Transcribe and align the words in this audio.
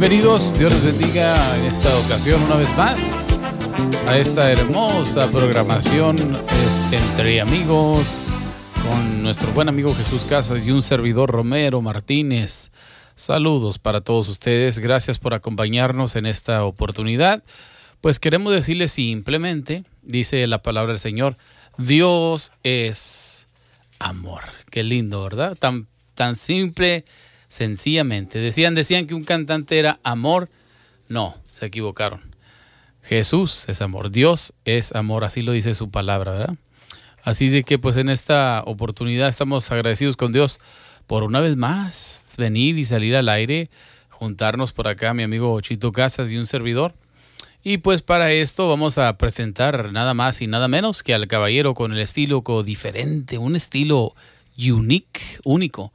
Bienvenidos, 0.00 0.56
Dios 0.56 0.72
les 0.74 0.96
bendiga 0.96 1.34
en 1.56 1.64
esta 1.64 1.98
ocasión 1.98 2.40
una 2.44 2.54
vez 2.54 2.70
más 2.76 3.24
a 4.06 4.16
esta 4.16 4.52
hermosa 4.52 5.28
programación 5.28 6.16
es 6.16 6.92
Entre 6.92 7.40
Amigos 7.40 8.20
con 8.88 9.24
nuestro 9.24 9.50
buen 9.50 9.68
amigo 9.68 9.92
Jesús 9.92 10.24
Casas 10.24 10.64
y 10.64 10.70
un 10.70 10.84
servidor 10.84 11.32
Romero 11.32 11.82
Martínez. 11.82 12.70
Saludos 13.16 13.80
para 13.80 14.00
todos 14.00 14.28
ustedes, 14.28 14.78
gracias 14.78 15.18
por 15.18 15.34
acompañarnos 15.34 16.14
en 16.14 16.26
esta 16.26 16.62
oportunidad. 16.62 17.42
Pues 18.00 18.20
queremos 18.20 18.52
decirles 18.52 18.92
simplemente, 18.92 19.82
dice 20.02 20.46
la 20.46 20.62
palabra 20.62 20.92
del 20.92 21.00
Señor, 21.00 21.36
Dios 21.76 22.52
es 22.62 23.48
amor. 23.98 24.42
Qué 24.70 24.84
lindo, 24.84 25.24
¿verdad? 25.24 25.56
Tan, 25.56 25.88
tan 26.14 26.36
simple 26.36 27.04
sencillamente. 27.48 28.38
Decían, 28.38 28.74
decían 28.74 29.06
que 29.06 29.14
un 29.14 29.24
cantante 29.24 29.78
era 29.78 29.98
amor. 30.02 30.48
No, 31.08 31.36
se 31.54 31.66
equivocaron. 31.66 32.34
Jesús 33.02 33.64
es 33.68 33.80
amor, 33.80 34.10
Dios 34.10 34.52
es 34.66 34.94
amor, 34.94 35.24
así 35.24 35.40
lo 35.40 35.52
dice 35.52 35.74
su 35.74 35.90
palabra, 35.90 36.32
¿verdad? 36.32 36.56
Así 37.22 37.48
de 37.48 37.64
que 37.64 37.78
pues 37.78 37.96
en 37.96 38.10
esta 38.10 38.62
oportunidad 38.66 39.28
estamos 39.28 39.70
agradecidos 39.70 40.16
con 40.16 40.32
Dios 40.32 40.60
por 41.06 41.24
una 41.24 41.40
vez 41.40 41.56
más 41.56 42.24
venir 42.36 42.78
y 42.78 42.84
salir 42.84 43.16
al 43.16 43.30
aire, 43.30 43.70
juntarnos 44.10 44.74
por 44.74 44.88
acá 44.88 45.14
mi 45.14 45.22
amigo 45.22 45.58
Chito 45.62 45.90
Casas 45.90 46.30
y 46.30 46.36
un 46.36 46.46
servidor. 46.46 46.94
Y 47.62 47.78
pues 47.78 48.02
para 48.02 48.30
esto 48.30 48.68
vamos 48.68 48.98
a 48.98 49.16
presentar 49.16 49.90
nada 49.90 50.14
más 50.14 50.40
y 50.42 50.46
nada 50.46 50.68
menos 50.68 51.02
que 51.02 51.14
al 51.14 51.26
caballero 51.28 51.74
con 51.74 51.92
el 51.92 51.98
estilo 51.98 52.42
diferente, 52.62 53.38
un 53.38 53.56
estilo 53.56 54.14
unique, 54.56 55.20
único 55.44 55.92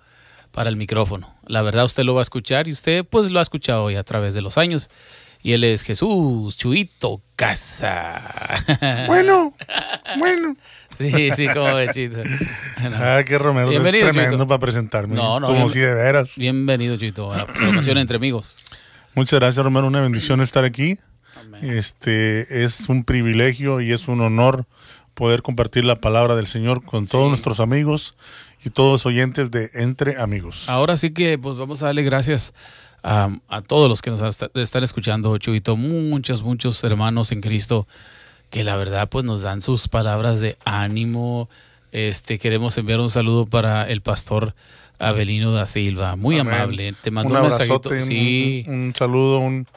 para 0.52 0.70
el 0.70 0.76
micrófono. 0.76 1.33
La 1.48 1.62
verdad 1.62 1.86
usted 1.86 2.04
lo 2.04 2.14
va 2.16 2.22
a 2.22 2.24
escuchar 2.24 2.68
y 2.68 2.72
usted 2.72 3.06
pues 3.06 3.30
lo 3.32 3.40
ha 3.40 3.42
escuchado 3.42 3.84
hoy 3.84 3.96
a 3.96 4.04
través 4.04 4.34
de 4.34 4.42
los 4.42 4.58
años. 4.58 4.90
Y 5.42 5.52
él 5.52 5.64
es 5.66 5.84
Jesús 5.84 6.56
Chuito 6.58 7.22
Casa. 7.36 8.22
Bueno, 9.08 9.54
bueno. 10.18 10.56
Sí, 10.98 11.32
sí, 11.36 11.48
como 11.54 11.74
ves, 11.76 11.92
Chito. 11.94 12.20
Ah, 12.96 13.24
qué 13.26 13.38
Romero, 13.38 13.66
es 13.68 13.72
Bienvenido, 13.72 14.10
tremendo 14.12 14.32
Chito. 14.38 14.48
para 14.48 14.60
presentarme. 14.60 15.16
No, 15.16 15.40
no, 15.40 15.48
Como 15.48 15.58
bien- 15.60 15.70
si 15.70 15.80
de 15.80 15.94
veras. 15.94 16.30
Bienvenido, 16.38 16.96
Chito, 16.98 17.32
a 17.34 17.38
la 17.40 17.46
programación 17.46 17.98
entre 17.98 18.18
amigos. 18.18 18.60
Muchas 19.16 19.40
gracias, 19.40 19.64
Romero. 19.66 19.88
Una 19.88 20.02
bendición 20.02 20.40
estar 20.42 20.64
aquí. 20.64 20.98
Este 21.62 22.64
es 22.64 22.88
un 22.90 23.04
privilegio 23.04 23.82
y 23.82 23.92
es 23.92 24.08
un 24.08 24.22
honor 24.22 24.66
poder 25.14 25.42
compartir 25.42 25.86
la 25.86 25.96
palabra 25.96 26.36
del 26.36 26.48
Señor 26.48 26.84
con 26.84 27.06
todos 27.08 27.30
nuestros 27.30 27.60
amigos 27.60 28.16
y 28.66 28.70
todos 28.70 28.92
los 28.92 29.06
oyentes 29.06 29.52
de 29.52 29.70
Entre 29.74 30.20
Amigos. 30.22 30.70
Ahora 30.70 30.98
sí 30.98 31.12
que 31.14 31.38
pues 31.38 31.58
vamos 31.58 31.82
a 31.82 31.86
darle 31.88 32.04
gracias 32.04 32.54
a, 33.04 33.30
a 33.50 33.62
todos 33.62 33.90
los 33.90 34.02
que 34.02 34.10
nos 34.12 34.22
están 34.56 34.84
escuchando, 34.84 35.38
Chuito, 35.38 35.76
muchos, 35.76 36.42
muchos 36.44 36.84
hermanos 36.84 37.32
en 37.32 37.42
Cristo 37.42 37.88
que 38.50 38.64
la 38.64 38.76
verdad 38.78 39.10
pues 39.10 39.26
nos 39.26 39.42
dan 39.42 39.62
sus 39.62 39.88
palabras 39.88 40.40
de 40.40 40.58
ánimo. 40.66 41.50
Este 41.92 42.40
queremos 42.40 42.78
enviar 42.78 43.00
un 43.00 43.10
saludo 43.10 43.46
para 43.46 43.88
el 43.90 44.02
pastor 44.02 44.56
Abelino 45.00 45.52
da 45.52 45.68
Silva, 45.68 46.16
muy 46.16 46.40
Amén. 46.40 46.54
amable. 46.54 46.94
Te 47.02 47.12
mandó 47.12 47.32
un 47.34 47.38
un, 47.38 47.44
mensajito. 47.50 47.90
Sí, 48.02 48.64
un, 48.68 48.74
un 48.76 48.96
saludo, 48.96 49.40
un, 49.40 49.68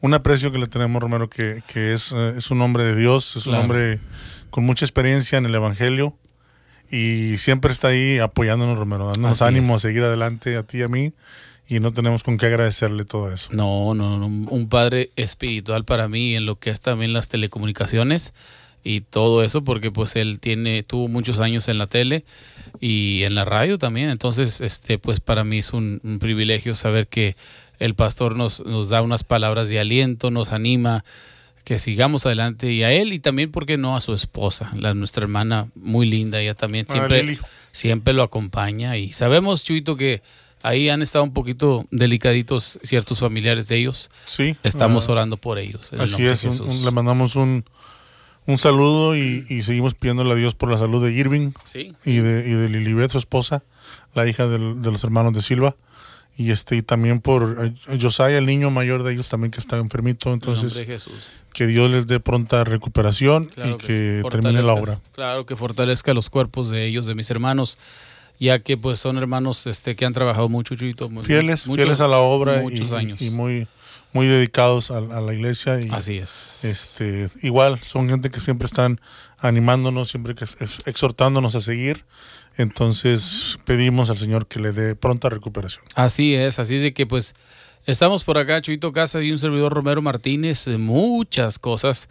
un 0.00 0.14
aprecio 0.14 0.52
que 0.52 0.58
le 0.58 0.66
tenemos, 0.66 1.00
Romero, 1.00 1.30
que, 1.30 1.62
que 1.66 1.94
es, 1.94 2.12
eh, 2.12 2.34
es 2.36 2.50
un 2.50 2.60
hombre 2.62 2.84
de 2.84 2.96
Dios, 2.96 3.36
es 3.36 3.44
Claro. 3.44 3.58
un 3.58 3.64
hombre 3.64 4.00
con 4.50 4.64
mucha 4.64 4.84
experiencia 4.84 5.38
en 5.38 5.46
el 5.46 5.54
Evangelio 5.54 6.16
y 6.90 7.38
siempre 7.38 7.72
está 7.72 7.88
ahí 7.88 8.18
apoyándonos, 8.18 8.76
Romero, 8.76 9.06
dándonos 9.06 9.40
Así 9.40 9.48
ánimo 9.48 9.76
es. 9.76 9.84
a 9.84 9.88
seguir 9.88 10.02
adelante 10.02 10.56
a 10.56 10.62
ti 10.64 10.78
y 10.78 10.82
a 10.82 10.88
mí 10.88 11.12
y 11.68 11.78
no 11.78 11.92
tenemos 11.92 12.24
con 12.24 12.36
qué 12.36 12.46
agradecerle 12.46 13.04
todo 13.04 13.32
eso. 13.32 13.48
No, 13.52 13.94
no, 13.94 14.18
no, 14.18 14.26
un 14.26 14.68
padre 14.68 15.10
espiritual 15.14 15.84
para 15.84 16.08
mí 16.08 16.34
en 16.34 16.44
lo 16.44 16.56
que 16.58 16.70
es 16.70 16.80
también 16.80 17.12
las 17.12 17.28
telecomunicaciones 17.28 18.34
y 18.82 19.02
todo 19.02 19.44
eso, 19.44 19.62
porque 19.62 19.92
pues 19.92 20.16
él 20.16 20.40
tiene, 20.40 20.82
tuvo 20.82 21.06
muchos 21.06 21.38
años 21.38 21.68
en 21.68 21.78
la 21.78 21.86
tele 21.86 22.24
y 22.80 23.22
en 23.22 23.36
la 23.36 23.44
radio 23.44 23.78
también, 23.78 24.10
entonces 24.10 24.60
este 24.60 24.98
pues 24.98 25.20
para 25.20 25.44
mí 25.44 25.58
es 25.58 25.72
un, 25.72 26.00
un 26.02 26.18
privilegio 26.18 26.74
saber 26.74 27.06
que 27.06 27.36
el 27.78 27.94
pastor 27.94 28.36
nos, 28.36 28.64
nos 28.64 28.88
da 28.88 29.02
unas 29.02 29.22
palabras 29.22 29.68
de 29.68 29.78
aliento, 29.78 30.30
nos 30.30 30.52
anima, 30.52 31.04
que 31.70 31.78
sigamos 31.78 32.26
adelante 32.26 32.72
y 32.72 32.82
a 32.82 32.90
él 32.90 33.12
y 33.12 33.20
también, 33.20 33.52
¿por 33.52 33.64
qué 33.64 33.78
no? 33.78 33.94
A 33.96 34.00
su 34.00 34.12
esposa, 34.12 34.72
la, 34.74 34.92
nuestra 34.92 35.22
hermana 35.22 35.68
muy 35.76 36.04
linda, 36.04 36.40
ella 36.40 36.54
también 36.54 36.84
siempre, 36.88 37.22
Lili. 37.22 37.38
siempre 37.70 38.12
lo 38.12 38.24
acompaña 38.24 38.96
y 38.96 39.12
sabemos, 39.12 39.62
Chuito, 39.62 39.96
que 39.96 40.20
ahí 40.64 40.88
han 40.88 41.00
estado 41.00 41.22
un 41.22 41.32
poquito 41.32 41.86
delicaditos 41.92 42.80
ciertos 42.82 43.20
familiares 43.20 43.68
de 43.68 43.76
ellos. 43.76 44.10
Sí. 44.26 44.56
Estamos 44.64 45.08
ah, 45.08 45.12
orando 45.12 45.36
por 45.36 45.60
ellos. 45.60 45.92
en 45.92 46.00
Así 46.00 46.26
es, 46.26 46.42
un- 46.42 46.84
le 46.84 46.90
mandamos 46.90 47.36
un, 47.36 47.64
un 48.46 48.58
saludo 48.58 49.14
y, 49.16 49.44
y 49.48 49.62
seguimos 49.62 49.94
pidiéndole 49.94 50.32
a 50.32 50.34
Dios 50.34 50.56
por 50.56 50.72
la 50.72 50.78
salud 50.78 51.04
de 51.06 51.12
Irving 51.12 51.52
Sí. 51.66 51.94
y 52.04 52.16
de, 52.16 52.50
y 52.50 52.54
de 52.54 52.68
Lilibet, 52.68 53.12
su 53.12 53.18
esposa, 53.18 53.62
la 54.12 54.26
hija 54.26 54.48
del- 54.48 54.82
de 54.82 54.90
los 54.90 55.04
hermanos 55.04 55.34
de 55.34 55.40
Silva. 55.42 55.76
Y 56.36 56.52
este 56.52 56.76
y 56.76 56.82
también 56.82 57.20
por 57.20 57.74
eh, 57.88 57.98
Josiah, 58.00 58.38
el 58.38 58.46
niño 58.46 58.70
mayor 58.70 59.02
de 59.02 59.12
ellos 59.12 59.28
también 59.28 59.50
que 59.50 59.60
está 59.60 59.76
enfermito. 59.76 60.28
En 60.30 60.34
Entonces, 60.34 60.84
Jesús. 60.86 61.30
que 61.52 61.66
Dios 61.66 61.90
les 61.90 62.06
dé 62.06 62.18
pronta 62.20 62.64
recuperación 62.64 63.46
Claro 63.46 63.74
y 63.74 63.78
que 63.78 63.86
que, 63.86 64.20
sí. 64.22 64.28
termine 64.30 64.62
la 64.62 64.72
obra. 64.74 65.00
Claro, 65.12 65.44
que 65.44 65.56
fortalezca 65.56 66.14
los 66.14 66.30
cuerpos 66.30 66.70
de 66.70 66.86
ellos, 66.86 67.06
de 67.06 67.14
mis 67.14 67.30
hermanos, 67.30 67.78
ya 68.40 68.58
que 68.58 68.76
pues 68.76 68.98
son 68.98 69.16
hermanos 69.18 69.66
este 69.68 69.94
que 69.94 70.04
han 70.04 70.12
trabajado 70.12 70.48
mucho, 70.48 70.74
Chuito. 70.74 71.08
mu- 71.08 71.22
Fieles, 71.22 71.66
muchos- 71.68 71.76
fieles 71.84 72.00
a 72.00 72.08
la 72.08 72.18
obra 72.18 72.58
y, 72.60 72.62
Muchos 72.62 72.90
años. 72.92 73.20
y 73.22 73.30
muy, 73.30 73.68
muy 74.12 74.26
dedicados 74.26 74.90
a, 74.90 74.96
a 74.98 75.20
la 75.20 75.32
iglesia. 75.34 75.80
Y, 75.80 75.88
Así 75.90 76.16
es. 76.18 76.64
Este, 76.64 77.28
igual, 77.42 77.78
son 77.84 78.08
gente 78.08 78.30
que 78.30 78.40
siempre 78.40 78.66
están 78.66 79.00
animándonos, 79.38 80.08
siempre 80.10 80.34
que 80.34 80.44
es- 80.44 80.56
exhortándonos 80.86 81.54
a 81.54 81.60
seguir. 81.60 82.04
Entonces 82.56 83.58
pedimos 83.64 84.10
al 84.10 84.18
Señor 84.18 84.46
que 84.46 84.60
le 84.60 84.72
dé 84.72 84.94
pronta 84.96 85.28
recuperación. 85.28 85.84
Así 85.94 86.34
es, 86.34 86.58
así 86.58 86.76
es 86.76 86.82
de 86.82 86.92
que 86.92 87.06
pues 87.06 87.34
estamos 87.86 88.24
por 88.24 88.36
acá, 88.38 88.60
Chuito 88.60 88.92
Casa 88.92 89.22
y 89.22 89.32
un 89.32 89.38
servidor 89.38 89.72
Romero 89.72 90.02
Martínez. 90.02 90.66
Muchas 90.68 91.58
cosas 91.58 92.08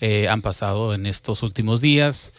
eh, 0.00 0.28
han 0.28 0.42
pasado 0.42 0.94
en 0.94 1.06
estos 1.06 1.42
últimos 1.42 1.80
días, 1.80 2.32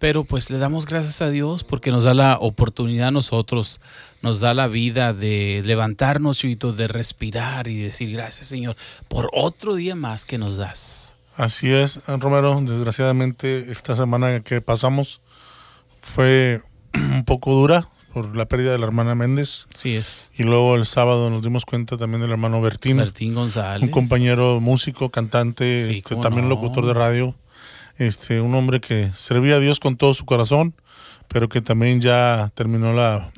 pero 0.00 0.24
pues 0.24 0.50
le 0.50 0.58
damos 0.58 0.86
gracias 0.86 1.22
a 1.22 1.30
Dios 1.30 1.62
porque 1.62 1.92
nos 1.92 2.02
da 2.04 2.14
la 2.14 2.38
oportunidad 2.40 3.08
a 3.08 3.10
nosotros, 3.12 3.80
nos 4.22 4.40
da 4.40 4.54
la 4.54 4.66
vida 4.66 5.12
de 5.12 5.62
levantarnos, 5.64 6.38
Chuito, 6.38 6.72
de 6.72 6.88
respirar 6.88 7.68
y 7.68 7.76
decir 7.76 8.10
gracias 8.10 8.48
Señor 8.48 8.76
por 9.06 9.30
otro 9.32 9.76
día 9.76 9.94
más 9.94 10.24
que 10.24 10.38
nos 10.38 10.56
das. 10.56 11.14
Así 11.36 11.70
es, 11.72 12.00
Romero. 12.06 12.60
Desgraciadamente, 12.60 13.70
esta 13.70 13.94
semana 13.94 14.40
que 14.40 14.60
pasamos 14.60 15.20
fue 15.98 16.60
un 16.94 17.24
poco 17.24 17.54
dura 17.54 17.88
por 18.12 18.36
la 18.36 18.46
pérdida 18.46 18.72
de 18.72 18.78
la 18.78 18.86
hermana 18.86 19.14
Méndez. 19.14 19.66
Así 19.72 19.94
es. 19.94 20.30
Y 20.36 20.42
luego 20.42 20.74
el 20.76 20.84
sábado 20.84 21.30
nos 21.30 21.42
dimos 21.42 21.64
cuenta 21.64 21.96
también 21.96 22.20
del 22.20 22.30
hermano 22.30 22.60
Bertín, 22.60 22.96
Martín 22.96 23.34
González. 23.34 23.82
un 23.82 23.90
compañero 23.90 24.60
músico, 24.60 25.10
cantante, 25.10 25.86
Sí, 25.86 25.98
este, 25.98 26.16
también 26.16 26.48
no. 26.48 26.54
locutor 26.56 26.86
de 26.86 26.94
radio. 26.94 27.34
Este, 28.00 28.40
un 28.40 28.54
hombre 28.54 28.80
que 28.80 29.10
servía 29.14 29.56
a 29.56 29.58
Dios 29.58 29.78
con 29.78 29.98
todo 29.98 30.14
su 30.14 30.24
corazón, 30.24 30.74
pero 31.28 31.50
que 31.50 31.60
también 31.60 32.00
ya 32.00 32.50
terminó 32.54 32.94
la, 32.94 33.30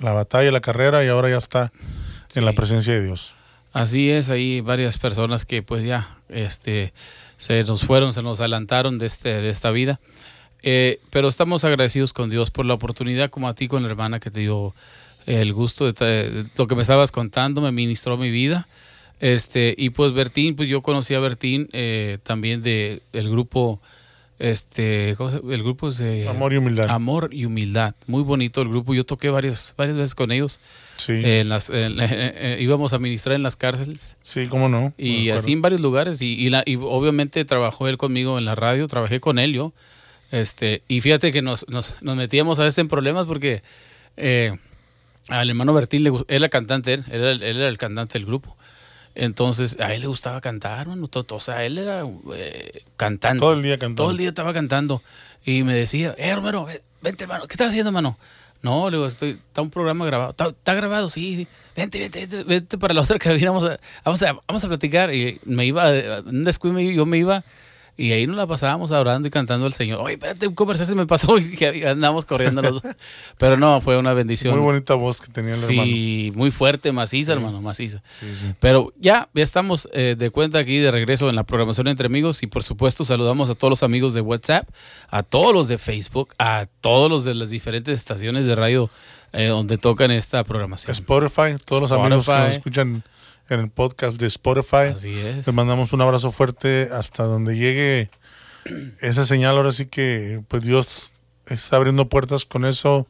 la 0.00 0.12
batalla, 0.12 0.52
la 0.52 0.60
carrera 0.60 1.02
y 1.02 1.08
ahora 1.08 1.30
ya 1.30 1.38
está 1.38 1.72
en 2.34 2.44
la 2.44 2.52
presencia 2.52 2.92
de 2.92 3.04
Dios. 3.04 3.32
Así 3.72 4.10
es, 4.10 4.28
hay 4.28 4.60
varias 4.60 4.98
personas 4.98 5.46
que 5.46 5.62
pues 5.62 5.82
ya 5.82 6.18
este, 6.28 6.92
se 7.38 7.64
nos 7.64 7.84
fueron, 7.84 8.12
se 8.12 8.20
nos 8.22 8.40
adelantaron 8.40 8.98
de, 8.98 9.06
este, 9.06 9.30
de 9.30 9.48
esta 9.48 9.70
vida. 9.70 9.98
Eh, 10.62 11.00
pero 11.08 11.28
estamos 11.28 11.64
agradecidos 11.64 12.12
con 12.12 12.28
Dios 12.28 12.50
por 12.50 12.66
la 12.66 12.74
oportunidad, 12.74 13.30
como 13.30 13.48
a 13.48 13.54
ti 13.54 13.66
con 13.66 13.82
la 13.82 13.88
hermana 13.88 14.20
que 14.20 14.30
te 14.30 14.40
dio 14.40 14.74
el 15.24 15.54
gusto 15.54 15.90
de, 15.90 15.92
de 15.94 16.44
lo 16.58 16.66
que 16.66 16.74
me 16.74 16.82
estabas 16.82 17.10
contando, 17.12 17.62
me 17.62 17.72
ministró 17.72 18.18
mi 18.18 18.30
vida. 18.30 18.68
Este, 19.20 19.74
y 19.78 19.90
pues 19.90 20.12
Bertín, 20.12 20.56
pues 20.56 20.68
yo 20.68 20.82
conocí 20.82 21.14
a 21.14 21.20
Bertín 21.20 21.68
eh, 21.72 22.18
también 22.24 22.60
de 22.60 23.02
el 23.12 23.30
grupo, 23.30 23.80
este, 24.42 25.14
¿cómo 25.16 25.30
se- 25.30 25.36
el 25.54 25.62
grupo 25.62 25.88
es 25.88 25.98
de 25.98 26.28
Amor 26.28 26.52
y 26.52 26.56
humildad. 26.56 26.90
Amor 26.90 27.30
y 27.32 27.44
Humildad. 27.44 27.94
Muy 28.06 28.22
bonito 28.22 28.60
el 28.62 28.68
grupo. 28.68 28.92
Yo 28.94 29.04
toqué 29.04 29.30
varias, 29.30 29.74
varias 29.78 29.96
veces 29.96 30.14
con 30.14 30.32
ellos. 30.32 30.60
sí, 30.96 31.20
En 31.24 31.48
las, 31.48 31.70
en- 31.70 32.00
eh, 32.00 32.06
eh, 32.10 32.58
íbamos 32.60 32.92
a 32.92 32.98
ministrar 32.98 33.36
en 33.36 33.42
las 33.42 33.56
cárceles 33.56 34.16
sí, 34.20 34.46
cómo 34.48 34.68
no. 34.68 34.92
y 34.98 35.30
así 35.30 35.52
en 35.52 35.62
varios 35.62 35.80
lugares 35.80 36.20
y, 36.20 36.34
y, 36.34 36.50
la- 36.50 36.62
y 36.66 36.76
obviamente 36.76 37.44
trabajó 37.44 37.88
él 37.88 37.96
conmigo 37.98 38.36
en 38.38 38.44
la 38.44 38.54
radio, 38.54 38.86
trabajé 38.88 39.20
con 39.20 39.38
él 39.38 39.52
yo. 39.52 39.72
Este, 40.30 40.82
y 40.88 41.00
fíjate 41.02 41.30
que 41.30 41.42
nos, 41.42 41.68
nos, 41.68 42.02
nos 42.02 42.16
metíamos 42.16 42.58
a 42.58 42.64
veces 42.64 42.78
en 42.78 42.88
problemas 42.88 43.26
porque 43.26 43.62
eh, 44.16 44.52
al 45.28 45.48
hermano 45.50 45.72
Bertín, 45.74 46.02
le, 46.04 46.12
era 46.28 46.48
cantante, 46.48 46.94
él 46.94 47.42
era 47.42 47.68
el 47.68 47.78
cantante 47.78 48.18
del 48.18 48.26
grupo. 48.26 48.56
Entonces 49.14 49.76
a 49.80 49.92
él 49.94 50.00
le 50.02 50.06
gustaba 50.06 50.40
cantar, 50.40 50.86
mano, 50.88 51.08
todo- 51.08 51.24
todo, 51.24 51.38
o 51.38 51.42
sea, 51.42 51.64
él 51.64 51.78
era 51.78 52.02
eh, 52.34 52.82
cantante. 52.96 53.40
Todo 53.40 53.52
el 53.52 53.62
día 53.62 53.78
cantando. 53.78 54.02
Todo 54.04 54.10
el 54.12 54.16
día 54.18 54.28
estaba 54.28 54.52
cantando. 54.52 55.02
Y 55.44 55.64
me 55.64 55.74
decía, 55.74 56.14
eh, 56.18 56.34
ve- 56.40 56.82
vente, 57.02 57.24
hermano, 57.24 57.46
¿qué 57.46 57.54
estás 57.54 57.68
haciendo, 57.68 57.90
hermano? 57.90 58.16
No, 58.62 58.88
le 58.90 58.96
digo, 58.96 59.06
estoy, 59.08 59.30
está 59.30 59.60
un 59.60 59.70
programa 59.70 60.06
grabado. 60.06 60.30
¿Está, 60.30 60.46
está 60.48 60.74
grabado? 60.74 61.10
Sí, 61.10 61.34
sí. 61.36 61.48
Vente, 61.76 61.98
vente, 61.98 62.20
vente, 62.20 62.44
vente 62.44 62.78
para 62.78 62.94
la 62.94 63.00
otra 63.00 63.18
cabina. 63.18 63.50
Vamos 63.50 63.68
a, 63.68 63.80
vamos 64.04 64.22
a, 64.22 64.38
vamos 64.46 64.64
a 64.64 64.68
platicar. 64.68 65.12
Y 65.12 65.40
me 65.44 65.66
iba, 65.66 65.90
en 65.96 66.28
un 66.28 66.44
descuido 66.44 66.78
yo 66.78 67.04
me 67.04 67.18
iba 67.18 67.42
y 67.96 68.12
ahí 68.12 68.26
nos 68.26 68.36
la 68.36 68.46
pasábamos 68.46 68.90
orando 68.90 69.28
y 69.28 69.30
cantando 69.30 69.66
al 69.66 69.72
Señor. 69.72 70.00
Oye, 70.00 70.14
espérate, 70.14 70.46
un 70.46 70.54
comercial 70.54 70.86
se 70.86 70.94
me 70.94 71.06
pasó 71.06 71.36
y 71.38 71.84
andamos 71.84 72.24
corriendo 72.24 72.62
los 72.62 72.82
dos. 72.82 72.96
Pero 73.38 73.56
no, 73.56 73.80
fue 73.80 73.98
una 73.98 74.14
bendición. 74.14 74.54
Muy 74.54 74.64
bonita 74.64 74.94
voz 74.94 75.20
que 75.20 75.30
tenía 75.30 75.52
el 75.52 75.62
hermano. 75.62 75.82
Sí, 75.84 76.32
muy 76.34 76.50
fuerte, 76.50 76.90
maciza, 76.92 77.32
hermano, 77.32 77.60
maciza. 77.60 78.02
Sí, 78.18 78.26
sí. 78.34 78.54
Pero 78.60 78.92
ya, 78.98 79.28
ya 79.34 79.42
estamos 79.42 79.88
eh, 79.92 80.16
de 80.18 80.30
cuenta 80.30 80.58
aquí 80.58 80.78
de 80.78 80.90
regreso 80.90 81.28
en 81.28 81.36
la 81.36 81.44
programación 81.44 81.88
entre 81.88 82.06
amigos 82.06 82.42
y 82.42 82.46
por 82.46 82.62
supuesto 82.62 83.04
saludamos 83.04 83.50
a 83.50 83.54
todos 83.54 83.70
los 83.70 83.82
amigos 83.82 84.14
de 84.14 84.22
WhatsApp, 84.22 84.68
a 85.10 85.22
todos 85.22 85.52
los 85.52 85.68
de 85.68 85.78
Facebook, 85.78 86.34
a 86.38 86.66
todos 86.80 87.10
los 87.10 87.24
de 87.24 87.34
las 87.34 87.50
diferentes 87.50 87.94
estaciones 87.94 88.46
de 88.46 88.54
radio 88.54 88.90
eh, 89.32 89.46
donde 89.46 89.78
tocan 89.78 90.10
esta 90.10 90.44
programación. 90.44 90.92
Spotify, 90.92 91.56
todos 91.64 91.82
los 91.82 91.92
amigos 91.92 92.26
que 92.26 92.32
nos 92.32 92.52
escuchan 92.52 93.02
en 93.48 93.60
el 93.60 93.70
podcast 93.70 94.18
de 94.20 94.26
Spotify. 94.26 94.92
Así 94.92 95.18
es. 95.18 95.46
Les 95.46 95.54
mandamos 95.54 95.92
un 95.92 96.00
abrazo 96.00 96.30
fuerte 96.32 96.88
hasta 96.92 97.24
donde 97.24 97.56
llegue 97.56 98.10
esa 99.00 99.26
señal. 99.26 99.56
Ahora 99.56 99.72
sí 99.72 99.86
que 99.86 100.42
pues 100.48 100.62
Dios 100.62 101.12
está 101.46 101.76
abriendo 101.76 102.08
puertas 102.08 102.44
con 102.44 102.64
eso, 102.64 103.06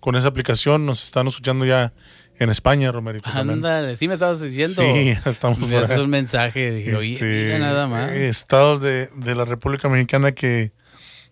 con 0.00 0.16
esa 0.16 0.28
aplicación. 0.28 0.86
Nos 0.86 1.04
están 1.04 1.26
escuchando 1.26 1.64
ya 1.64 1.92
en 2.38 2.50
España, 2.50 2.92
Romerito. 2.92 3.30
Ándale, 3.32 3.96
sí 3.96 4.08
me 4.08 4.14
estabas 4.14 4.40
diciendo. 4.40 4.82
Sí, 4.82 5.16
estamos 5.24 5.58
me 5.58 5.80
por 5.80 6.00
un 6.00 6.10
mensaje, 6.10 6.70
dije, 6.70 6.94
oye, 6.94 7.14
Este, 7.14 7.44
mira 7.44 7.58
nada 7.58 7.86
más. 7.86 8.10
Estados 8.10 8.82
de, 8.82 9.08
de 9.16 9.34
la 9.34 9.44
República 9.44 9.88
Mexicana 9.88 10.32
que, 10.32 10.72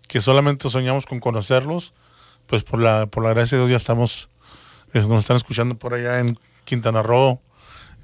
que 0.08 0.20
solamente 0.20 0.68
soñamos 0.70 1.06
con 1.06 1.20
conocerlos. 1.20 1.92
Pues 2.46 2.62
por 2.62 2.78
la, 2.80 3.06
por 3.06 3.24
la 3.24 3.30
gracia 3.30 3.56
de 3.56 3.64
Dios 3.64 3.70
ya 3.70 3.76
estamos, 3.78 4.28
nos 4.92 5.20
están 5.20 5.36
escuchando 5.36 5.78
por 5.78 5.94
allá 5.94 6.20
en 6.20 6.38
Quintana 6.64 7.02
Roo, 7.02 7.40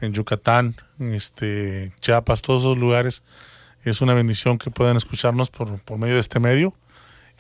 en 0.01 0.13
Yucatán, 0.13 0.77
este, 0.99 1.93
Chiapas, 2.01 2.43
todos 2.43 2.63
esos 2.63 2.79
lugares. 2.79 3.23
Es 3.85 4.01
una 4.01 4.15
bendición 4.15 4.59
que 4.59 4.71
puedan 4.71 4.97
escucharnos 4.97 5.51
por, 5.51 5.79
por 5.81 5.99
medio 5.99 6.15
de 6.15 6.21
este 6.21 6.41
medio. 6.41 6.75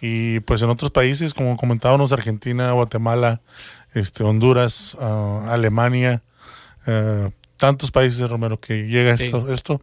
Y 0.00 0.40
pues 0.40 0.62
en 0.62 0.70
otros 0.70 0.90
países, 0.90 1.34
como 1.34 1.56
comentábamos, 1.56 2.12
Argentina, 2.12 2.72
Guatemala, 2.72 3.42
este, 3.92 4.24
Honduras, 4.24 4.96
ah, 5.00 5.46
Alemania, 5.50 6.22
eh, 6.86 7.30
tantos 7.58 7.90
países, 7.90 8.28
Romero, 8.30 8.58
que 8.58 8.86
llega 8.88 9.16
Sí. 9.18 9.24
esto, 9.26 9.52
esto. 9.52 9.82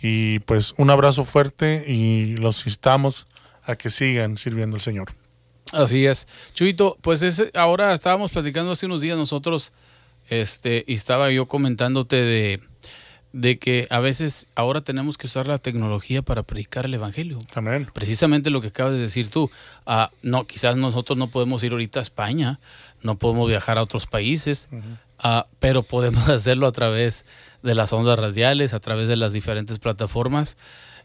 Y 0.00 0.40
pues 0.40 0.74
un 0.78 0.90
abrazo 0.90 1.24
fuerte 1.24 1.84
y 1.86 2.36
los 2.38 2.66
instamos 2.66 3.26
a 3.64 3.76
que 3.76 3.90
sigan 3.90 4.36
sirviendo 4.36 4.74
al 4.76 4.80
Señor. 4.80 5.12
Así 5.72 6.04
es. 6.06 6.26
Chuito, 6.54 6.98
pues 7.00 7.22
es, 7.22 7.44
ahora 7.54 7.94
estábamos 7.94 8.32
platicando 8.32 8.72
hace 8.72 8.86
unos 8.86 9.00
días 9.00 9.16
nosotros, 9.16 9.72
este, 10.28 10.84
y 10.86 10.94
estaba 10.94 11.30
yo 11.30 11.46
comentándote 11.46 12.16
de, 12.16 12.60
de 13.32 13.58
que 13.58 13.86
a 13.90 14.00
veces 14.00 14.48
ahora 14.54 14.80
tenemos 14.82 15.18
que 15.18 15.26
usar 15.26 15.46
la 15.48 15.58
tecnología 15.58 16.22
para 16.22 16.42
predicar 16.42 16.84
el 16.84 16.94
Evangelio. 16.94 17.38
Amén. 17.54 17.88
Precisamente 17.92 18.50
lo 18.50 18.60
que 18.60 18.68
acabas 18.68 18.92
de 18.92 18.98
decir 19.00 19.28
tú. 19.30 19.50
Ah, 19.86 20.10
no, 20.22 20.46
quizás 20.46 20.76
nosotros 20.76 21.18
no 21.18 21.28
podemos 21.28 21.62
ir 21.62 21.72
ahorita 21.72 21.98
a 22.00 22.02
España, 22.02 22.60
no 23.02 23.16
podemos 23.18 23.48
viajar 23.48 23.78
a 23.78 23.82
otros 23.82 24.06
países, 24.06 24.68
ah, 25.18 25.46
pero 25.58 25.82
podemos 25.82 26.28
hacerlo 26.28 26.66
a 26.66 26.72
través 26.72 27.24
de 27.62 27.74
las 27.74 27.92
ondas 27.92 28.18
radiales, 28.18 28.74
a 28.74 28.80
través 28.80 29.08
de 29.08 29.16
las 29.16 29.32
diferentes 29.32 29.78
plataformas. 29.78 30.56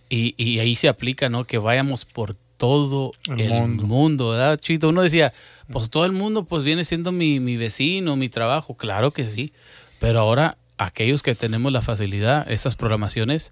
Y, 0.09 0.35
y 0.41 0.59
ahí 0.59 0.75
se 0.75 0.87
aplica, 0.87 1.27
¿no? 1.27 1.43
Que 1.43 1.57
vayamos 1.57 2.05
por 2.05 2.35
todo 2.57 3.11
El 3.27 3.41
el, 3.41 3.49
mundo. 3.49 3.83
mundo. 3.87 4.29
¿verdad, 4.29 4.57
Chito? 4.57 4.89
Uno 4.89 5.01
decía, 5.01 5.33
pues 5.71 5.89
todo 5.89 6.05
el 6.05 6.11
mundo 6.11 6.45
pues 6.45 6.63
viene 6.63 6.85
siendo 6.85 7.11
mi, 7.11 7.39
mi 7.39 7.57
vecino, 7.57 8.15
mi 8.15 8.29
trabajo. 8.29 8.75
Claro 8.75 9.11
que 9.11 9.29
sí. 9.29 9.53
Pero 9.99 10.19
ahora, 10.19 10.57
aquellos 10.77 11.23
que 11.23 11.35
tenemos 11.35 11.71
la 11.71 11.81
facilidad, 11.81 12.49
estas 12.51 12.75
programaciones, 12.75 13.51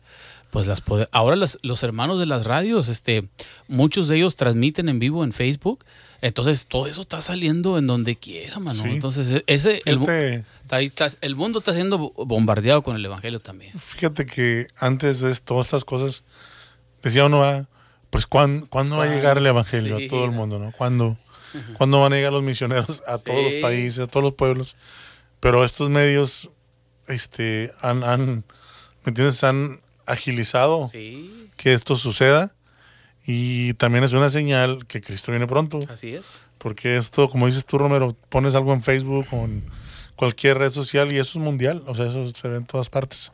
pues 0.51 0.67
las 0.67 0.83
pode- 0.83 1.09
ahora 1.11 1.35
los, 1.35 1.59
los 1.63 1.83
hermanos 1.83 2.19
de 2.19 2.25
las 2.27 2.45
radios, 2.45 2.87
este, 2.87 3.27
muchos 3.67 4.07
de 4.07 4.17
ellos 4.17 4.35
transmiten 4.35 4.87
en 4.89 4.99
vivo 4.99 5.23
en 5.23 5.33
Facebook. 5.33 5.83
Entonces 6.21 6.65
todo 6.67 6.87
eso 6.87 7.01
está 7.01 7.21
saliendo 7.21 7.77
en 7.77 7.87
donde 7.87 8.15
quiera, 8.15 8.59
mano. 8.59 8.81
Sí. 8.83 8.89
Entonces 8.89 9.31
e- 9.31 9.43
ese 9.47 9.81
el, 9.85 9.99
está 10.63 10.79
está- 10.81 11.07
el 11.21 11.35
mundo 11.35 11.59
está 11.59 11.73
siendo 11.73 11.97
bo- 11.97 12.13
bombardeado 12.25 12.83
con 12.83 12.95
el 12.95 13.03
evangelio 13.05 13.39
también. 13.39 13.77
fíjate 13.77 14.25
que 14.25 14.67
antes 14.77 15.19
de 15.19 15.35
todas 15.35 15.67
estas 15.67 15.83
cosas, 15.83 16.23
decía 17.03 17.25
uno, 17.25 17.43
ah, 17.43 17.67
pues 18.09 18.25
¿cuándo, 18.27 18.65
¿cuándo 18.67 18.97
va 18.97 19.03
a 19.03 19.07
llegar 19.07 19.37
el 19.37 19.45
Evangelio 19.45 19.97
Sí, 19.97 20.05
a 20.05 20.07
todo 20.09 20.23
el 20.25 20.31
mundo? 20.31 20.57
¿no? 20.57 20.71
¿Cuándo, 20.71 21.17
¿Cuándo 21.77 22.01
van 22.01 22.13
a 22.13 22.15
llegar 22.15 22.33
los 22.33 22.43
misioneros 22.43 23.03
a 23.07 23.17
todos 23.17 23.43
los 23.43 23.55
países, 23.55 23.99
a 23.99 24.07
todos 24.07 24.23
los 24.23 24.33
pueblos? 24.33 24.75
Pero 25.39 25.63
estos 25.63 25.89
medios 25.89 26.49
este, 27.07 27.71
han, 27.81 28.03
han, 28.03 28.43
¿me 29.03 29.09
entiendes? 29.09 29.43
Han 29.43 29.79
agilizado 30.05 30.87
Sí, 30.91 31.49
que 31.57 31.73
esto 31.73 31.95
suceda 31.95 32.53
y 33.25 33.73
también 33.73 34.03
es 34.03 34.13
una 34.13 34.29
señal 34.29 34.85
que 34.85 35.01
Cristo 35.01 35.31
viene 35.31 35.47
pronto. 35.47 35.79
así 35.89 36.13
es. 36.13 36.39
Porque 36.57 36.97
esto, 36.97 37.29
como 37.29 37.47
dices 37.47 37.65
tú, 37.65 37.77
Romero, 37.77 38.15
pones 38.29 38.55
algo 38.55 38.73
en 38.73 38.81
Facebook 38.81 39.27
o 39.31 39.45
en 39.45 39.63
cualquier 40.15 40.57
red 40.57 40.71
social 40.71 41.11
y 41.11 41.17
eso 41.17 41.37
es 41.37 41.43
mundial, 41.43 41.83
o 41.85 41.93
sea, 41.93 42.07
eso 42.07 42.31
se 42.33 42.47
ve 42.47 42.57
en 42.57 42.65
todas 42.65 42.89
partes. 42.89 43.31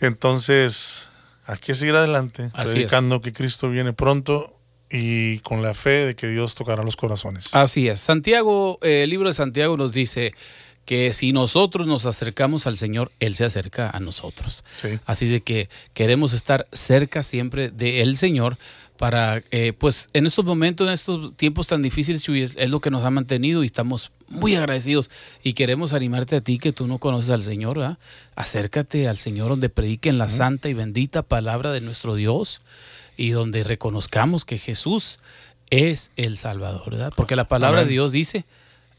Entonces, 0.00 1.08
hay 1.46 1.58
que 1.58 1.74
seguir 1.74 1.94
adelante, 1.96 2.50
Así 2.54 2.72
predicando 2.72 3.20
que 3.20 3.32
Cristo 3.32 3.70
viene 3.70 3.92
pronto 3.92 4.55
y 4.90 5.38
con 5.40 5.62
la 5.62 5.74
fe 5.74 6.06
de 6.06 6.16
que 6.16 6.28
Dios 6.28 6.54
tocará 6.54 6.82
los 6.82 6.96
corazones. 6.96 7.48
Así 7.52 7.88
es. 7.88 8.00
Santiago, 8.00 8.78
eh, 8.82 9.02
el 9.04 9.10
libro 9.10 9.28
de 9.28 9.34
Santiago 9.34 9.76
nos 9.76 9.92
dice 9.92 10.32
que 10.84 11.12
si 11.12 11.32
nosotros 11.32 11.86
nos 11.86 12.06
acercamos 12.06 12.66
al 12.66 12.78
Señor, 12.78 13.10
Él 13.18 13.34
se 13.34 13.44
acerca 13.44 13.90
a 13.90 13.98
nosotros. 13.98 14.62
Sí. 14.80 15.00
Así 15.04 15.26
de 15.26 15.40
que 15.40 15.68
queremos 15.94 16.32
estar 16.32 16.66
cerca 16.72 17.24
siempre 17.24 17.70
del 17.70 18.16
Señor 18.16 18.56
para, 18.96 19.42
eh, 19.50 19.72
pues 19.76 20.08
en 20.12 20.26
estos 20.26 20.44
momentos, 20.44 20.86
en 20.86 20.94
estos 20.94 21.36
tiempos 21.36 21.66
tan 21.66 21.82
difíciles, 21.82 22.22
Chuy, 22.22 22.42
es, 22.42 22.56
es 22.56 22.70
lo 22.70 22.80
que 22.80 22.90
nos 22.90 23.04
ha 23.04 23.10
mantenido 23.10 23.62
y 23.62 23.66
estamos 23.66 24.12
muy 24.28 24.54
agradecidos 24.54 25.10
y 25.42 25.52
queremos 25.52 25.92
animarte 25.92 26.36
a 26.36 26.40
ti 26.40 26.58
que 26.58 26.72
tú 26.72 26.86
no 26.86 26.98
conoces 26.98 27.30
al 27.30 27.42
Señor, 27.42 27.98
acércate 28.36 29.08
al 29.08 29.18
Señor 29.18 29.50
donde 29.50 29.68
prediquen 29.68 30.18
la 30.18 30.28
santa 30.28 30.68
y 30.68 30.74
bendita 30.74 31.22
palabra 31.22 31.72
de 31.72 31.80
nuestro 31.80 32.14
Dios 32.14 32.62
y 33.16 33.30
donde 33.30 33.62
reconozcamos 33.62 34.44
que 34.44 34.58
Jesús 34.58 35.18
es 35.70 36.10
el 36.16 36.36
Salvador, 36.36 36.90
¿verdad? 36.90 37.12
Porque 37.16 37.36
la 37.36 37.48
palabra 37.48 37.80
Amén. 37.80 37.88
de 37.88 37.92
Dios 37.92 38.12
dice, 38.12 38.44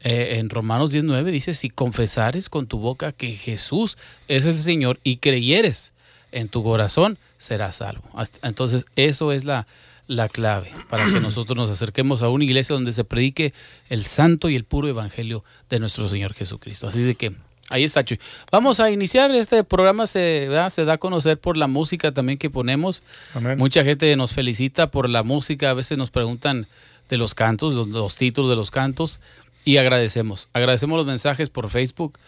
eh, 0.00 0.36
en 0.38 0.50
Romanos 0.50 0.90
19 0.90 1.30
dice, 1.30 1.54
si 1.54 1.70
confesares 1.70 2.48
con 2.48 2.66
tu 2.66 2.78
boca 2.78 3.12
que 3.12 3.32
Jesús 3.34 3.96
es 4.28 4.46
el 4.46 4.56
Señor 4.58 5.00
y 5.02 5.16
creyeres 5.16 5.92
en 6.30 6.48
tu 6.48 6.62
corazón, 6.62 7.18
serás 7.38 7.76
salvo. 7.76 8.02
Entonces, 8.42 8.84
eso 8.96 9.32
es 9.32 9.44
la, 9.44 9.66
la 10.06 10.28
clave 10.28 10.72
para 10.88 11.04
que 11.04 11.20
nosotros 11.20 11.56
nos 11.56 11.70
acerquemos 11.70 12.22
a 12.22 12.28
una 12.28 12.44
iglesia 12.44 12.74
donde 12.74 12.92
se 12.92 13.04
predique 13.04 13.52
el 13.88 14.04
santo 14.04 14.48
y 14.48 14.56
el 14.56 14.64
puro 14.64 14.88
evangelio 14.88 15.44
de 15.68 15.78
nuestro 15.78 16.08
Señor 16.08 16.34
Jesucristo. 16.34 16.88
Así 16.88 17.02
de 17.02 17.14
que 17.14 17.34
ahí 17.70 17.84
está, 17.84 18.04
Chuy. 18.04 18.18
Vamos 18.50 18.80
a 18.80 18.90
iniciar 18.90 19.30
este 19.32 19.64
programa, 19.64 20.06
se, 20.06 20.46
¿verdad? 20.48 20.70
se 20.70 20.84
da 20.84 20.94
a 20.94 20.98
conocer 20.98 21.38
por 21.38 21.56
la 21.56 21.66
música 21.66 22.12
también 22.12 22.38
que 22.38 22.50
ponemos. 22.50 23.02
Amén. 23.34 23.58
Mucha 23.58 23.84
gente 23.84 24.14
nos 24.16 24.32
felicita 24.32 24.90
por 24.90 25.08
la 25.08 25.22
música, 25.22 25.70
a 25.70 25.74
veces 25.74 25.98
nos 25.98 26.10
preguntan 26.10 26.66
de 27.08 27.18
los 27.18 27.34
cantos, 27.34 27.74
los, 27.74 27.88
los 27.88 28.16
títulos 28.16 28.50
de 28.50 28.56
los 28.56 28.70
cantos 28.70 29.20
y 29.64 29.76
agradecemos. 29.76 30.48
Agradecemos 30.52 30.96
los 30.96 31.06
mensajes 31.06 31.50
por 31.50 31.68
Facebook, 31.68 32.18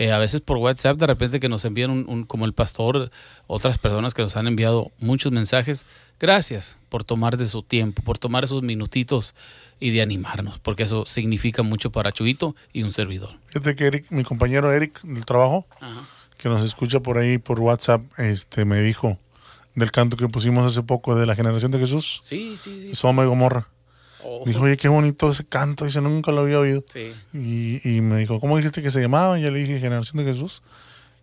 eh, 0.00 0.12
a 0.12 0.18
veces 0.18 0.40
por 0.40 0.56
WhatsApp, 0.56 0.96
de 0.98 1.06
repente 1.06 1.40
que 1.40 1.48
nos 1.50 1.64
envían 1.66 1.90
un, 1.90 2.04
un- 2.08 2.24
como 2.24 2.46
el 2.46 2.54
pastor, 2.54 3.10
otras 3.46 3.76
personas 3.78 4.14
que 4.14 4.22
nos 4.22 4.34
han 4.36 4.46
enviado 4.46 4.90
muchos 4.98 5.30
mensajes. 5.30 5.84
Gracias 6.18 6.76
por 6.88 7.04
tomar 7.04 7.36
de 7.36 7.46
su 7.48 7.62
tiempo, 7.62 8.02
por 8.02 8.16
tomar 8.18 8.44
esos 8.44 8.62
minutitos 8.62 9.34
y 9.78 9.90
de 9.90 10.02
animarnos, 10.02 10.58
porque 10.58 10.82
eso 10.84 11.04
significa 11.06 11.62
mucho 11.62 11.90
para 11.92 12.12
Chuito 12.12 12.54
y 12.72 12.82
un 12.82 12.92
servidor. 12.92 13.30
Fíjate 13.46 13.74
que 13.74 13.86
Eric, 13.86 14.06
mi 14.10 14.24
compañero 14.24 14.72
Eric 14.72 15.00
del 15.02 15.24
trabajo, 15.24 15.66
que 16.38 16.48
nos 16.48 16.62
escucha 16.64 17.00
por 17.00 17.18
ahí 17.18 17.38
por 17.38 17.60
WhatsApp, 17.60 18.02
este 18.18 18.64
me 18.64 18.80
dijo 18.82 19.18
del 19.74 19.90
canto 19.92 20.16
que 20.16 20.28
pusimos 20.28 20.66
hace 20.66 20.82
poco 20.82 21.14
de 21.14 21.24
la 21.26 21.34
generación 21.36 21.70
de 21.70 21.78
Jesús, 21.78 22.20
Sí, 22.22 22.56
sí, 22.62 22.88
sí. 22.88 22.94
Soma 22.94 23.22
y 23.24 23.26
Gomorra. 23.26 23.68
Oh, 24.24 24.42
Dijo, 24.46 24.60
oye, 24.60 24.76
qué 24.76 24.88
bonito 24.88 25.30
ese 25.30 25.44
canto, 25.44 25.84
dice, 25.84 26.00
nunca 26.00 26.32
lo 26.32 26.40
había 26.40 26.58
oído. 26.58 26.84
sí. 26.92 27.12
Y, 27.32 27.80
y 27.96 28.00
me 28.00 28.18
dijo, 28.18 28.38
¿cómo 28.40 28.56
dijiste 28.56 28.82
que 28.82 28.90
se 28.90 29.00
llamaba? 29.00 29.38
Y 29.38 29.42
yo 29.42 29.50
le 29.50 29.60
dije, 29.60 29.80
Generación 29.80 30.24
de 30.24 30.32
Jesús. 30.32 30.62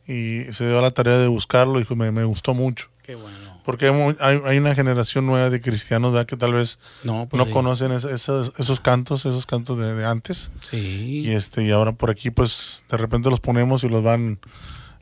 Y 0.08 0.44
se 0.54 0.66
dio 0.68 0.80
a 0.80 0.82
la 0.82 0.92
tarea 0.92 1.18
de 1.18 1.28
buscarlo, 1.28 1.80
dijo, 1.80 1.96
me, 1.96 2.12
me 2.12 2.24
gustó 2.24 2.54
mucho. 2.54 2.88
Qué 3.04 3.16
bueno. 3.16 3.38
Porque 3.66 3.88
hay, 3.90 4.16
hay, 4.22 4.40
hay 4.46 4.58
una 4.60 4.74
generación 4.74 5.26
nueva 5.26 5.50
de 5.50 5.60
cristianos 5.60 6.14
¿verdad? 6.14 6.26
que 6.26 6.38
tal 6.38 6.54
vez 6.54 6.80
No, 7.04 7.28
pues 7.30 7.38
no 7.38 7.46
sí. 7.46 7.52
conocen 7.52 7.92
es- 7.92 8.06
esos, 8.06 8.54
esos 8.58 8.80
cantos, 8.80 9.26
esos 9.26 9.46
cantos 9.46 9.78
de, 9.78 9.94
de 9.94 10.06
antes. 10.06 10.50
Sí. 10.62 10.78
Y 11.26 11.32
este 11.32 11.66
y 11.66 11.72
ahora 11.72 11.92
por 11.92 12.10
aquí 12.10 12.32
pues 12.32 12.86
de 12.90 12.96
repente 12.96 13.30
los 13.30 13.42
ponemos 13.42 13.84
y 13.84 13.90
los 13.90 14.02
van 14.04 14.40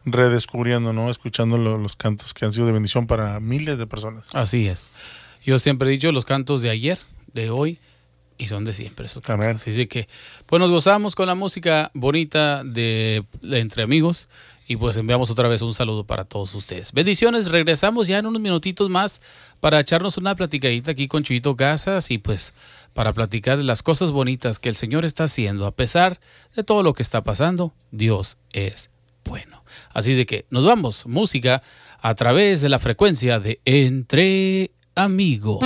redescubriendo, 0.05 0.93
¿no? 0.93 1.09
Escuchando 1.09 1.57
lo- 1.57 1.77
los 1.77 1.95
cantos 1.95 2.33
que 2.33 2.45
han 2.45 2.53
sido 2.53 2.65
de 2.65 2.71
bendición 2.71 3.07
para 3.07 3.39
miles 3.39 3.77
de 3.77 3.87
personas. 3.87 4.23
Así 4.33 4.67
es. 4.67 4.89
Yo 5.43 5.59
siempre 5.59 5.87
he 5.89 5.91
dicho, 5.91 6.11
los 6.11 6.25
cantos 6.25 6.61
de 6.63 6.69
ayer, 6.71 6.99
de 7.35 7.51
hoy 7.51 7.79
y 8.37 8.47
son 8.47 8.65
de 8.65 8.73
siempre. 8.73 9.05
Esos 9.05 9.23
Así 9.29 9.87
que, 9.87 10.07
pues 10.45 10.59
nos 10.59 10.71
gozamos 10.71 11.15
con 11.15 11.27
la 11.27 11.35
música 11.35 11.91
bonita 11.93 12.63
de, 12.63 13.23
Entre 13.43 13.83
Amigos 13.83 14.27
y 14.67 14.77
pues 14.77 14.97
enviamos 14.97 15.29
otra 15.29 15.47
vez 15.47 15.61
un 15.61 15.75
saludo 15.75 16.05
para 16.05 16.25
todos 16.25 16.55
ustedes. 16.55 16.91
Bendiciones, 16.91 17.49
regresamos 17.49 18.07
ya 18.07 18.17
en 18.17 18.25
unos 18.25 18.41
minutitos 18.41 18.89
más 18.89 19.21
para 19.59 19.79
echarnos 19.79 20.17
una 20.17 20.35
platicadita 20.35 20.91
aquí 20.91 21.07
con 21.07 21.23
Chuyito 21.23 21.55
Casas 21.55 22.09
y 22.09 22.17
pues 22.17 22.55
para 22.93 23.13
platicar 23.13 23.57
de 23.57 23.63
las 23.63 23.83
cosas 23.83 24.09
bonitas 24.11 24.57
que 24.57 24.69
el 24.69 24.75
Señor 24.75 25.05
está 25.05 25.25
haciendo. 25.25 25.67
A 25.67 25.75
pesar 25.75 26.19
de 26.55 26.63
todo 26.63 26.81
lo 26.81 26.93
que 26.93 27.03
está 27.03 27.23
pasando, 27.23 27.73
Dios 27.91 28.37
es 28.53 28.89
bueno. 29.23 29.63
Así 29.93 30.13
de 30.13 30.25
que 30.25 30.45
nos 30.49 30.65
vamos, 30.65 31.05
música 31.05 31.61
a 32.01 32.15
través 32.15 32.61
de 32.61 32.69
la 32.69 32.79
frecuencia 32.79 33.39
de 33.39 33.59
Entre 33.65 34.71
Amigos. 34.95 35.59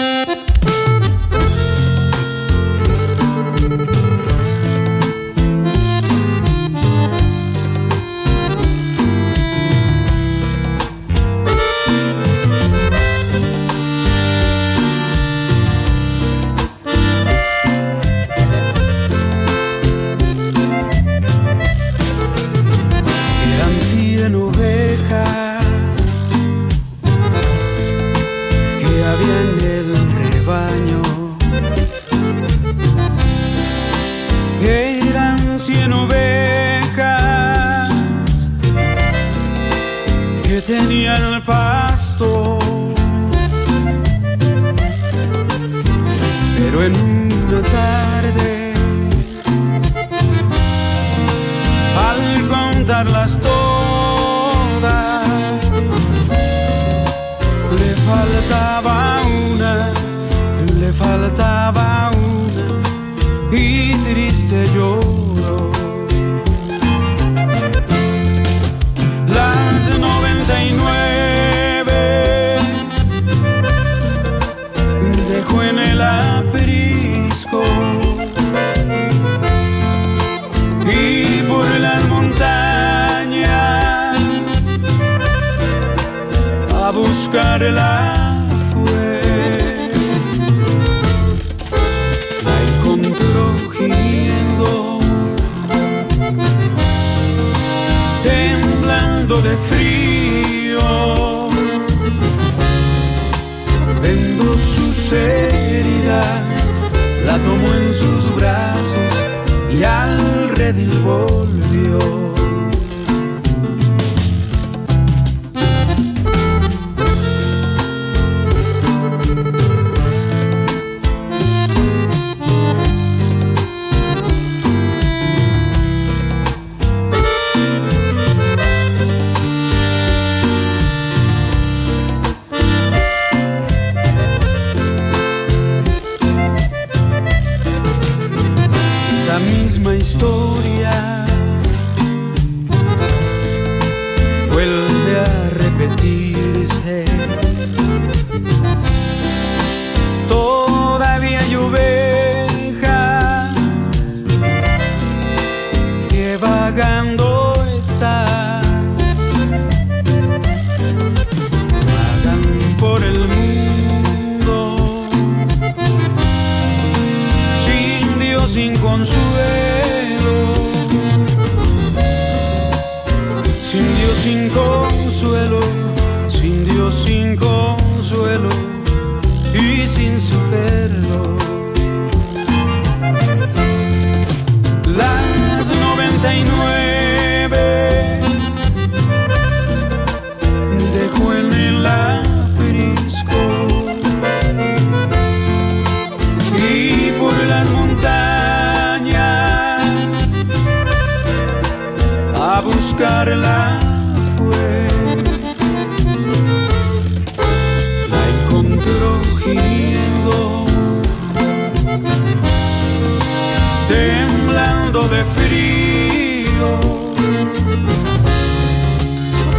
de 214.91 215.24
frío, 215.24 216.79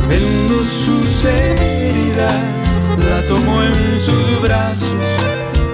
vendo 0.08 0.64
sus 0.64 1.24
heridas, 1.24 2.34
la 2.98 3.22
tomó 3.28 3.62
en 3.62 4.00
sus 4.00 4.42
brazos 4.42 4.88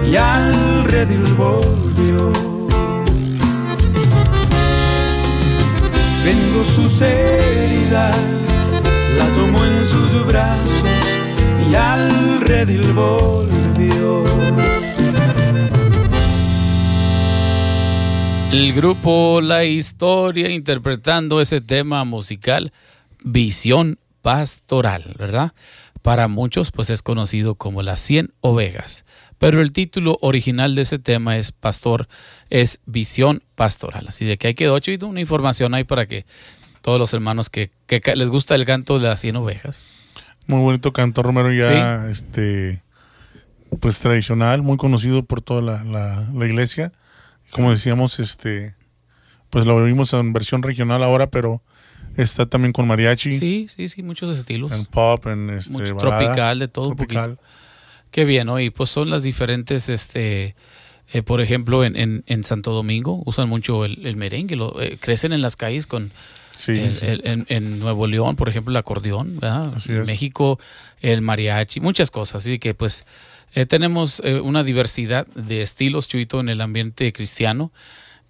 y 0.05 0.15
al 0.15 0.83
redil 0.83 1.23
volvió. 1.33 2.31
Vendo 6.23 6.63
sus 6.75 7.01
heridas, 7.01 8.15
la 9.17 9.25
tomó 9.33 9.65
en 9.65 9.87
sus 9.87 10.27
brazos 10.27 10.83
y 11.67 11.73
al 11.73 12.41
redil 12.41 12.93
volvió. 12.93 14.23
El 18.51 18.71
grupo 18.71 19.41
La 19.41 19.65
Historia 19.65 20.49
interpretando 20.49 21.41
ese 21.41 21.59
tema 21.59 22.05
musical 22.05 22.71
Visión 23.25 23.99
Pastoral, 24.21 25.15
¿verdad? 25.19 25.51
Para 26.01 26.29
muchos 26.29 26.71
pues 26.71 26.89
es 26.89 27.01
conocido 27.01 27.55
como 27.55 27.83
Las 27.83 27.99
100 27.99 28.31
Ovejas, 28.39 29.03
pero 29.37 29.61
el 29.61 29.73
título 29.73 30.17
original 30.21 30.75
de 30.75 30.83
ese 30.83 30.97
tema 30.97 31.37
es 31.37 31.51
Pastor, 31.51 32.07
es 32.49 32.79
Visión 32.85 33.43
Pastoral. 33.55 34.05
Así 34.07 34.23
de 34.23 34.37
que 34.37 34.47
hay 34.47 34.53
que 34.53 34.67
dar 34.67 34.81
una 35.03 35.19
información 35.19 35.73
ahí 35.73 35.83
para 35.83 36.05
que 36.05 36.25
todos 36.81 36.99
los 36.99 37.13
hermanos 37.13 37.49
que, 37.49 37.69
les 38.15 38.29
gusta 38.29 38.55
el 38.55 38.63
canto 38.63 38.97
de 38.97 39.09
las 39.09 39.19
100 39.19 39.35
Ovejas. 39.35 39.83
Muy 40.47 40.61
bonito 40.61 40.93
canto, 40.93 41.21
Romero, 41.21 41.51
ya 41.51 42.09
este 42.09 42.81
pues 43.81 43.99
tradicional, 43.99 44.61
muy 44.61 44.77
conocido 44.77 45.23
por 45.23 45.41
toda 45.41 45.61
la, 45.61 46.29
la 46.33 46.45
iglesia 46.45 46.93
Como 47.51 47.71
decíamos, 47.71 48.19
este, 48.19 48.75
pues 49.49 49.65
lo 49.65 49.83
vimos 49.83 50.13
en 50.13 50.33
versión 50.33 50.63
regional 50.63 51.03
ahora, 51.03 51.27
pero 51.29 51.61
está 52.17 52.45
también 52.45 52.73
con 52.73 52.87
mariachi. 52.87 53.37
Sí, 53.37 53.67
sí, 53.75 53.89
sí, 53.89 54.03
muchos 54.03 54.37
estilos. 54.37 54.71
En 54.71 54.85
pop, 54.85 55.25
en 55.27 55.49
este, 55.51 55.71
Mucho 55.73 55.95
balada, 55.95 56.19
tropical, 56.19 56.59
de 56.59 56.67
todo 56.67 56.89
un 56.89 56.95
tropical. 56.95 57.29
poquito. 57.37 57.47
Qué 58.11 58.25
bien, 58.25 58.47
¿no? 58.47 58.59
Y 58.59 58.69
pues 58.69 58.89
son 58.89 59.09
las 59.09 59.23
diferentes, 59.23 59.89
este, 59.89 60.55
eh, 61.13 61.23
por 61.23 61.41
ejemplo, 61.41 61.83
en, 61.83 61.95
en, 61.95 62.23
en 62.27 62.43
Santo 62.43 62.71
Domingo 62.73 63.21
usan 63.25 63.49
mucho 63.49 63.85
el, 63.85 64.05
el 64.05 64.15
merengue, 64.15 64.55
lo, 64.55 64.81
eh, 64.81 64.97
crecen 64.99 65.33
en 65.33 65.41
las 65.41 65.55
calles 65.55 65.85
con 65.87 66.11
Sí, 66.55 66.71
el- 66.79 66.93
sí. 66.93 67.05
el- 67.05 67.21
en, 67.25 67.45
en 67.49 67.77
Nuevo 67.79 68.07
León, 68.07 68.35
por 68.35 68.49
ejemplo, 68.49 68.71
el 68.71 68.77
acordeón, 68.77 69.39
¿verdad? 69.39 69.73
Así 69.75 69.91
En 69.91 70.01
es. 70.01 70.07
México, 70.07 70.59
el 71.01 71.21
mariachi, 71.21 71.79
muchas 71.81 72.09
cosas. 72.09 72.37
Así 72.43 72.57
que 72.57 72.73
pues 72.73 73.05
eh, 73.53 73.65
tenemos 73.65 74.21
eh, 74.23 74.39
una 74.39 74.63
diversidad 74.63 75.27
de 75.27 75.61
estilos, 75.61 76.07
Chuito, 76.07 76.39
en 76.39 76.49
el 76.49 76.61
ambiente 76.61 77.11
cristiano, 77.13 77.71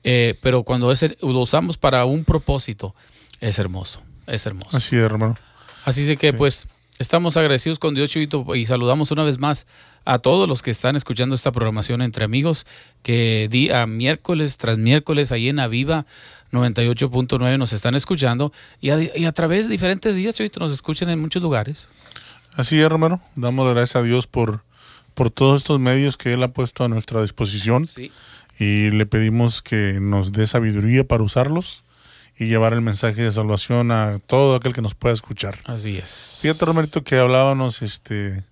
eh, 0.04 0.36
pero 0.42 0.64
cuando 0.64 0.92
es 0.92 1.04
lo 1.22 1.40
usamos 1.40 1.78
para 1.78 2.06
un 2.06 2.24
propósito, 2.24 2.96
es 3.42 3.60
hermoso, 3.60 4.02
es 4.28 4.46
hermoso. 4.46 4.76
Así 4.78 4.96
es, 4.96 5.02
hermano. 5.02 5.36
Así 5.86 6.04
de 6.04 6.18
que 6.18 6.32
Sí. 6.32 6.38
pues 6.38 6.68
estamos 7.00 7.38
agradecidos 7.38 7.80
con 7.80 7.94
Dios 7.94 8.10
Chuito 8.10 8.56
y 8.56 8.66
saludamos 8.66 9.12
una 9.12 9.24
vez 9.24 9.38
más 9.38 9.68
a 10.06 10.20
todos 10.20 10.48
los 10.48 10.62
que 10.62 10.72
están 10.72 10.96
escuchando 10.96 11.36
esta 11.36 11.52
programación 11.52 12.02
entre 12.02 12.24
amigos 12.26 12.66
que 13.04 13.48
día 13.52 13.86
miércoles 13.86 14.58
tras 14.58 14.78
miércoles 14.78 15.32
ahí 15.32 15.50
en 15.50 15.60
Aviva 15.60 16.06
98.9 16.52 17.58
nos 17.58 17.74
están 17.74 17.96
escuchando 17.96 18.54
y 18.80 18.90
a, 18.92 19.00
y 19.18 19.26
a 19.26 19.32
través 19.32 19.66
de 19.66 19.72
diferentes 19.72 20.16
días 20.16 20.36
Chuito 20.36 20.60
nos 20.60 20.72
escuchan 20.72 21.10
en 21.10 21.20
muchos 21.20 21.42
lugares. 21.44 21.90
Así 22.56 22.78
es, 22.80 22.86
hermano. 22.86 23.22
Damos 23.36 23.70
gracias 23.74 23.96
a 23.98 24.02
Dios 24.04 24.26
por, 24.28 24.64
por 25.18 25.32
todos 25.32 25.58
estos 25.58 25.80
medios 25.80 26.16
que 26.16 26.32
Él 26.34 26.44
ha 26.44 26.50
puesto 26.50 26.84
a 26.84 26.90
nuestra 26.90 27.24
disposición 27.24 27.88
Sí. 27.88 28.12
y 28.60 28.92
le 28.92 29.08
pedimos 29.08 29.64
que 29.64 29.98
nos 30.00 30.32
dé 30.32 30.46
sabiduría 30.46 31.04
para 31.08 31.24
usarlos 31.24 31.84
y 32.38 32.46
llevar 32.46 32.74
el 32.74 32.82
mensaje 32.82 33.24
de 33.24 33.32
salvación 33.32 33.90
a 33.90 34.20
todo 34.20 34.56
aquel 34.56 34.74
que 34.74 34.84
nos 34.84 34.94
pueda 34.94 35.16
escuchar. 35.16 35.58
Así 35.66 35.98
es. 35.98 36.38
Fíjate, 36.44 36.66
Romerito, 36.66 37.04
que 37.04 37.18
hablábamos 37.18 37.82
este, 37.82 38.44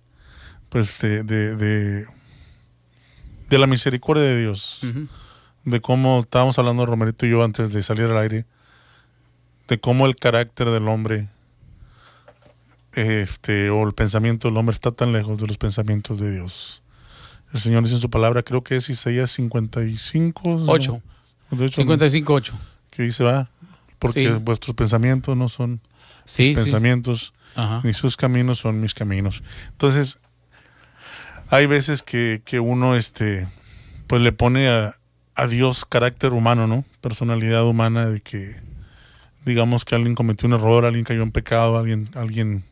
pues 0.68 0.98
de, 0.98 1.22
de, 1.22 1.54
de, 1.54 2.04
de 3.48 3.58
la 3.58 3.68
misericordia 3.68 4.24
de 4.24 4.40
Dios. 4.40 4.80
De 5.62 5.80
cómo 5.80 6.18
estábamos 6.18 6.58
hablando 6.58 6.84
Romerito 6.84 7.26
y 7.26 7.30
yo 7.30 7.44
antes 7.44 7.72
de 7.72 7.80
salir 7.84 8.06
al 8.06 8.18
aire, 8.18 8.44
de 9.68 9.78
cómo 9.78 10.06
el 10.06 10.16
carácter 10.16 10.70
del 10.70 10.88
hombre, 10.88 11.28
este, 12.96 13.70
o 13.70 13.86
el 13.86 13.92
pensamiento 13.94 14.48
del 14.48 14.56
hombre 14.56 14.74
está 14.74 14.90
tan 14.92 15.12
lejos 15.12 15.38
de 15.40 15.46
los 15.46 15.58
pensamientos 15.58 16.18
de 16.18 16.32
Dios. 16.32 16.82
El 17.52 17.60
Señor 17.60 17.82
dice 17.84 17.94
en 17.94 18.00
su 18.00 18.10
palabra, 18.10 18.42
creo 18.42 18.64
que 18.64 18.76
es 18.76 18.88
Isaías 18.90 19.30
55, 19.30 20.42
¿no? 20.48 20.72
Ocho. 20.72 21.00
58, 21.50 21.82
55.8. 21.82 22.52
que 22.90 23.02
dice, 23.04 23.22
va, 23.22 23.50
porque 23.98 24.26
Sí. 24.26 24.40
vuestros 24.42 24.74
pensamientos 24.74 25.36
no 25.36 25.48
son 25.48 25.80
Sí, 26.24 26.42
mis 26.48 26.48
sí. 26.48 26.54
pensamientos, 26.64 27.32
Ajá. 27.54 27.80
ni 27.84 27.94
sus 27.94 28.16
caminos 28.16 28.58
son 28.58 28.80
mis 28.80 28.94
caminos. 28.94 29.42
Entonces, 29.70 30.18
hay 31.48 31.66
veces 31.66 32.02
que, 32.02 32.42
que 32.44 32.58
uno 32.60 32.96
este 32.96 33.46
pues 34.08 34.22
le 34.22 34.32
pone 34.32 34.68
a, 34.68 34.94
a 35.34 35.46
Dios 35.46 35.84
carácter 35.84 36.32
humano, 36.32 36.66
¿no? 36.66 36.84
Personalidad 37.00 37.64
humana 37.64 38.06
de 38.06 38.20
que 38.20 38.54
digamos 39.44 39.84
que 39.84 39.94
alguien 39.94 40.14
cometió 40.14 40.48
un 40.48 40.54
error, 40.54 40.84
alguien 40.84 41.04
cayó 41.04 41.22
en 41.22 41.30
pecado, 41.32 41.78
alguien, 41.78 42.08
alguien 42.14 42.64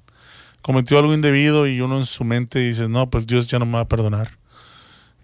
cometió 0.64 0.98
algo 0.98 1.12
indebido 1.12 1.66
y 1.66 1.82
uno 1.82 1.98
en 1.98 2.06
su 2.06 2.24
mente 2.24 2.58
dice, 2.58 2.88
no, 2.88 3.10
pues 3.10 3.26
Dios 3.26 3.48
ya 3.48 3.58
no 3.58 3.66
me 3.66 3.74
va 3.74 3.80
a 3.80 3.88
perdonar. 3.88 4.30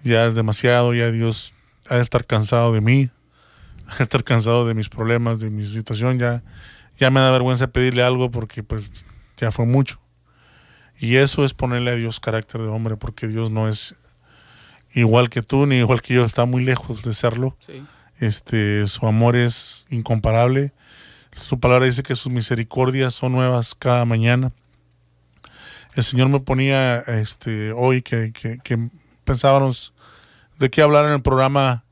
Ya 0.05 0.27
es 0.27 0.35
demasiado, 0.35 0.93
ya 0.93 1.11
Dios 1.11 1.55
ha 1.89 1.97
de 1.97 2.03
estar 2.03 2.27
cansado 2.27 2.75
de 2.75 2.83
mí, 2.83 3.09
ha 3.87 3.97
de 3.97 4.05
estar 4.05 4.23
cansado 4.23 4.67
de 4.67 4.75
mis 4.75 4.91
problemas, 4.91 5.41
de 5.41 5.49
mi 5.49 5.67
situación, 5.67 6.19
ya, 6.19 6.43
ya 6.99 7.11
me 7.11 7.21
da 7.21 7.31
vergüenza 7.31 7.69
pedirle 7.69 8.03
algo 8.03 8.31
porque 8.31 8.63
pues 8.63 8.93
ya 9.39 9.51
fue 9.51 9.65
mucho. 9.65 9.99
Y 10.99 11.17
eso 11.17 11.43
es 11.43 11.55
ponerle 11.55 11.93
a 11.93 11.95
Dios 11.95 12.21
carácter 12.21 12.61
de 12.61 12.69
hombre, 12.69 12.99
porque 12.99 13.27
Dios 13.27 13.51
no 13.51 13.67
es 13.67 13.97
igual 14.93 15.31
que 15.31 15.41
tú 15.41 15.65
ni 15.65 15.77
igual 15.77 16.03
que 16.03 16.13
yo, 16.13 16.27
está 16.27 16.45
muy 16.45 16.63
lejos 16.63 17.03
de 17.03 17.15
serlo. 17.15 17.57
Sí. 17.67 17.83
Este, 18.19 18.87
su 18.89 19.07
amor 19.07 19.37
es 19.37 19.87
incomparable. 19.89 20.75
Su 21.33 21.59
palabra 21.59 21.87
dice 21.87 22.03
que 22.03 22.15
sus 22.15 22.31
misericordias 22.31 23.15
son 23.15 23.33
nuevas 23.33 23.75
cada 23.75 24.05
mañana. 24.05 24.53
El 25.95 26.05
Señor 26.05 26.29
me 26.29 26.39
ponía 26.39 27.01
este, 27.01 27.73
hoy 27.73 28.01
que, 28.03 28.33
que, 28.33 28.89
pensábamos 29.25 29.93
de 30.59 30.71
qué 30.71 30.83
hablar 30.83 31.07
en 31.07 31.13
el 31.13 31.23
programa. 31.23 31.85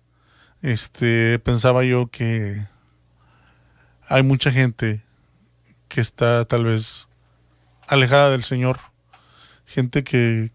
Este, 0.62 1.38
pensaba 1.40 1.84
yo 1.84 2.06
que 2.06 2.64
hay 4.06 4.22
mucha 4.22 4.52
gente 4.52 5.02
que 5.88 6.00
está 6.00 6.44
tal 6.44 6.64
vez 6.64 7.08
alejada 7.88 8.30
del 8.30 8.44
Señor. 8.44 8.78
Gente 9.66 10.04
que, 10.04 10.52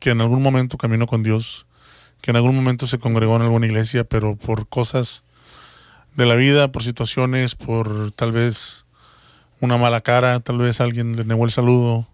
que 0.00 0.10
en 0.10 0.22
algún 0.22 0.42
momento 0.42 0.78
caminó 0.78 1.06
con 1.06 1.22
Dios, 1.22 1.66
que 2.22 2.30
en 2.30 2.36
algún 2.36 2.56
momento 2.56 2.86
se 2.86 2.98
congregó 2.98 3.36
en 3.36 3.42
alguna 3.42 3.66
iglesia, 3.66 4.04
pero 4.04 4.36
por 4.36 4.68
cosas 4.68 5.22
de 6.14 6.24
la 6.24 6.34
vida, 6.34 6.72
por 6.72 6.82
situaciones, 6.82 7.56
por 7.56 8.10
tal 8.12 8.32
vez 8.32 8.86
una 9.60 9.76
mala 9.76 10.00
cara, 10.00 10.40
tal 10.40 10.56
vez 10.56 10.80
alguien 10.80 11.14
le 11.14 11.26
negó 11.26 11.44
el 11.44 11.50
saludo 11.50 12.08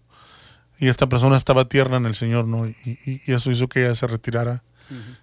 y 0.82 0.88
esta 0.88 1.08
persona 1.08 1.36
estaba 1.36 1.68
tierna 1.68 1.96
en 1.98 2.06
el 2.06 2.14
Señor, 2.16 2.46
¿no? 2.46 2.66
Y, 2.66 2.74
y- 3.06 3.20
y 3.26 3.32
eso 3.32 3.50
hizo 3.52 3.68
que 3.68 3.84
ella 3.84 3.94
se 3.94 4.06
retirara, 4.08 4.62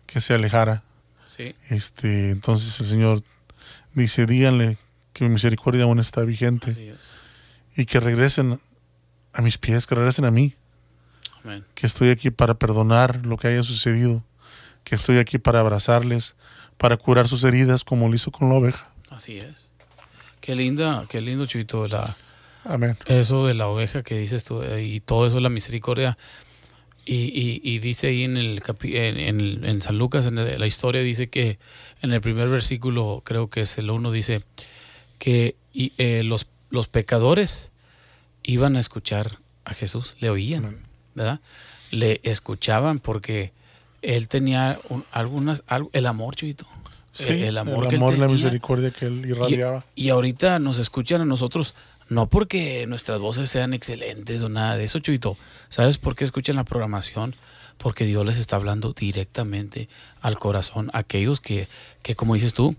que 0.05 0.21
se 0.21 0.33
alejara. 0.33 0.83
Sí. 1.27 1.53
Este, 1.69 2.29
entonces 2.31 2.79
el 2.79 2.85
Señor 2.87 3.21
dice, 3.93 4.25
díganle 4.25 4.77
que 5.13 5.25
mi 5.25 5.31
misericordia 5.31 5.83
aún 5.83 5.99
está 5.99 6.23
vigente 6.23 6.71
Así 6.71 6.87
es. 6.87 6.97
y 7.75 7.85
que 7.85 7.99
regresen 7.99 8.59
a 9.33 9.41
mis 9.41 9.57
pies, 9.57 9.85
que 9.85 9.95
regresen 9.95 10.23
a 10.25 10.31
mí, 10.31 10.55
Amén. 11.43 11.65
que 11.75 11.85
estoy 11.87 12.09
aquí 12.09 12.31
para 12.31 12.53
perdonar 12.53 13.25
lo 13.25 13.35
que 13.37 13.49
haya 13.49 13.63
sucedido, 13.63 14.23
que 14.85 14.95
estoy 14.95 15.17
aquí 15.17 15.37
para 15.39 15.59
abrazarles, 15.59 16.35
para 16.77 16.95
curar 16.97 17.27
sus 17.27 17.43
heridas 17.43 17.83
como 17.83 18.07
lo 18.07 18.15
hizo 18.15 18.31
con 18.31 18.47
la 18.49 18.55
oveja. 18.55 18.89
Así 19.09 19.37
es. 19.37 19.55
Qué 20.41 20.55
linda, 20.55 21.05
qué 21.09 21.19
lindo, 21.21 21.45
Chuito, 21.45 21.87
la, 21.87 22.15
Amén. 22.69 22.95
eso 23.07 23.47
de 23.47 23.53
la 23.55 23.67
oveja 23.67 24.03
que 24.03 24.17
dices 24.17 24.43
tú 24.43 24.61
eh, 24.61 24.83
y 24.83 24.99
todo 24.99 25.25
eso, 25.27 25.39
la 25.39 25.49
misericordia. 25.49 26.17
Y, 27.05 27.15
y, 27.33 27.61
y 27.63 27.79
dice 27.79 28.07
ahí 28.07 28.23
en 28.23 28.37
el 28.37 28.61
capi- 28.61 28.95
en, 28.95 29.17
en- 29.19 29.65
en 29.65 29.81
San 29.81 29.97
Lucas, 29.97 30.27
en 30.27 30.37
el- 30.37 30.59
la 30.59 30.67
historia, 30.67 31.01
dice 31.01 31.27
que 31.29 31.57
en 32.03 32.13
el 32.13 32.21
primer 32.21 32.47
versículo, 32.49 33.23
creo 33.25 33.49
que 33.49 33.61
es 33.61 33.77
el 33.79 33.89
uno, 33.89 34.11
dice 34.11 34.43
que 35.17 35.55
y, 35.73 35.93
eh, 35.97 36.21
los, 36.23 36.47
los 36.69 36.87
pecadores 36.87 37.71
iban 38.43 38.75
a 38.75 38.79
escuchar 38.79 39.39
a 39.65 39.73
Jesús, 39.73 40.15
le 40.19 40.29
oían, 40.29 40.65
Amén. 40.65 40.83
¿verdad? 41.15 41.39
Le 41.91 42.19
escuchaban 42.23 42.99
porque 42.99 43.53
él 44.03 44.27
tenía 44.27 44.79
un- 44.89 45.03
algunas, 45.11 45.63
algo, 45.67 45.89
el 45.93 46.05
amor, 46.05 46.35
Chuito. 46.35 46.67
Sí, 47.11 47.29
el, 47.29 47.43
el 47.43 47.57
amor, 47.57 47.87
que 47.87 47.95
él 47.95 48.01
la 48.01 48.07
tenía. 48.11 48.27
misericordia 48.27 48.91
que 48.91 49.07
él 49.07 49.25
irradiaba. 49.25 49.83
Y, 49.95 50.05
y 50.05 50.09
ahorita 50.09 50.59
nos 50.59 50.77
escuchan 50.77 51.21
a 51.21 51.25
nosotros, 51.25 51.73
no 52.09 52.27
porque 52.27 52.85
nuestras 52.87 53.19
voces 53.19 53.49
sean 53.49 53.73
excelentes 53.73 54.41
o 54.41 54.49
nada 54.49 54.75
de 54.77 54.83
eso, 54.85 54.99
Chuito. 54.99 55.37
¿Sabes 55.69 55.97
por 55.97 56.15
qué 56.15 56.25
escuchan 56.25 56.55
la 56.55 56.63
programación? 56.63 57.35
Porque 57.77 58.05
Dios 58.05 58.25
les 58.25 58.37
está 58.37 58.55
hablando 58.57 58.93
directamente 58.93 59.87
al 60.21 60.37
corazón. 60.37 60.89
Aquellos 60.93 61.39
que, 61.39 61.67
que 62.01 62.15
como 62.15 62.33
dices 62.33 62.53
tú, 62.53 62.75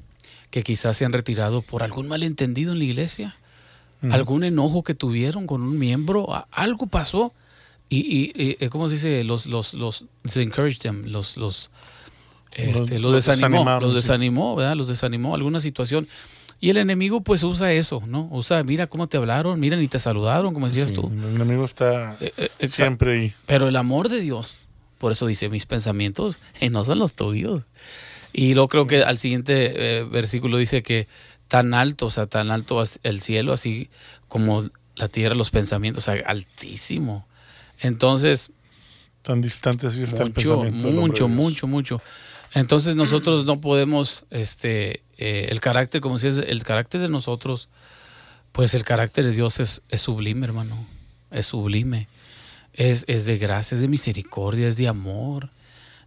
que 0.51 0.63
quizás 0.63 0.97
se 0.97 1.05
han 1.05 1.13
retirado 1.13 1.63
por 1.63 1.83
algún 1.83 2.09
malentendido 2.09 2.73
en 2.73 2.79
la 2.81 2.85
iglesia, 2.85 3.37
algún 4.11 4.45
enojo 4.45 4.83
que 4.83 4.95
tuvieron 4.95 5.47
con 5.47 5.63
un 5.63 5.79
miembro, 5.79 6.45
algo 6.51 6.87
pasó. 6.87 7.33
Y, 7.89 7.99
y, 8.01 8.33
y, 8.35 8.57
eh, 8.65 8.69
¿cómo 8.69 8.89
se 8.89 8.95
dice? 8.95 9.25
Los, 9.25 9.47
los, 9.47 9.75
los, 9.75 10.05
encourage 10.37 10.79
them, 10.79 11.07
los, 11.07 11.37
los, 11.37 11.71
este, 12.53 12.73
Los- 12.73 12.91
los 12.91 13.01
los 13.03 13.13
desanimó, 13.27 13.65
los 13.81 13.91
sí. 13.91 13.97
desanimó, 13.97 14.57
¿verdad? 14.57 14.77
Los 14.77 14.89
desanimó 14.89 15.35
alguna 15.35 15.61
situación. 15.61 16.09
Y 16.63 16.69
el 16.71 16.77
enemigo 16.77 17.23
pues 17.23 17.43
usa 17.43 17.73
eso, 17.73 18.03
¿no? 18.07 18.29
Usa, 18.31 18.63
mira 18.65 18.87
cómo 18.87 19.07
te 19.09 19.17
hablaron, 19.17 19.59
mira 19.59 19.77
ni 19.79 19.89
te 19.89 19.99
saludaron, 19.99 20.53
como 20.53 20.67
decías 20.69 20.91
Sí, 20.91 20.95
tú. 20.95 21.11
el 21.11 21.37
enemigo 21.37 21.65
está 21.65 22.17
Eh, 22.21 22.33
eh, 22.59 22.69
siempre 22.69 23.13
ahí. 23.19 23.35
Pero 23.47 23.69
el 23.69 23.77
amor 23.77 24.11
de 24.11 24.21
Dios, 24.21 24.65
por 24.99 25.13
eso 25.13 25.27
dice, 25.27 25.49
mis 25.49 25.65
pensamientos 25.65 26.39
eh, 26.61 26.69
no 26.69 26.85
son 26.85 26.99
los 26.99 27.15
tuyos. 27.15 27.63
Y 28.35 28.53
luego 28.55 28.69
creo 28.69 28.87
que 28.87 29.03
al 29.03 29.17
siguiente 29.17 30.01
eh, 30.01 30.05
versículo 30.05 30.59
dice 30.59 30.83
que 30.83 31.09
tan 31.49 31.73
alto, 31.75 32.07
o 32.07 32.11
sea, 32.11 32.27
tan 32.27 32.51
alto 32.51 32.83
el 33.03 33.21
cielo, 33.23 33.53
así 33.55 33.89
como 34.29 34.69
la 34.97 35.09
tierra, 35.09 35.35
los 35.35 35.51
pensamientos, 35.51 36.07
o 36.07 36.13
sea, 36.13 36.23
altísimo. 36.27 37.27
Entonces, 37.81 38.53
Tan 39.23 39.41
distante 39.41 39.87
así 39.87 40.03
está 40.03 40.23
el 40.23 40.29
mucho, 40.31 40.61
pensamiento. 40.61 40.87
del 40.89 40.99
hombre 40.99 41.11
mucho, 41.11 41.29
mucho, 41.29 41.67
mucho. 41.67 42.03
Entonces 42.55 42.97
nosotros 42.97 43.45
no 43.47 43.61
podemos, 43.61 44.25
este, 44.31 45.03
eh, 45.21 45.49
el 45.51 45.61
carácter, 45.61 46.01
como 46.01 46.19
decías, 46.19 46.45
el 46.45 46.65
carácter 46.65 47.03
de 47.03 47.09
nosotros, 47.09 47.69
pues 48.53 48.75
el 48.75 48.85
carácter 48.85 49.27
de 49.27 49.33
Dios 49.33 49.61
es, 49.61 49.83
es 49.91 50.01
sublime, 50.01 50.47
hermano, 50.47 50.77
es 51.31 51.47
sublime. 51.47 52.09
Es, 52.73 53.05
es 53.07 53.27
de 53.27 53.37
gracia, 53.37 53.75
es 53.75 53.83
de 53.83 53.89
misericordia, 53.89 54.69
es 54.69 54.77
de 54.77 54.89
amor, 54.89 55.51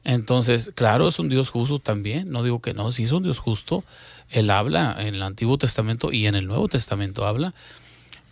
Entonces, 0.03 0.71
claro, 0.73 1.07
es 1.07 1.19
un 1.19 1.29
Dios 1.29 1.49
justo 1.49 1.77
también, 1.77 2.31
no 2.31 2.41
digo 2.41 2.59
que 2.59 2.73
no, 2.73 2.91
sí 2.91 3.03
es 3.03 3.11
un 3.11 3.23
Dios 3.23 3.39
justo. 3.39 3.83
Él 4.29 4.49
habla 4.49 4.95
en 4.99 5.15
el 5.15 5.21
Antiguo 5.21 5.57
Testamento 5.57 6.11
y 6.11 6.25
en 6.25 6.35
el 6.35 6.47
Nuevo 6.47 6.67
Testamento 6.67 7.25
habla, 7.25 7.53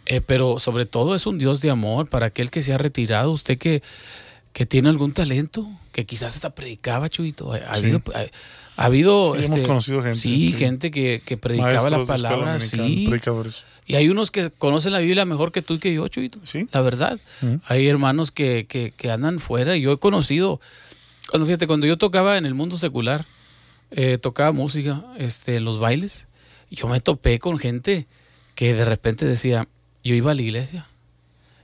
eh, 0.06 0.20
pero 0.20 0.60
sobre 0.60 0.86
todo 0.86 1.14
es 1.14 1.26
un 1.28 1.38
Dios 1.38 1.62
de 1.62 1.70
amor 1.70 2.08
para 2.08 2.28
aquel 2.28 2.50
que 2.50 2.62
se 2.64 2.74
ha 2.74 2.78
retirado, 2.78 3.32
usted 3.32 3.58
que, 3.58 3.84
que 4.54 4.66
tiene 4.66 4.90
algún 4.90 5.14
talento, 5.14 5.68
que 5.92 6.06
quizás 6.06 6.36
hasta 6.36 6.52
predicaba, 6.52 7.10
Chuito. 7.10 7.54
Ha, 7.54 7.74
habido, 7.74 8.02
ha, 8.76 8.86
habido 8.86 9.36
hemos 9.36 9.58
este, 9.58 9.68
conocido 9.68 10.02
gente. 10.02 10.20
Sí, 10.20 10.52
gente 10.52 10.92
que, 10.92 11.22
que 11.26 11.38
predicaba 11.38 11.90
la 11.90 12.06
palabra, 12.06 12.60
sí. 12.60 13.06
Predicadores. 13.08 13.64
Y 13.86 13.96
hay 13.96 14.10
unos 14.10 14.32
que 14.32 14.52
conocen 14.52 14.94
la 14.94 15.00
Biblia 15.00 15.26
mejor 15.26 15.52
que 15.52 15.62
tú 15.62 15.76
y 15.76 15.80
que 15.80 15.94
yo, 15.94 16.08
Chuito. 16.08 16.40
Sí. 16.46 16.68
La 16.72 16.82
verdad. 16.82 17.20
Hay 17.66 17.88
hermanos 17.88 18.32
que, 18.32 18.66
que, 18.70 18.94
que 18.96 19.12
andan 19.12 19.40
fuera. 19.40 19.76
Yo 19.76 19.92
he 19.92 19.98
conocido 19.98 20.62
cuando 21.32 21.46
fíjate, 21.46 21.66
cuando 21.66 21.88
yo 21.88 21.98
tocaba 21.98 22.38
en 22.38 22.46
el 22.46 22.54
mundo 22.54 22.78
secular, 22.78 23.26
eh, 23.92 24.18
tocaba 24.18 24.52
música 24.52 25.06
este, 25.18 25.56
en 25.56 25.64
los 25.64 25.80
bailes, 25.80 26.28
yo 26.70 26.90
me 26.90 27.00
topé 27.00 27.40
con 27.40 27.58
gente 27.58 28.06
que 28.54 28.74
de 28.74 28.84
repente 28.84 29.26
decía, 29.26 29.70
yo 30.04 30.14
iba 30.14 30.32
a 30.32 30.34
la 30.34 30.42
iglesia. 30.42 30.88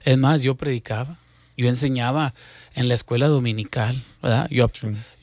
Es 0.05 0.17
más, 0.17 0.41
yo 0.41 0.55
predicaba, 0.55 1.19
yo 1.57 1.67
enseñaba 1.67 2.33
en 2.77 2.87
la 2.87 2.93
escuela 2.93 3.27
dominical, 3.27 4.03
¿verdad? 4.21 4.47
Yo, 4.51 4.69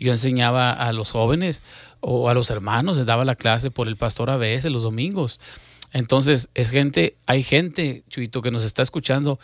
yo 0.01 0.11
enseñaba 0.11 0.73
a 0.73 0.93
los 0.93 1.13
jóvenes 1.13 1.63
o 2.01 2.29
a 2.29 2.35
los 2.35 2.51
hermanos, 2.51 2.97
les 2.97 3.07
daba 3.07 3.25
la 3.25 3.37
clase 3.37 3.71
por 3.71 3.87
el 3.87 3.97
pastor 3.97 4.29
a 4.29 4.37
veces 4.37 4.73
los 4.73 4.83
domingos. 4.83 5.39
Entonces, 5.93 6.49
es 6.55 6.71
gente, 6.71 7.15
hay 7.27 7.45
gente, 7.45 8.03
Chuito, 8.09 8.43
que 8.43 8.51
nos 8.51 8.65
está 8.65 8.83
escuchando 8.83 9.39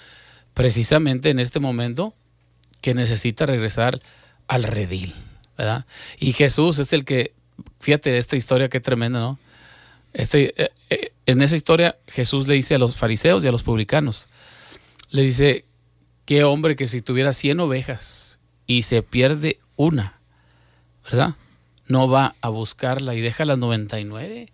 precisamente 0.55 1.31
en 1.31 1.39
este 1.39 1.61
momento 1.61 2.13
que 2.81 2.95
necesita 2.95 3.47
regresar 3.47 4.01
al 4.49 4.65
redil, 4.65 5.15
¿verdad? 5.57 5.87
Y 6.19 6.33
Jesús 6.33 6.81
es 6.81 6.93
el 6.93 7.05
que, 7.05 7.33
fíjate 7.79 8.19
esta 8.19 8.35
historia 8.35 8.69
qué 8.69 8.81
tremenda, 8.81 9.21
¿no? 9.21 9.39
Este, 10.15 10.53
eh, 10.61 10.71
eh, 10.91 11.13
en 11.27 11.43
esa 11.43 11.55
historia 11.55 11.97
Jesús 12.09 12.49
le 12.49 12.55
dice 12.55 12.75
a 12.75 12.79
los 12.79 12.97
fariseos 12.97 13.45
y 13.45 13.47
a 13.47 13.53
los 13.53 13.63
publicanos, 13.63 14.27
le 15.11 15.23
dice, 15.23 15.65
qué 16.31 16.45
hombre 16.45 16.77
que 16.77 16.87
si 16.87 17.03
tuviera 17.03 17.33
100 17.33 17.59
ovejas 17.59 18.39
y 18.65 18.85
se 18.85 19.03
pierde 19.03 19.59
una, 19.75 20.21
¿verdad? 21.03 21.35
No 21.89 22.09
va 22.09 22.37
a 22.41 22.49
buscarla 22.51 23.17
y 23.17 23.21
deja 23.21 23.45
las 23.45 23.59
99 23.59 24.53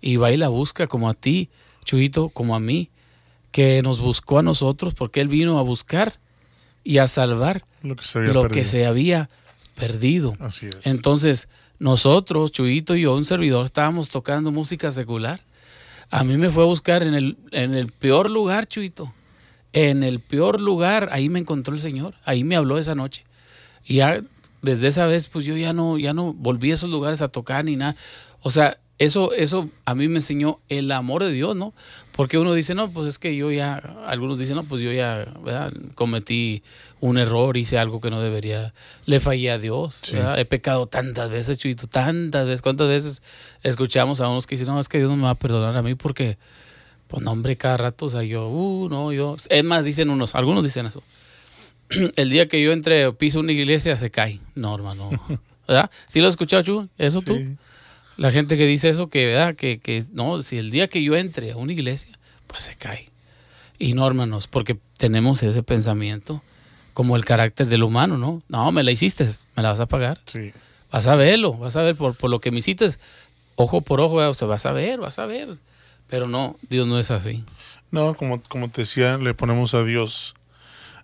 y 0.00 0.16
va 0.18 0.30
y 0.30 0.36
la 0.36 0.46
busca 0.46 0.86
como 0.86 1.08
a 1.08 1.14
ti, 1.14 1.50
Chuito, 1.84 2.28
como 2.28 2.54
a 2.54 2.60
mí, 2.60 2.90
que 3.50 3.82
nos 3.82 3.98
buscó 3.98 4.38
a 4.38 4.42
nosotros 4.44 4.94
porque 4.94 5.20
Él 5.20 5.26
vino 5.26 5.58
a 5.58 5.62
buscar 5.62 6.20
y 6.84 6.98
a 6.98 7.08
salvar 7.08 7.64
lo 7.82 7.96
que 7.96 8.04
se 8.04 8.18
había 8.20 8.32
perdido. 8.32 8.48
Que 8.48 8.64
se 8.64 8.86
había 8.86 9.28
perdido. 9.74 10.36
Así 10.38 10.66
es. 10.66 10.78
Entonces, 10.84 11.48
nosotros, 11.80 12.52
Chuyito 12.52 12.94
y 12.94 13.00
yo, 13.00 13.16
un 13.16 13.24
servidor, 13.24 13.64
estábamos 13.64 14.10
tocando 14.10 14.52
música 14.52 14.92
secular. 14.92 15.40
A 16.08 16.22
mí 16.22 16.38
me 16.38 16.50
fue 16.50 16.62
a 16.62 16.66
buscar 16.66 17.02
en 17.02 17.14
el, 17.14 17.36
en 17.50 17.74
el 17.74 17.88
peor 17.88 18.30
lugar, 18.30 18.68
Chuyito. 18.68 19.12
En 19.76 20.02
el 20.02 20.20
peor 20.20 20.58
lugar, 20.58 21.10
ahí 21.12 21.28
me 21.28 21.38
encontró 21.38 21.74
el 21.74 21.80
Señor. 21.80 22.14
Ahí 22.24 22.44
me 22.44 22.56
habló 22.56 22.78
esa 22.78 22.94
noche. 22.94 23.24
Y 23.84 23.96
ya 23.96 24.22
desde 24.62 24.88
esa 24.88 25.06
vez, 25.06 25.28
pues 25.28 25.44
yo 25.44 25.54
ya 25.54 25.74
no, 25.74 25.98
ya 25.98 26.14
no 26.14 26.32
volví 26.32 26.70
a 26.70 26.74
esos 26.74 26.88
lugares 26.88 27.20
a 27.20 27.28
tocar 27.28 27.62
ni 27.66 27.76
nada. 27.76 27.94
O 28.40 28.50
sea, 28.50 28.78
eso, 28.98 29.34
eso 29.34 29.68
a 29.84 29.94
mí 29.94 30.08
me 30.08 30.16
enseñó 30.16 30.60
el 30.70 30.90
amor 30.92 31.22
de 31.24 31.30
Dios, 31.30 31.54
¿no? 31.54 31.74
Porque 32.12 32.38
uno 32.38 32.54
dice, 32.54 32.74
no, 32.74 32.88
pues 32.90 33.06
es 33.06 33.18
que 33.18 33.36
yo 33.36 33.52
ya, 33.52 33.76
algunos 34.06 34.38
dicen, 34.38 34.56
no, 34.56 34.64
pues 34.64 34.80
yo 34.80 34.90
ya 34.92 35.26
¿verdad? 35.44 35.70
cometí 35.94 36.62
un 37.00 37.18
error, 37.18 37.58
hice 37.58 37.76
algo 37.76 38.00
que 38.00 38.08
no 38.08 38.22
debería, 38.22 38.72
le 39.04 39.20
fallé 39.20 39.50
a 39.50 39.58
Dios, 39.58 40.00
he 40.38 40.44
pecado 40.46 40.86
tantas 40.86 41.30
veces, 41.30 41.58
Chuito, 41.58 41.86
tantas 41.88 42.46
veces, 42.46 42.62
¿cuántas 42.62 42.88
veces 42.88 43.22
escuchamos 43.62 44.22
a 44.22 44.28
unos 44.30 44.46
que 44.46 44.54
dicen, 44.54 44.72
no, 44.72 44.80
es 44.80 44.88
que 44.88 44.96
Dios 44.96 45.10
no 45.10 45.16
me 45.16 45.24
va 45.24 45.30
a 45.30 45.34
perdonar 45.34 45.76
a 45.76 45.82
mí 45.82 45.94
porque, 45.94 46.38
pues 47.08 47.22
no, 47.22 47.32
hombre, 47.32 47.56
cada 47.56 47.76
rato, 47.76 48.06
o 48.06 48.10
sea, 48.10 48.22
yo, 48.22 48.48
uh, 48.48 48.88
no, 48.88 49.12
yo, 49.12 49.36
es 49.48 49.64
más, 49.64 49.84
dicen 49.84 50.10
unos, 50.10 50.34
algunos 50.34 50.64
dicen 50.64 50.86
eso, 50.86 51.02
el 52.16 52.30
día 52.30 52.48
que 52.48 52.62
yo 52.62 52.72
entre 52.72 53.12
piso 53.12 53.40
una 53.40 53.52
iglesia 53.52 53.96
se 53.96 54.10
cae, 54.10 54.40
no, 54.54 54.74
hermano, 54.74 55.10
¿verdad? 55.68 55.90
¿Sí 56.06 56.20
lo 56.20 56.26
has 56.26 56.32
escuchado, 56.32 56.62
Chu? 56.62 56.88
¿Eso 56.98 57.22
tú? 57.22 57.56
La 58.16 58.32
gente 58.32 58.56
que 58.56 58.66
dice 58.66 58.88
eso, 58.88 59.08
que, 59.08 59.26
¿verdad? 59.26 59.56
Que, 59.56 59.78
que 59.78 60.04
no, 60.12 60.42
si 60.42 60.56
el 60.56 60.70
día 60.70 60.88
que 60.88 61.02
yo 61.02 61.16
entre 61.16 61.52
a 61.52 61.56
una 61.56 61.72
iglesia, 61.72 62.18
pues 62.46 62.62
se 62.62 62.74
cae. 62.74 63.10
Y 63.78 63.92
no, 63.92 64.06
hermanos, 64.06 64.46
porque 64.46 64.78
tenemos 64.96 65.42
ese 65.42 65.62
pensamiento 65.62 66.42
como 66.94 67.16
el 67.16 67.26
carácter 67.26 67.66
del 67.66 67.82
humano, 67.82 68.16
¿no? 68.16 68.42
No, 68.48 68.72
me 68.72 68.82
la 68.82 68.90
hiciste, 68.90 69.28
me 69.54 69.62
la 69.62 69.70
vas 69.70 69.80
a 69.80 69.86
pagar. 69.86 70.18
Sí. 70.24 70.52
Vas 70.90 71.06
a 71.06 71.14
verlo, 71.14 71.52
vas 71.52 71.76
a 71.76 71.82
ver 71.82 71.94
por, 71.94 72.16
por 72.16 72.30
lo 72.30 72.40
que 72.40 72.50
me 72.50 72.60
hiciste, 72.60 72.88
ojo 73.54 73.82
por 73.82 74.00
ojo, 74.00 74.14
o 74.14 74.34
sea, 74.34 74.48
vas 74.48 74.64
a 74.64 74.72
ver, 74.72 74.98
vas 74.98 75.18
a 75.18 75.26
ver. 75.26 75.58
Pero 76.08 76.28
no, 76.28 76.56
Dios 76.68 76.86
no 76.86 76.98
es 76.98 77.10
así. 77.10 77.44
No, 77.90 78.14
como, 78.14 78.42
como 78.42 78.70
te 78.70 78.82
decía, 78.82 79.16
le 79.16 79.34
ponemos 79.34 79.74
a 79.74 79.82
Dios, 79.82 80.34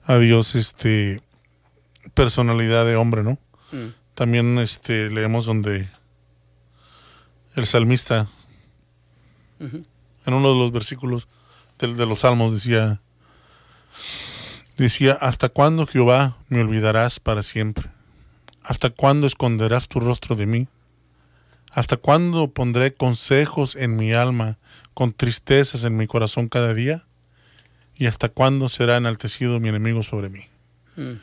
a 0.05 0.17
Dios, 0.19 0.55
este, 0.55 1.21
personalidad 2.15 2.85
de 2.85 2.97
hombre, 2.97 3.23
¿no? 3.23 3.39
Mm. 3.73 3.95
También 4.15 4.59
este, 4.59 5.11
leemos 5.11 5.47
donde 5.47 5.89
el 7.55 7.67
salmista, 7.67 8.29
en 9.61 10.35
uno 10.35 10.53
de 10.53 10.59
los 10.59 10.73
versículos 10.73 11.29
de, 11.79 11.95
de, 11.95 12.07
los 12.07 12.21
salmos 12.21 12.53
decía, 12.53 13.01
decía, 14.77 15.13
¿hasta 15.21 15.49
cuándo 15.49 15.87
Jehová 15.87 16.37
me 16.49 16.61
olvidarás 16.61 17.21
para 17.21 17.43
siempre? 17.43 17.91
¿Hasta 18.65 18.91
cuándo 18.91 19.27
esconderás 19.27 19.89
tu 19.89 20.01
rostro 20.01 20.37
de 20.37 20.47
mí? 20.47 20.69
¿Hasta 21.71 21.97
cuándo 21.97 22.49
pondré 22.49 22.95
consejos 22.95 23.77
en 23.77 23.97
mi 23.97 24.13
alma, 24.13 24.59
con 24.95 25.13
tristezas 25.13 25.85
en 25.85 25.97
mi 25.97 26.07
corazón 26.07 26.49
cada 26.49 26.75
día? 26.75 27.05
¿Y 27.95 28.07
hasta 28.07 28.29
cuándo 28.29 28.69
será 28.69 28.97
enaltecido 28.97 29.61
mi 29.61 29.69
enemigo 29.69 30.03
sobre 30.03 30.29
mí? 30.29 30.47
Mm. 30.97 31.21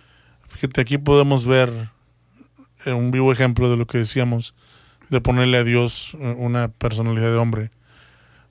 Fíjate, 0.47 0.81
aquí 0.81 0.97
podemos 0.97 1.45
ver 1.45 1.89
un 2.85 3.11
vivo 3.11 3.31
ejemplo 3.31 3.69
de 3.69 3.77
lo 3.77 3.85
que 3.87 3.97
decíamos, 3.97 4.55
de 5.09 5.21
ponerle 5.21 5.57
a 5.57 5.63
Dios 5.63 6.15
eh, 6.19 6.35
una 6.37 6.69
personalidad 6.69 7.31
de 7.31 7.37
hombre. 7.37 7.71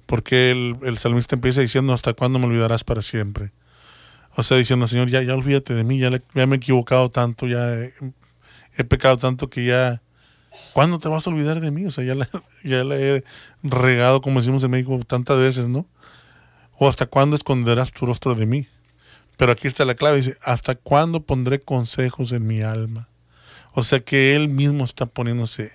Porque 0.07 0.51
el, 0.51 0.77
el 0.83 0.99
salmista 0.99 1.35
empieza 1.35 1.61
diciendo, 1.61 1.93
¿hasta 1.93 2.15
cuándo 2.15 2.39
me 2.39 2.47
olvidarás 2.47 2.85
para 2.85 3.03
siempre? 3.03 3.53
O 4.39 4.43
sea, 4.45 4.57
diciendo, 4.57 4.87
Señor, 4.87 5.09
ya, 5.09 5.21
ya 5.23 5.35
olvídate 5.35 5.75
de 5.75 5.85
mí, 5.85 5.99
ya, 5.99 6.11
ya 6.11 6.47
me 6.47 6.55
he 6.55 6.59
equivocado 6.59 7.11
tanto, 7.11 7.49
ya 7.49 7.75
he, 7.75 8.85
pecado 8.85 9.17
tanto 9.17 9.51
que 9.51 9.65
ya, 9.65 10.01
¿cuándo 10.73 10.99
te 10.99 11.09
vas 11.09 11.27
a 11.27 11.31
olvidar 11.31 11.61
de 11.61 11.71
mí? 11.71 11.87
O 11.87 11.91
sea, 11.91 12.05
ya 12.05 12.15
la, 12.15 12.29
ya 12.65 12.85
la 12.85 12.97
he 12.97 13.25
regado, 13.63 14.21
como 14.21 14.41
decimos 14.41 14.63
en 14.65 14.71
México, 14.71 14.99
tantas 15.07 15.39
veces, 15.39 15.69
¿no? 15.69 15.87
O 16.79 16.89
hasta 16.89 17.07
cuándo 17.07 17.37
esconderás 17.37 17.93
tu 17.93 18.07
rostro 18.07 18.35
de 18.35 18.47
mí. 18.47 18.67
Pero 19.37 19.53
aquí 19.53 19.69
está 19.69 19.85
la 19.85 19.95
clave, 19.95 20.17
dice, 20.17 20.37
¿hasta 20.43 20.75
cuándo 20.75 21.21
pondré 21.21 21.61
consejos 21.61 22.33
en 22.33 22.47
mi 22.47 22.63
alma? 22.63 23.09
O 23.73 23.83
sea 23.83 24.01
que 24.01 24.35
él 24.35 24.49
mismo 24.49 24.85
está 24.85 25.07
poniéndose 25.07 25.71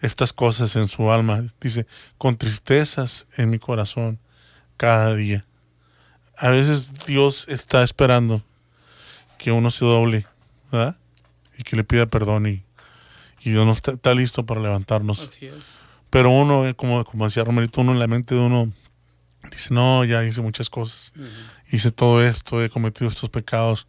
estas 0.00 0.32
cosas 0.32 0.76
en 0.76 0.88
su 0.88 1.10
alma. 1.10 1.44
Dice, 1.60 1.86
con 2.18 2.36
tristezas 2.36 3.26
en 3.36 3.50
mi 3.50 3.58
corazón 3.58 4.18
cada 4.76 5.14
día. 5.14 5.44
A 6.36 6.50
veces 6.50 6.92
Dios 7.06 7.46
está 7.48 7.82
esperando 7.82 8.42
que 9.38 9.52
uno 9.52 9.70
se 9.70 9.84
doble, 9.84 10.26
¿verdad? 10.70 10.96
Y 11.58 11.62
que 11.62 11.76
le 11.76 11.84
pida 11.84 12.06
perdón 12.06 12.46
y, 12.46 12.64
y 13.44 13.50
Dios 13.50 13.66
no 13.66 13.72
está, 13.72 14.14
listo 14.14 14.46
para 14.46 14.62
levantarnos. 14.62 15.38
Pero 16.08 16.30
uno, 16.30 16.66
eh, 16.66 16.74
como, 16.74 17.04
como 17.04 17.26
decía 17.26 17.44
Romerito, 17.44 17.82
uno 17.82 17.92
en 17.92 17.98
la 17.98 18.06
mente 18.06 18.34
de 18.34 18.40
uno 18.40 18.72
dice, 19.50 19.74
no, 19.74 20.02
ya 20.04 20.24
hice 20.24 20.40
muchas 20.40 20.70
cosas. 20.70 21.12
Hice 21.70 21.90
todo 21.90 22.24
esto, 22.24 22.64
he 22.64 22.70
cometido 22.70 23.10
estos 23.10 23.28
pecados. 23.28 23.86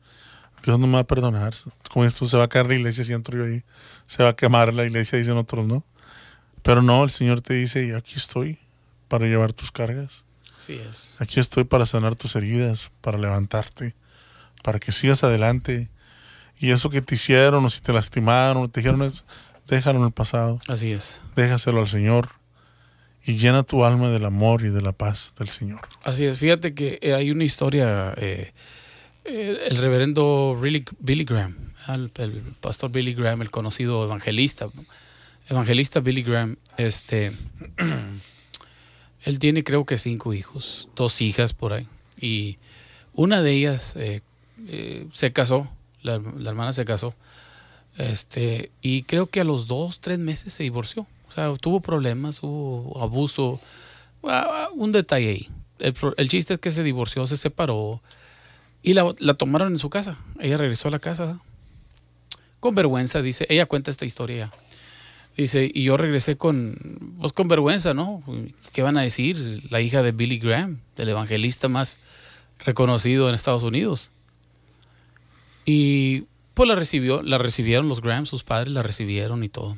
Dios 0.64 0.78
no 0.78 0.88
me 0.88 0.94
va 0.94 1.00
a 1.00 1.08
perdonar. 1.08 1.54
Con 1.90 2.06
esto 2.06 2.28
se 2.28 2.36
va 2.36 2.44
a 2.44 2.48
caer 2.50 2.68
la 2.68 2.76
iglesia 2.76 3.06
si 3.06 3.14
entro 3.14 3.38
yo 3.38 3.46
ahí. 3.46 3.64
Se 4.08 4.24
va 4.24 4.30
a 4.30 4.36
quemar 4.36 4.74
la 4.74 4.84
iglesia, 4.84 5.18
dicen 5.18 5.38
otros, 5.38 5.66
¿no? 5.66 5.86
Pero 6.62 6.82
no, 6.82 7.04
el 7.06 7.12
Señor 7.12 7.40
te 7.40 7.54
dice, 7.54 7.96
aquí 7.96 8.16
estoy 8.18 8.58
para 9.08 9.26
llevar 9.26 9.54
tus 9.54 9.72
cargas. 9.72 10.26
Así 10.58 10.74
es. 10.74 11.16
Aquí 11.20 11.40
estoy 11.40 11.64
para 11.64 11.86
sanar 11.86 12.16
tus 12.16 12.36
heridas, 12.36 12.92
para 13.00 13.18
levantarte, 13.18 13.96
para 14.64 14.80
que 14.80 14.92
sigas 14.92 15.24
adelante. 15.24 15.90
Y 16.58 16.72
eso 16.72 16.90
que 16.90 17.02
te 17.02 17.16
hicieron, 17.16 17.64
o 17.64 17.70
si 17.70 17.82
te 17.82 17.94
lastimaron, 17.94 18.64
o 18.64 18.68
te 18.68 18.80
dijeron, 18.80 19.04
es, 19.04 19.26
déjalo 19.68 20.00
en 20.00 20.06
el 20.06 20.12
pasado. 20.12 20.60
Así 20.68 20.92
es. 20.92 21.24
Déjaselo 21.36 21.82
al 21.82 21.88
Señor 21.88 22.30
y 23.26 23.38
llena 23.38 23.64
tu 23.64 23.86
alma 23.86 24.10
del 24.10 24.26
amor 24.26 24.64
y 24.64 24.70
de 24.70 24.82
la 24.82 24.92
paz 24.92 25.34
del 25.38 25.50
Señor. 25.50 25.82
Así 26.04 26.26
es. 26.26 26.38
Fíjate 26.38 26.74
que 26.74 27.00
eh, 27.02 27.14
hay 27.14 27.32
una 27.32 27.44
historia, 27.44 28.14
eh, 28.18 28.54
eh, 29.24 29.60
el 29.68 29.78
reverendo 29.78 30.60
Billy 30.62 31.24
Graham, 31.24 31.74
el, 31.88 32.12
el, 32.18 32.42
pastor 32.62 32.92
Billy 32.92 33.14
Graham, 33.14 33.42
el 33.42 33.52
conocido 33.52 34.04
evangelista, 34.04 34.70
evangelista 35.50 36.00
Billy 36.00 36.24
Graham, 36.24 36.58
este, 36.78 37.32
él 39.24 39.40
tiene 39.40 39.64
creo 39.64 39.86
que 39.86 39.98
cinco 39.98 40.34
hijos, 40.34 40.90
dos 40.96 41.22
hijas 41.22 41.54
por 41.54 41.74
ahí, 41.74 41.88
y 42.20 42.58
una 43.14 43.42
de 43.42 43.52
ellas 43.52 43.96
eh, 43.96 44.22
eh, 44.68 45.08
se 45.14 45.32
casó, 45.32 45.70
la, 46.02 46.16
hermana 46.16 46.74
se 46.74 46.86
casó, 46.86 47.16
Este, 47.98 48.72
y 48.82 49.04
creo 49.04 49.28
que 49.28 49.42
a 49.42 49.46
los 49.46 49.68
dos, 49.68 50.00
tres 50.00 50.20
meses 50.20 50.54
se 50.54 50.64
divorció. 50.64 51.08
O 51.30 51.32
sea, 51.32 51.54
tuvo 51.58 51.80
problemas, 51.80 52.42
hubo 52.44 53.02
abuso, 53.02 53.60
ah, 54.24 54.70
un 54.74 54.92
detalle 54.92 55.30
ahí. 55.30 55.50
El, 55.80 55.96
el 56.18 56.30
chiste 56.30 56.56
es 56.56 56.60
que 56.60 56.72
se 56.72 56.84
divorció, 56.84 57.26
se 57.26 57.38
separó 57.38 58.02
y 58.86 58.94
la, 58.94 59.16
la, 59.18 59.34
tomaron 59.34 59.74
en 59.74 59.80
su 59.80 59.90
casa. 59.90 60.20
Ella 60.40 60.58
regresó 60.58 60.90
a 60.90 60.92
la 60.92 61.00
casa 61.00 61.40
con 62.60 62.76
vergüenza, 62.76 63.24
dice. 63.24 63.48
Ella 63.50 63.66
cuenta 63.66 63.90
esta 63.90 64.06
historia. 64.06 64.52
Dice, 65.36 65.70
y 65.74 65.84
yo 65.84 65.98
regresé 65.98 66.38
con, 66.38 67.16
pues 67.20 67.34
con 67.34 67.48
vergüenza, 67.48 67.96
¿no? 67.96 68.24
¿Qué 68.74 68.84
van 68.84 68.98
a 68.98 69.02
decir? 69.02 69.64
La 69.72 69.82
hija 69.82 70.04
de 70.04 70.12
Billy 70.12 70.38
Graham, 70.38 70.82
del 70.96 71.10
evangelista 71.10 71.68
más 71.68 71.98
reconocido 72.60 73.28
en 73.28 73.34
Estados 73.34 73.64
Unidos. 73.64 74.12
Y 75.66 76.26
pues 76.56 76.70
la 76.70 76.76
recibió, 76.76 77.22
la 77.22 77.38
recibieron 77.38 77.90
los 77.90 78.02
Graham, 78.02 78.26
sus 78.26 78.44
padres 78.44 78.74
la 78.74 78.82
recibieron 78.82 79.44
y 79.44 79.50
todo. 79.50 79.78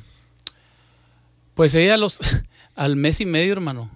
Pues 1.56 1.74
ella 1.74 1.98
los, 1.98 2.20
al 2.76 2.96
mes 2.96 3.20
y 3.20 3.26
medio, 3.26 3.52
hermano, 3.52 3.90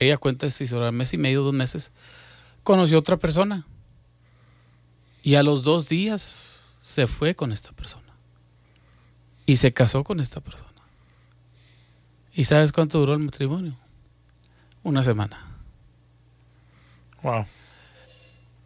ella 0.00 0.16
cuenta 0.16 0.46
esta 0.46 0.64
historia, 0.64 0.88
al 0.88 0.94
mes 0.94 1.12
y 1.12 1.18
medio, 1.18 1.42
dos 1.42 1.52
meses, 1.52 1.92
conoció 2.62 2.96
a 2.96 3.00
otra 3.00 3.18
persona. 3.18 3.66
Y 5.22 5.34
a 5.34 5.42
los 5.42 5.62
dos 5.64 5.88
días 5.88 6.76
se 6.80 7.06
fue 7.06 7.34
con 7.34 7.52
esta 7.52 7.72
persona. 7.72 8.14
Y 9.44 9.56
se 9.56 9.74
casó 9.74 10.02
con 10.02 10.18
esta 10.18 10.40
persona. 10.40 10.72
¿Y 12.32 12.44
sabes 12.44 12.72
cuánto 12.72 12.98
duró 13.00 13.12
el 13.12 13.20
matrimonio? 13.20 13.76
Una 14.82 15.04
semana. 15.04 15.46
Wow. 17.22 17.44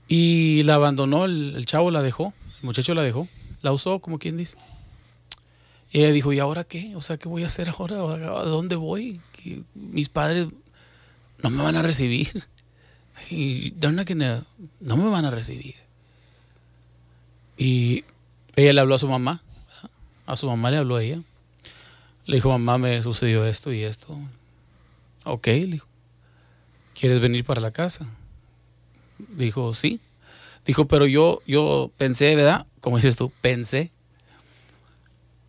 Y 0.07 0.63
la 0.63 0.75
abandonó, 0.75 1.25
el, 1.25 1.55
el, 1.57 1.67
chavo 1.67 1.91
la 1.91 2.03
dejó, 2.03 2.33
el 2.61 2.65
muchacho 2.65 2.95
la 2.95 3.03
dejó, 3.03 3.29
la 3.63 3.73
usó, 3.73 3.99
como 4.01 4.19
quien 4.19 4.37
dice. 4.37 4.57
Y 5.91 6.01
ella 6.01 6.13
dijo, 6.13 6.33
¿y 6.33 6.39
ahora 6.39 6.65
qué? 6.65 6.95
O 6.97 7.03
sea, 7.03 7.17
¿qué 7.17 7.29
voy 7.29 7.45
a 7.45 7.47
hacer 7.47 7.69
ahora? 7.71 7.97
¿A 7.97 8.45
dónde 8.45 8.77
voy? 8.77 9.21
Mis 9.75 10.09
padres 10.09 10.49
no 11.43 11.51
me 11.51 11.63
van 11.63 11.77
a 11.77 11.83
recibir. 11.83 12.45
Y 13.31 13.75
no 13.81 14.97
me 14.97 15.11
van 15.11 15.25
a 15.25 15.31
recibir. 15.33 15.75
Y 17.57 18.05
ella 18.55 18.73
le 18.73 18.81
habló 18.81 18.95
a 18.95 19.01
su 19.01 19.09
mamá. 19.09 19.43
A 20.25 20.37
su 20.37 20.47
mamá 20.47 20.71
le 20.71 20.77
habló 20.77 20.95
a 20.95 21.03
ella. 21.03 21.21
Le 22.27 22.37
dijo, 22.37 22.49
mamá, 22.49 22.79
me 22.79 23.03
sucedió 23.03 23.45
esto 23.45 23.73
y 23.73 23.83
esto. 23.83 24.17
Ok, 25.25 25.49
le 25.49 25.67
dijo, 25.67 25.89
¿quieres 26.95 27.21
venir 27.21 27.45
para 27.45 27.61
la 27.61 27.73
casa? 27.73 28.07
Dijo, 29.19 29.75
sí. 29.75 30.01
Dijo, 30.65 30.87
pero 30.87 31.07
yo, 31.07 31.43
yo 31.45 31.91
pensé, 31.97 32.37
¿verdad? 32.37 32.68
Como 32.81 32.97
dices 32.97 33.17
tú, 33.17 33.33
pensé. 33.41 33.91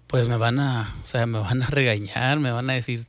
Pues 0.08 0.28
me 0.28 0.38
van 0.38 0.60
a, 0.60 0.96
o 1.04 1.08
sea, 1.08 1.26
me 1.26 1.40
van 1.40 1.62
a 1.62 1.68
regañar, 1.68 2.40
me 2.40 2.52
van 2.52 2.70
a 2.70 2.74
decir, 2.74 3.06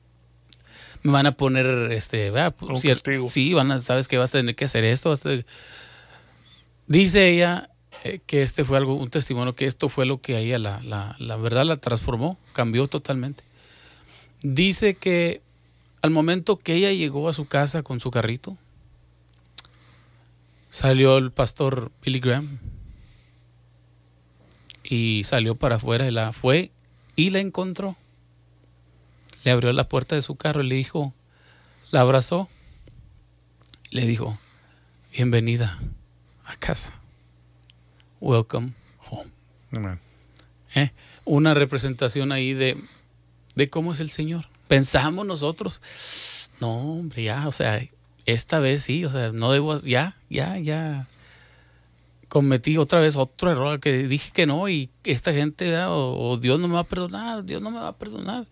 me 1.03 1.13
van 1.13 1.27
a 1.27 1.33
poner, 1.33 1.93
este. 1.93 2.31
Un 2.61 2.81
castigo. 2.81 3.29
Sí, 3.29 3.55
van 3.55 3.71
a, 3.73 3.79
sabes 3.79 4.07
que 4.07 4.19
vas 4.19 4.31
a 4.31 4.39
tener 4.39 4.55
que 4.55 4.67
hacer 4.67 4.85
esto. 4.85 5.19
Dice 6.87 7.29
ella 7.29 7.71
eh, 8.05 8.21
que 8.27 8.43
este 8.43 8.65
fue 8.65 8.77
algo, 8.77 8.95
un 8.95 9.11
testimonio, 9.11 9.55
que 9.55 9.67
esto 9.67 9.89
fue 9.89 10.07
lo 10.07 10.21
que 10.21 10.37
a 10.37 10.41
ella 10.41 10.59
la, 10.59 10.81
la, 10.83 11.17
la 11.19 11.37
verdad 11.37 11.65
la 11.65 11.77
transformó, 11.77 12.39
cambió 12.53 12.89
totalmente. 12.89 13.45
Dice 14.43 14.95
que 14.95 15.43
al 16.03 16.11
momento 16.11 16.59
que 16.59 16.75
ella 16.75 16.93
llegó 16.93 17.29
a 17.29 17.33
su 17.33 17.47
casa 17.47 17.83
con 17.83 18.01
su 18.01 18.11
carrito, 18.11 18.57
salió 20.71 21.19
el 21.19 21.31
pastor 21.31 21.91
Billy 22.03 22.21
Graham 22.21 22.59
y 24.91 25.23
salió 25.25 25.55
para 25.55 25.77
afuera 25.77 26.07
y 26.07 26.11
la 26.11 26.33
fue 26.33 26.73
y 27.17 27.31
la 27.31 27.39
encontró. 27.39 27.97
Le 29.45 29.53
abrió 29.53 29.73
la 29.73 29.89
puerta 29.89 30.17
de 30.17 30.23
su 30.23 30.35
carro 30.35 30.63
y 30.63 30.69
le 30.69 30.75
dijo, 30.75 31.15
la 31.93 32.03
abrazó, 32.03 32.51
le 33.91 34.05
dijo, 34.05 34.39
bienvenida 35.13 35.79
a 36.45 36.57
casa. 36.57 36.93
Welcome 38.21 38.75
home. 39.09 39.99
¿Eh? 40.75 40.91
Una 41.25 41.55
representación 41.55 42.33
ahí 42.33 42.53
de 42.53 42.77
de 43.55 43.69
cómo 43.69 43.93
es 43.93 44.01
el 44.01 44.11
Señor. 44.11 44.47
Pensamos 44.69 45.27
nosotros, 45.27 45.81
no, 46.61 46.79
hombre, 46.79 47.25
ya, 47.25 47.49
o 47.49 47.53
sea, 47.53 47.85
esta 48.25 48.61
vez 48.61 48.85
sí, 48.85 49.05
o 49.05 49.11
sea, 49.11 49.33
no 49.33 49.53
debo, 49.53 49.81
ya, 49.81 50.17
ya, 50.29 50.59
ya 50.59 51.09
cometí 52.31 52.79
otra 52.79 53.01
vez 53.01 53.17
otro 53.17 53.51
error 53.51 53.81
que 53.81 54.07
dije 54.09 54.31
que 54.33 54.47
no 54.47 54.71
y 54.71 54.89
esta 55.05 55.35
gente, 55.35 55.77
o, 55.87 56.39
Dios 56.39 56.59
no 56.59 56.69
me 56.69 56.75
va 56.75 56.81
a 56.81 56.85
perdonar, 56.85 57.45
Dios 57.45 57.61
no 57.61 57.71
me 57.71 57.81
va 57.81 57.89
a 57.89 57.99
perdonar. 57.99 58.47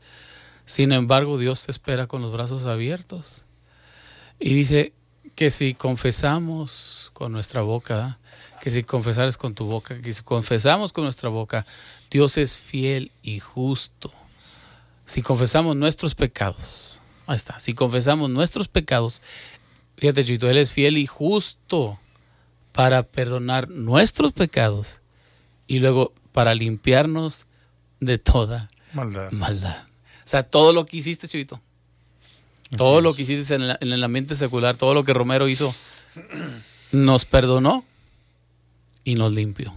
Sin 0.67 0.93
embargo, 0.93 1.38
Dios 1.38 1.64
te 1.64 1.73
espera 1.73 2.07
con 2.07 2.21
los 2.21 2.31
brazos 2.31 2.67
abiertos. 2.67 3.45
Y 4.38 4.53
dice 4.53 4.93
que 5.35 5.51
si 5.51 5.73
confesamos 5.73 7.11
con 7.14 7.33
nuestra 7.33 7.62
boca, 7.62 8.19
que 8.61 8.71
si 8.71 8.83
confesares 8.83 9.38
con 9.38 9.55
tu 9.55 9.64
boca, 9.64 10.03
que 10.03 10.12
si 10.12 10.23
confesamos 10.23 10.93
con 10.93 11.05
nuestra 11.05 11.31
boca, 11.31 11.64
Dios 12.11 12.37
es 12.37 12.59
fiel 12.59 13.12
y 13.23 13.38
justo 13.38 14.12
si 15.09 15.23
confesamos 15.23 15.75
nuestros 15.75 16.14
pecados, 16.14 17.01
ahí 17.27 17.37
está, 17.37 17.59
si 17.59 17.73
confesamos 17.73 18.29
nuestros 18.29 18.69
pecados, 18.69 19.23
fíjate, 19.97 20.23
Chito, 20.23 20.51
Él 20.51 20.59
es 20.59 20.71
fiel 20.71 20.99
y 20.99 21.07
justo 21.07 21.99
para 22.79 23.03
perdonar 23.03 23.69
nuestros 23.69 24.33
pecados 24.33 25.01
y 25.67 25.81
luego 25.81 26.12
para 26.31 26.55
limpiarnos 26.55 27.47
de 27.99 28.19
toda 28.19 28.71
maldad. 28.93 29.33
maldad. 29.33 29.83
O 30.19 30.29
sea, 30.29 30.45
todo 30.45 30.73
lo 30.73 30.87
que 30.87 30.99
hiciste, 30.99 31.27
Chito, 31.27 31.61
todo 32.77 33.01
lo 33.01 33.14
que 33.14 33.23
hiciste 33.23 33.53
en, 33.57 33.62
en 33.62 33.93
el 33.93 34.05
ambiente 34.05 34.37
secular, 34.37 34.77
todo 34.77 34.95
lo 34.95 35.03
que 35.03 35.12
Romero 35.12 35.49
hizo, 35.49 35.75
nos 36.93 37.25
perdonó 37.25 37.85
y 39.03 39.17
nos 39.17 39.33
limpió. 39.33 39.75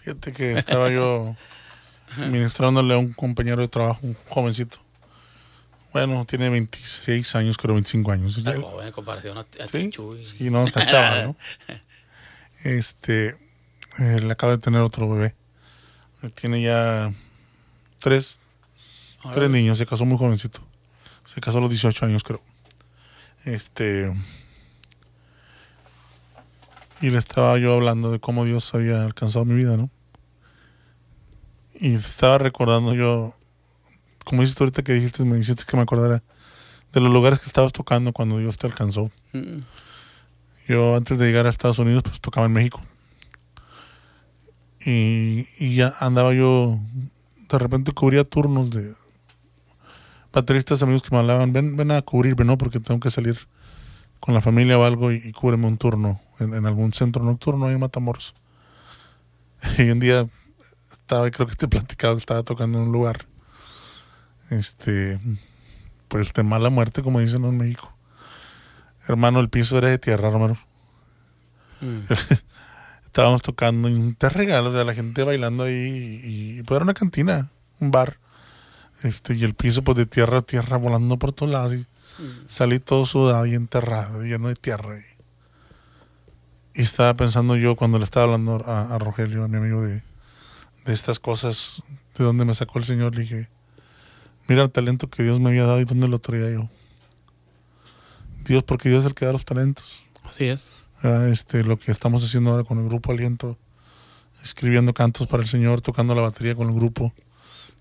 Fíjate 0.00 0.34
que 0.34 0.58
estaba 0.58 0.90
yo 0.90 1.34
ministrándole 2.30 2.92
a 2.92 2.98
un 2.98 3.14
compañero 3.14 3.62
de 3.62 3.68
trabajo, 3.68 4.00
un 4.02 4.14
jovencito. 4.28 4.76
Bueno, 5.94 6.26
tiene 6.26 6.50
26 6.50 7.34
años, 7.34 7.56
creo 7.56 7.76
25 7.76 8.12
años. 8.12 8.36
Está 8.36 8.60
joven 8.60 8.88
en 8.88 8.92
comparación 8.92 9.38
a, 9.38 9.40
a 9.40 9.66
¿Sí? 9.68 9.88
Chuy. 9.88 10.22
Sí, 10.22 10.50
no, 10.50 10.66
está 10.66 10.84
chaval, 10.84 11.28
¿no? 11.28 11.36
Este, 12.64 13.36
él 13.98 14.30
acaba 14.30 14.52
de 14.52 14.58
tener 14.58 14.80
otro 14.80 15.08
bebé. 15.08 15.34
Tiene 16.34 16.62
ya 16.62 17.12
tres, 17.98 18.40
tres 19.32 19.50
niños, 19.50 19.78
se 19.78 19.86
casó 19.86 20.04
muy 20.04 20.18
jovencito. 20.18 20.60
Se 21.24 21.40
casó 21.40 21.58
a 21.58 21.60
los 21.62 21.70
18 21.70 22.06
años, 22.06 22.24
creo. 22.24 22.42
Este. 23.44 24.12
Y 27.00 27.10
le 27.10 27.18
estaba 27.18 27.58
yo 27.58 27.74
hablando 27.74 28.12
de 28.12 28.20
cómo 28.20 28.44
Dios 28.44 28.74
había 28.74 29.04
alcanzado 29.04 29.44
mi 29.46 29.54
vida, 29.54 29.76
¿no? 29.76 29.90
Y 31.74 31.94
estaba 31.94 32.36
recordando 32.36 32.92
yo, 32.92 33.34
como 34.24 34.42
dices 34.42 34.56
tú 34.56 34.64
ahorita 34.64 34.82
que 34.82 34.92
dijiste, 34.92 35.24
me 35.24 35.36
dijiste 35.36 35.64
que 35.66 35.76
me 35.78 35.82
acordara 35.82 36.22
de 36.92 37.00
los 37.00 37.10
lugares 37.10 37.38
que 37.38 37.46
estabas 37.46 37.72
tocando 37.72 38.12
cuando 38.12 38.36
Dios 38.36 38.58
te 38.58 38.66
alcanzó. 38.66 39.10
Mm. 39.32 39.60
Yo 40.68 40.96
antes 40.96 41.18
de 41.18 41.26
llegar 41.26 41.46
a 41.46 41.50
Estados 41.50 41.78
Unidos, 41.78 42.02
pues 42.02 42.20
tocaba 42.20 42.46
en 42.46 42.52
México. 42.52 42.80
Y, 44.84 45.46
y 45.58 45.74
ya 45.76 45.94
andaba 46.00 46.32
yo, 46.32 46.78
de 47.50 47.58
repente 47.58 47.92
cubría 47.92 48.24
turnos 48.24 48.70
de 48.70 48.94
bateristas 50.32 50.82
amigos 50.82 51.02
que 51.02 51.10
me 51.10 51.18
hablaban, 51.18 51.52
ven, 51.52 51.76
ven 51.76 51.90
a 51.90 52.02
cubrirme, 52.02 52.44
¿no? 52.44 52.56
Porque 52.56 52.80
tengo 52.80 53.00
que 53.00 53.10
salir 53.10 53.48
con 54.20 54.34
la 54.34 54.40
familia 54.40 54.78
o 54.78 54.84
algo 54.84 55.12
y, 55.12 55.16
y 55.16 55.32
cúbreme 55.32 55.66
un 55.66 55.76
turno 55.76 56.20
en, 56.38 56.66
algún 56.66 56.92
centro 56.92 57.24
nocturno 57.24 57.66
ahí 57.66 57.74
en 57.74 57.80
Matamoros. 57.80 58.34
Y 59.78 59.90
un 59.90 59.98
día 59.98 60.26
estaba, 60.90 61.30
creo 61.30 61.46
que 61.46 61.54
te 61.54 61.66
he 61.66 61.68
platicado, 61.68 62.16
estaba 62.16 62.42
tocando 62.42 62.78
en 62.78 62.84
un 62.84 62.92
lugar, 62.92 63.26
este, 64.50 65.20
pues 66.08 66.32
de 66.32 66.42
mala 66.42 66.70
muerte, 66.70 67.02
como 67.02 67.20
dicen 67.20 67.44
en 67.44 67.58
México. 67.58 67.94
Hermano, 69.10 69.40
el 69.40 69.48
piso 69.48 69.76
era 69.76 69.88
de 69.88 69.98
tierra, 69.98 70.28
hermano. 70.28 70.56
Mm. 71.80 72.02
Estábamos 73.06 73.42
tocando 73.42 73.88
y 73.88 74.12
te 74.12 74.28
regalos, 74.28 74.72
o 74.72 74.76
sea, 74.76 74.84
la 74.84 74.94
gente 74.94 75.24
bailando 75.24 75.64
ahí 75.64 76.20
y, 76.22 76.58
y 76.58 76.62
pues 76.62 76.76
era 76.76 76.84
una 76.84 76.94
cantina, 76.94 77.50
un 77.80 77.90
bar. 77.90 78.18
Este, 79.02 79.34
y 79.34 79.42
el 79.42 79.54
piso 79.54 79.82
pues 79.82 79.96
de 79.96 80.06
tierra 80.06 80.38
a 80.38 80.42
tierra 80.42 80.76
volando 80.76 81.18
por 81.18 81.32
todos 81.32 81.50
lados 81.50 81.74
y 81.74 81.86
salí 82.46 82.78
todo 82.78 83.04
sudado 83.04 83.46
y 83.46 83.56
enterrado, 83.56 84.22
lleno 84.22 84.46
de 84.46 84.54
tierra. 84.54 84.96
Y, 84.96 86.80
y 86.80 86.82
estaba 86.82 87.14
pensando 87.14 87.56
yo 87.56 87.74
cuando 87.74 87.98
le 87.98 88.04
estaba 88.04 88.26
hablando 88.26 88.64
a, 88.64 88.94
a 88.94 88.98
Rogelio, 89.00 89.42
a 89.42 89.48
mi 89.48 89.56
amigo 89.56 89.82
de, 89.82 90.04
de 90.86 90.92
estas 90.92 91.18
cosas, 91.18 91.82
de 92.16 92.22
dónde 92.22 92.44
me 92.44 92.54
sacó 92.54 92.78
el 92.78 92.84
Señor, 92.84 93.16
le 93.16 93.22
dije, 93.22 93.48
mira 94.46 94.62
el 94.62 94.70
talento 94.70 95.10
que 95.10 95.24
Dios 95.24 95.40
me 95.40 95.48
había 95.48 95.64
dado 95.64 95.80
y 95.80 95.84
dónde 95.84 96.06
lo 96.06 96.20
traía 96.20 96.52
yo. 96.52 96.68
Dios, 98.44 98.62
porque 98.64 98.88
Dios 98.88 99.04
es 99.04 99.06
el 99.08 99.14
que 99.14 99.26
da 99.26 99.32
los 99.32 99.44
talentos. 99.44 100.04
Así 100.24 100.44
es. 100.44 100.72
Ah, 101.02 101.28
Este, 101.30 101.64
lo 101.64 101.78
que 101.78 101.92
estamos 101.92 102.24
haciendo 102.24 102.50
ahora 102.50 102.64
con 102.64 102.78
el 102.78 102.86
grupo 102.86 103.12
Aliento 103.12 103.58
escribiendo 104.42 104.94
cantos 104.94 105.26
para 105.26 105.42
el 105.42 105.48
Señor, 105.48 105.80
tocando 105.80 106.14
la 106.14 106.22
batería 106.22 106.54
con 106.54 106.68
el 106.68 106.74
grupo 106.74 107.12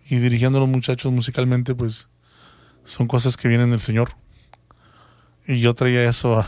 y 0.10 0.17
dirigiendo 0.17 0.58
a 0.58 0.62
los 0.62 0.69
muchachos 0.69 1.12
musicalmente, 1.12 1.76
pues 1.76 2.08
son 2.84 3.08
cosas 3.08 3.38
que 3.38 3.48
vienen 3.48 3.72
del 3.72 3.80
Señor. 3.80 4.15
Y 5.48 5.60
yo 5.60 5.74
traía 5.74 6.08
eso 6.08 6.45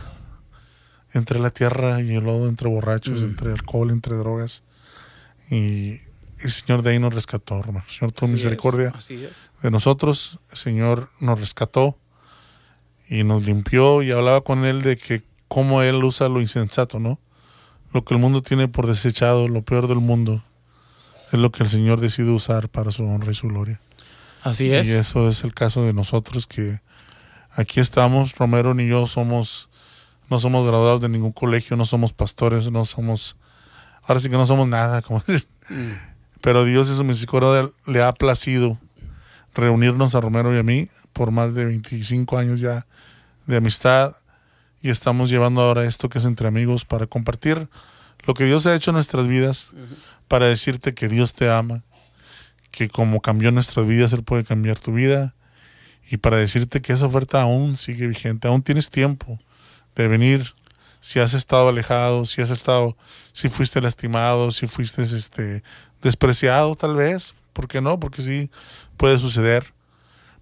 entre 1.13 1.39
la 1.39 1.50
tierra 1.50 2.02
y 2.02 2.15
el 2.15 2.24
lodo, 2.24 2.47
entre 2.47 2.69
borrachos, 2.69 3.21
mm. 3.21 3.24
entre 3.24 3.52
alcohol, 3.52 3.91
entre 3.91 4.15
drogas. 4.15 4.63
Y 5.50 6.00
el 6.39 6.52
Señor 6.52 6.82
de 6.82 6.91
ahí 6.91 7.00
nos 7.00 7.13
rescató, 7.13 7.60
hermano. 7.60 7.86
El 7.88 7.93
Señor 7.93 8.12
tuvo 8.12 8.30
misericordia 8.30 8.93
de 9.62 9.71
nosotros. 9.71 10.39
El 10.52 10.58
Señor 10.58 11.10
nos 11.19 11.39
rescató 11.39 11.97
y 13.12 13.26
nos 13.26 13.43
limpió 13.43 14.02
y 14.02 14.12
hablaba 14.12 14.39
con 14.39 14.63
Él 14.63 14.84
de 14.84 14.95
que 14.95 15.21
cómo 15.50 15.82
Él 15.82 16.02
usa 16.02 16.30
lo 16.30 16.39
insensato, 16.39 17.02
¿no? 17.02 17.19
Lo 17.91 18.06
que 18.06 18.13
el 18.13 18.21
mundo 18.21 18.41
tiene 18.41 18.69
por 18.69 18.88
desechado, 18.88 19.50
lo 19.50 19.63
peor 19.63 19.89
del 19.89 19.97
mundo, 19.97 20.41
es 21.34 21.38
lo 21.38 21.52
que 21.52 21.63
el 21.63 21.69
Señor 21.69 22.00
decide 22.00 22.30
usar 22.32 22.69
para 22.69 22.89
su 22.91 23.04
honra 23.04 23.34
y 23.34 23.36
su 23.36 23.50
gloria. 23.50 23.82
Así 24.43 24.71
es. 24.71 24.88
Y 24.88 24.91
eso 24.91 25.28
es 25.28 25.43
el 25.43 25.54
caso 25.54 25.84
de 25.84 25.91
nosotros 25.91 26.47
que 26.47 26.80
aquí 27.52 27.82
estamos, 27.82 28.34
Romero 28.38 28.74
ni 28.74 28.88
yo 28.88 29.06
somos, 29.08 29.69
no 30.30 30.39
somos 30.39 30.65
graduados 30.65 31.02
de 31.02 31.10
ningún 31.10 31.34
colegio, 31.34 31.76
no 31.76 31.84
somos 31.84 32.13
pastores, 32.13 32.71
no 32.71 32.86
somos, 32.86 33.36
ahora 34.04 34.21
sí 34.21 34.30
que 34.30 34.38
no 34.38 34.45
somos 34.45 34.69
nada, 34.69 35.02
como 35.02 35.19
mm. 35.69 35.91
Pero 36.39 36.63
Dios 36.63 36.89
y 36.89 36.95
su 36.95 37.04
misericordia 37.04 37.69
le 37.88 38.02
ha 38.02 38.13
placido 38.13 38.80
reunirnos 39.54 40.15
a 40.15 40.21
Romero 40.21 40.56
y 40.56 40.60
a 40.60 40.63
mí 40.63 40.88
por 41.12 41.32
más 41.32 41.54
de 41.54 41.65
25 41.65 42.38
años 42.38 42.62
ya 42.62 42.86
de 43.47 43.58
amistad 43.58 44.15
y 44.82 44.89
estamos 44.89 45.30
llevando 45.30 45.62
ahora 45.62 45.86
esto 45.86 46.10
que 46.10 46.17
es 46.17 46.25
entre 46.25 46.47
amigos 46.47 46.86
para 46.86 47.08
compartir 47.08 47.69
lo 48.25 48.34
que 48.34 48.45
Dios 48.45 48.65
ha 48.65 48.75
hecho 48.75 48.91
en 48.91 48.95
nuestras 48.95 49.27
vidas, 49.27 49.71
para 50.27 50.45
decirte 50.45 50.93
que 50.93 51.08
Dios 51.08 51.34
te 51.34 51.49
ama, 51.49 51.84
que 52.71 52.89
como 52.89 53.21
cambió 53.21 53.51
nuestras 53.51 53.86
vidas, 53.88 54.13
Él 54.13 54.23
puede 54.23 54.43
cambiar 54.43 54.80
tu 54.80 54.93
vida. 54.93 55.36
Y 56.10 56.17
para 56.17 56.38
decirte 56.38 56.82
que 56.82 56.93
esa 56.93 57.06
oferta 57.06 57.41
aún 57.41 57.77
sigue 57.77 58.08
vigente, 58.08 58.47
aún 58.47 58.63
tienes 58.63 58.89
tiempo 58.89 59.39
de 59.95 60.08
venir. 60.08 60.54
Si 60.99 61.19
has 61.19 61.34
estado 61.34 61.69
alejado, 61.69 62.25
si 62.25 62.41
has 62.41 62.49
estado, 62.49 62.95
si 63.34 63.49
fuiste 63.49 63.82
lastimado, 63.82 64.51
si 64.51 64.67
fuiste 64.67 65.01
este, 65.01 65.63
despreciado 66.01 66.75
tal 66.75 66.95
vez, 66.95 67.34
¿por 67.54 67.67
qué 67.67 67.82
no? 67.82 67.99
Porque 67.99 68.21
sí 68.21 68.49
puede 68.97 69.17
suceder. 69.17 69.73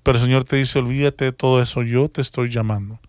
Pero 0.03 0.17
el 0.17 0.23
Señor 0.23 0.43
te 0.43 0.55
dice, 0.55 0.79
olvídate 0.79 1.25
de 1.25 1.31
todo 1.31 1.61
eso, 1.61 1.83
yo 1.83 2.09
te 2.09 2.21
estoy 2.21 2.49
llamando. 2.49 2.99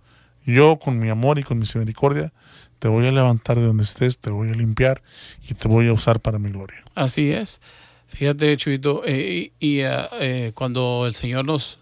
Yo 0.44 0.78
con 0.78 0.98
mi 0.98 1.08
amor 1.08 1.38
y 1.38 1.42
con 1.42 1.58
mi 1.58 1.62
misericordia 1.62 2.32
te 2.78 2.88
voy 2.88 3.06
a 3.06 3.12
levantar 3.12 3.58
de 3.58 3.66
donde 3.66 3.84
estés, 3.84 4.18
te 4.18 4.30
voy 4.30 4.50
a 4.50 4.54
limpiar 4.54 5.02
y 5.48 5.54
te 5.54 5.68
voy 5.68 5.86
a 5.88 5.92
usar 5.92 6.20
para 6.20 6.38
mi 6.38 6.50
gloria. 6.50 6.82
Así 6.94 7.30
es. 7.30 7.60
Fíjate, 8.08 8.56
Chuito, 8.56 9.02
eh, 9.04 9.52
y, 9.60 9.80
eh, 9.80 10.08
eh, 10.20 10.52
cuando 10.54 11.06
el 11.06 11.14
Señor 11.14 11.44
nos 11.44 11.78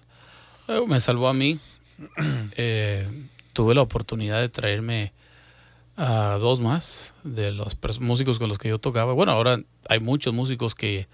me 0.86 1.00
salvó 1.00 1.28
a 1.28 1.32
mí, 1.32 1.58
tuve 3.54 3.74
la 3.74 3.80
oportunidad 3.80 4.40
de 4.40 4.50
traerme 4.50 5.12
a 5.96 6.36
dos 6.38 6.60
más 6.60 7.14
de 7.24 7.52
los 7.52 7.76
músicos 8.00 8.38
con 8.38 8.50
los 8.50 8.58
que 8.58 8.68
yo 8.68 8.78
tocaba. 8.78 9.14
Bueno, 9.14 9.32
ahora 9.32 9.62
hay 9.88 10.00
muchos 10.00 10.34
músicos 10.34 10.74
que 10.74 11.08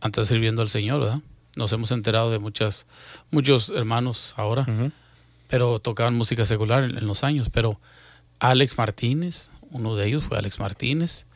antes 0.00 0.26
sirviendo 0.26 0.62
al 0.62 0.68
Señor, 0.68 1.00
¿verdad? 1.00 1.20
Nos 1.56 1.72
hemos 1.72 1.90
enterado 1.90 2.30
de 2.30 2.38
muchas, 2.38 2.86
muchos 3.30 3.70
hermanos 3.70 4.34
ahora, 4.36 4.66
pero 5.48 5.80
tocaban 5.80 6.14
música 6.14 6.46
secular 6.46 6.84
en 6.84 7.06
los 7.06 7.24
años. 7.24 7.50
Pero 7.50 7.80
Alex 8.38 8.78
Martínez, 8.78 9.50
uno 9.70 9.96
de 9.96 10.06
ellos 10.06 10.24
fue 10.24 10.38
Alex 10.38 10.58
Martínez. 10.60 11.26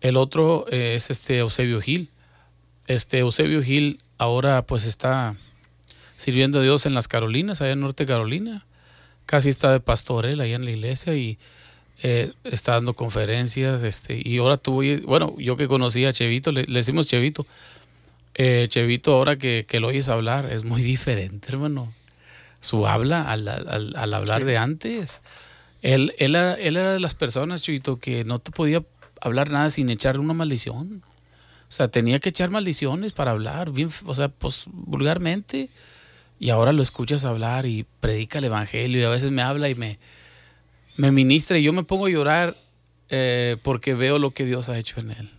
El 0.00 0.16
otro 0.16 0.66
eh, 0.70 0.94
es 0.96 1.10
este 1.10 1.38
Eusebio 1.38 1.80
Gil. 1.80 2.10
Este 2.88 3.20
Eusebio 3.20 3.62
Gil 3.62 4.00
ahora 4.18 4.62
pues 4.62 4.84
está 4.84 5.36
sirviendo 6.16 6.58
a 6.58 6.62
Dios 6.62 6.86
en 6.86 6.94
las 6.94 7.08
Carolinas, 7.08 7.60
allá 7.60 7.72
en 7.72 7.80
Norte 7.80 8.04
Carolina. 8.04 8.66
Casi 9.26 9.48
está 9.48 9.72
de 9.72 9.80
pastorel 9.80 10.40
allá 10.40 10.56
en 10.56 10.64
la 10.64 10.72
iglesia 10.72 11.14
y 11.14 11.38
eh, 12.02 12.32
está 12.44 12.72
dando 12.72 12.94
conferencias. 12.94 13.82
Este, 13.84 14.20
y 14.22 14.38
ahora 14.38 14.56
tuvo, 14.56 14.82
bueno, 15.06 15.36
yo 15.38 15.56
que 15.56 15.68
conocí 15.68 16.04
a 16.04 16.12
Chevito, 16.12 16.50
le, 16.50 16.64
decimos 16.64 17.06
Chevito. 17.06 17.46
Eh, 18.34 18.66
Chevito, 18.68 19.12
ahora 19.14 19.36
que, 19.36 19.66
lo 19.80 19.88
oyes 19.88 20.08
hablar, 20.08 20.50
es 20.50 20.64
muy 20.64 20.82
diferente, 20.94 21.48
hermano. 21.50 21.92
Su 22.60 22.86
habla 22.86 23.30
al, 23.30 24.14
hablar 24.14 24.44
de 24.44 24.56
antes. 24.56 25.20
Él, 25.82 26.14
él, 26.18 26.36
era, 26.36 26.54
él 26.54 26.76
era 26.76 26.92
de 26.92 27.00
las 27.00 27.14
personas, 27.14 27.62
Chevito, 27.62 27.98
que 27.98 28.24
no 28.24 28.38
te 28.38 28.52
podía 28.52 28.84
hablar 29.20 29.50
nada 29.50 29.70
sin 29.70 29.90
echar 29.90 30.18
una 30.18 30.32
maldición. 30.32 31.02
O 31.68 31.74
sea, 31.74 31.88
tenía 31.88 32.18
que 32.18 32.28
echar 32.28 32.50
maldiciones 32.50 33.12
para 33.12 33.30
hablar, 33.30 33.72
bien, 33.72 33.90
o 34.04 34.14
sea, 34.14 34.28
pues 34.28 34.64
vulgarmente. 34.66 35.70
Y 36.38 36.50
ahora 36.50 36.72
lo 36.72 36.82
escuchas 36.82 37.24
hablar 37.24 37.66
y 37.66 37.86
predica 38.00 38.38
el 38.38 38.44
evangelio 38.44 39.00
y 39.00 39.04
a 39.04 39.08
veces 39.08 39.30
me 39.30 39.42
habla 39.42 39.68
y 39.68 39.74
me, 39.74 39.98
me 40.96 41.12
ministra 41.12 41.58
y 41.58 41.62
yo 41.62 41.72
me 41.72 41.84
pongo 41.84 42.06
a 42.06 42.10
llorar 42.10 42.56
eh, 43.08 43.56
porque 43.62 43.94
veo 43.94 44.18
lo 44.18 44.32
que 44.32 44.44
Dios 44.44 44.68
ha 44.68 44.78
hecho 44.78 45.00
en 45.00 45.12
él. 45.12 45.30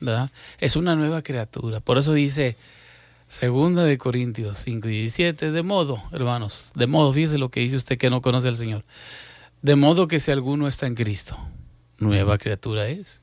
¿Verdad? 0.00 0.30
Es 0.58 0.76
una 0.76 0.96
nueva 0.96 1.22
criatura. 1.22 1.80
Por 1.80 1.98
eso 1.98 2.12
dice 2.12 2.56
Segunda 3.28 3.84
de 3.84 3.98
Corintios 3.98 4.56
5 4.58 4.88
y 4.88 4.92
17, 4.92 5.50
de 5.50 5.62
modo, 5.62 6.02
hermanos, 6.12 6.72
de 6.74 6.86
modo, 6.86 7.12
fíjese 7.12 7.36
lo 7.36 7.50
que 7.50 7.60
dice 7.60 7.76
usted 7.76 7.98
que 7.98 8.08
no 8.08 8.22
conoce 8.22 8.48
al 8.48 8.56
Señor. 8.56 8.84
De 9.60 9.76
modo 9.76 10.08
que 10.08 10.18
si 10.18 10.30
alguno 10.30 10.66
está 10.66 10.86
en 10.86 10.94
Cristo, 10.94 11.36
nueva 11.98 12.38
criatura 12.38 12.88
es. 12.88 13.20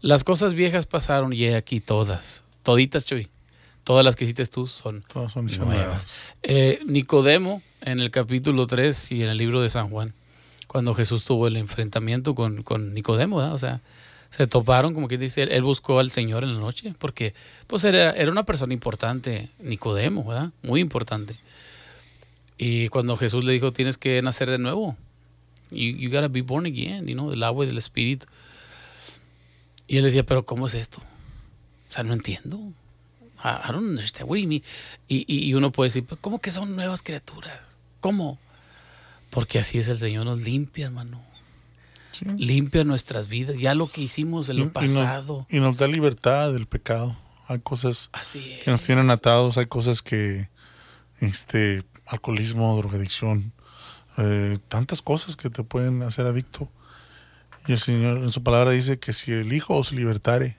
Las 0.00 0.24
cosas 0.24 0.54
viejas 0.54 0.86
pasaron 0.86 1.32
y 1.32 1.48
aquí 1.48 1.80
todas, 1.80 2.44
toditas, 2.62 3.04
Chuy. 3.04 3.28
Todas 3.84 4.04
las 4.04 4.14
que 4.14 4.24
hiciste 4.24 4.46
tú 4.46 4.68
son, 4.68 5.04
nuevas. 5.58 6.06
Eh, 6.44 6.80
Nicodemo, 6.86 7.62
en 7.80 7.98
el 7.98 8.12
capítulo 8.12 8.68
3 8.68 9.10
y 9.10 9.24
en 9.24 9.30
el 9.30 9.38
libro 9.38 9.60
de 9.60 9.70
San 9.70 9.90
Juan, 9.90 10.14
cuando 10.68 10.94
Jesús 10.94 11.24
tuvo 11.24 11.48
el 11.48 11.56
enfrentamiento 11.56 12.36
con, 12.36 12.62
con 12.62 12.94
Nicodemo, 12.94 13.38
o 13.38 13.58
sea, 13.58 13.80
se 14.32 14.46
toparon, 14.46 14.94
como 14.94 15.08
que 15.08 15.18
dice, 15.18 15.42
él 15.42 15.62
buscó 15.62 15.98
al 15.98 16.10
Señor 16.10 16.42
en 16.42 16.54
la 16.54 16.60
noche, 16.60 16.94
porque 16.98 17.34
pues 17.66 17.84
era, 17.84 18.12
era 18.12 18.32
una 18.32 18.44
persona 18.44 18.72
importante, 18.72 19.50
Nicodemo, 19.58 20.24
¿verdad? 20.24 20.52
Muy 20.62 20.80
importante. 20.80 21.36
Y 22.56 22.88
cuando 22.88 23.18
Jesús 23.18 23.44
le 23.44 23.52
dijo, 23.52 23.74
tienes 23.74 23.98
que 23.98 24.22
nacer 24.22 24.48
de 24.48 24.56
nuevo, 24.56 24.96
you, 25.70 26.08
gotta 26.08 26.28
be 26.28 26.40
born 26.40 26.64
again, 26.64 27.06
you 27.06 27.12
know, 27.12 27.28
del 27.28 27.42
agua 27.42 27.66
y 27.66 27.68
del 27.68 27.76
espíritu. 27.76 28.26
Y 29.86 29.98
él 29.98 30.04
decía, 30.04 30.24
pero 30.24 30.46
¿cómo 30.46 30.66
es 30.66 30.72
esto? 30.72 31.02
O 31.90 31.92
sea, 31.92 32.02
no 32.02 32.14
entiendo. 32.14 32.58
I, 33.44 33.70
don't 33.70 33.84
understand. 33.84 34.30
What 34.30 34.38
you 34.38 34.48
mean? 34.48 34.62
Y, 35.08 35.26
y, 35.28 35.52
uno 35.52 35.72
puede 35.72 35.88
decir, 35.88 36.06
¿cómo 36.22 36.40
que 36.40 36.50
son 36.50 36.74
nuevas 36.74 37.02
criaturas? 37.02 37.60
¿Cómo? 38.00 38.38
Porque 39.28 39.58
así 39.58 39.78
es 39.78 39.88
el 39.88 39.98
Señor, 39.98 40.24
nos 40.24 40.40
limpia, 40.40 40.86
hermano. 40.86 41.31
Limpia 42.36 42.84
nuestras 42.84 43.28
vidas, 43.28 43.58
ya 43.58 43.74
lo 43.74 43.90
que 43.90 44.02
hicimos 44.02 44.48
en 44.48 44.58
lo 44.58 44.72
pasado. 44.72 45.46
Y, 45.48 45.60
nos 45.60 45.76
da 45.76 45.86
libertad 45.86 46.52
del 46.52 46.66
pecado. 46.66 47.16
Hay 47.48 47.60
cosas 47.60 48.10
que 48.64 48.70
nos 48.70 48.82
tienen 48.82 49.10
atados, 49.10 49.58
hay 49.58 49.66
cosas 49.66 50.02
que, 50.02 50.48
este, 51.20 51.84
alcoholismo, 52.06 52.76
drogadicción, 52.76 53.52
eh, 54.18 54.58
tantas 54.68 55.02
cosas 55.02 55.36
que 55.36 55.50
te 55.50 55.64
pueden 55.64 56.02
hacer 56.02 56.26
adicto. 56.26 56.70
Y 57.66 57.72
el 57.72 57.78
Señor 57.78 58.18
en 58.18 58.32
su 58.32 58.42
palabra 58.42 58.72
dice 58.72 58.98
que 58.98 59.12
si 59.12 59.32
el 59.32 59.52
Hijo 59.52 59.76
os 59.76 59.92
libertare, 59.92 60.56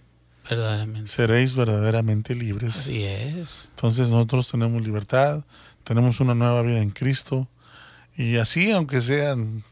seréis 1.06 1.56
verdaderamente 1.56 2.36
libres. 2.36 2.80
Así 2.80 3.04
es. 3.04 3.70
Entonces 3.72 4.10
nosotros 4.10 4.50
tenemos 4.50 4.82
libertad, 4.82 5.44
tenemos 5.84 6.20
una 6.20 6.36
nueva 6.36 6.62
vida 6.62 6.82
en 6.82 6.92
Cristo. 6.92 7.48
Y 8.16 8.38
así, 8.38 8.72
aunque 8.72 9.02
sean, 9.02 9.64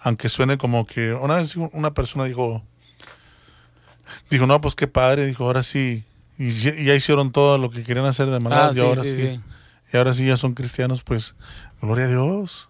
aunque 0.00 0.28
suene 0.28 0.58
como 0.58 0.86
que 0.86 1.12
una 1.12 1.36
vez 1.36 1.56
una 1.56 1.92
persona 1.92 2.24
dijo, 2.24 2.62
dijo, 4.30 4.46
no, 4.46 4.60
pues 4.60 4.74
qué 4.74 4.86
padre, 4.86 5.26
dijo, 5.26 5.44
ahora 5.44 5.62
sí, 5.62 6.04
y 6.38 6.50
ya 6.50 6.94
hicieron 6.94 7.32
todo 7.32 7.58
lo 7.58 7.70
que 7.70 7.82
querían 7.82 8.06
hacer 8.06 8.30
de 8.30 8.40
manera, 8.40 8.68
ah, 8.68 8.72
y 8.74 8.80
ahora 8.80 9.04
sí, 9.04 9.40
y 9.92 9.96
ahora 9.96 10.12
sí 10.12 10.26
ya 10.26 10.36
son 10.36 10.54
cristianos, 10.54 11.02
pues 11.02 11.34
gloria 11.80 12.04
a 12.04 12.08
Dios. 12.08 12.68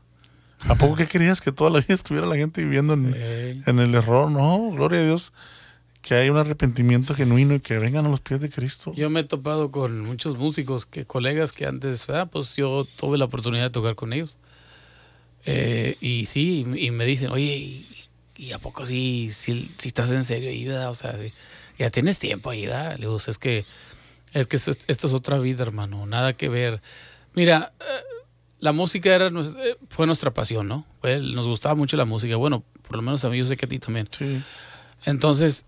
¿A 0.66 0.74
poco 0.74 0.96
que 0.96 1.06
querías 1.06 1.40
que 1.40 1.52
toda 1.52 1.70
la 1.70 1.80
vida 1.80 1.94
estuviera 1.94 2.26
la 2.26 2.34
gente 2.34 2.64
viviendo 2.64 2.94
en, 2.94 3.78
el 3.78 3.94
error? 3.94 4.30
No, 4.30 4.70
gloria 4.72 5.00
a 5.00 5.04
Dios, 5.04 5.32
que 6.02 6.14
hay 6.14 6.30
un 6.30 6.36
arrepentimiento 6.36 7.14
genuino 7.14 7.54
y 7.54 7.60
que 7.60 7.78
vengan 7.78 8.06
a 8.06 8.08
los 8.08 8.20
pies 8.20 8.40
de 8.40 8.50
Cristo. 8.50 8.92
Yo 8.96 9.08
me 9.08 9.20
he 9.20 9.24
topado 9.24 9.70
con 9.70 10.00
muchos 10.00 10.36
músicos, 10.36 10.84
que 10.84 11.04
colegas 11.04 11.52
que 11.52 11.66
antes, 11.66 12.08
pues 12.32 12.56
yo 12.56 12.86
tuve 12.96 13.18
la 13.18 13.26
oportunidad 13.26 13.64
de 13.64 13.70
tocar 13.70 13.94
con 13.94 14.12
ellos. 14.12 14.38
Eh, 15.50 15.96
y 16.02 16.26
sí, 16.26 16.66
y 16.76 16.90
me 16.90 17.06
dicen, 17.06 17.30
oye, 17.30 17.86
¿y, 18.36 18.52
a 18.52 18.58
poco 18.58 18.84
sí, 18.84 19.30
si 19.32 19.70
estás 19.82 20.12
en 20.12 20.22
serio 20.22 20.50
ahí, 20.50 20.68
O 20.68 20.94
sea, 20.94 21.16
ya 21.78 21.90
tienes 21.90 22.18
tiempo 22.18 22.50
ahí, 22.50 22.66
¿verdad? 22.66 22.96
Le 22.96 23.06
digo, 23.06 23.16
es 23.16 23.38
que, 23.38 23.64
es 24.34 24.46
que 24.46 24.56
esto 24.56 25.06
es 25.06 25.12
otra 25.14 25.38
vida, 25.38 25.62
hermano, 25.62 26.04
nada 26.04 26.34
que 26.34 26.50
ver. 26.50 26.82
Mira, 27.32 27.72
eh, 27.80 27.84
la 28.58 28.72
música 28.72 29.14
era, 29.14 29.28
eh, 29.28 29.76
fue 29.88 30.06
nuestra 30.06 30.34
pasión, 30.34 30.68
¿no? 30.68 30.84
nos 31.02 31.46
gustaba 31.46 31.74
mucho 31.74 31.96
la 31.96 32.04
música. 32.04 32.36
Bueno, 32.36 32.62
por 32.86 32.96
lo 32.96 33.02
menos 33.02 33.24
a 33.24 33.30
mí 33.30 33.38
yo 33.38 33.46
sé 33.46 33.56
que 33.56 33.64
a 33.64 33.68
ti 33.70 33.78
también. 33.78 34.06
Sí. 34.10 34.42
Entonces, 35.06 35.64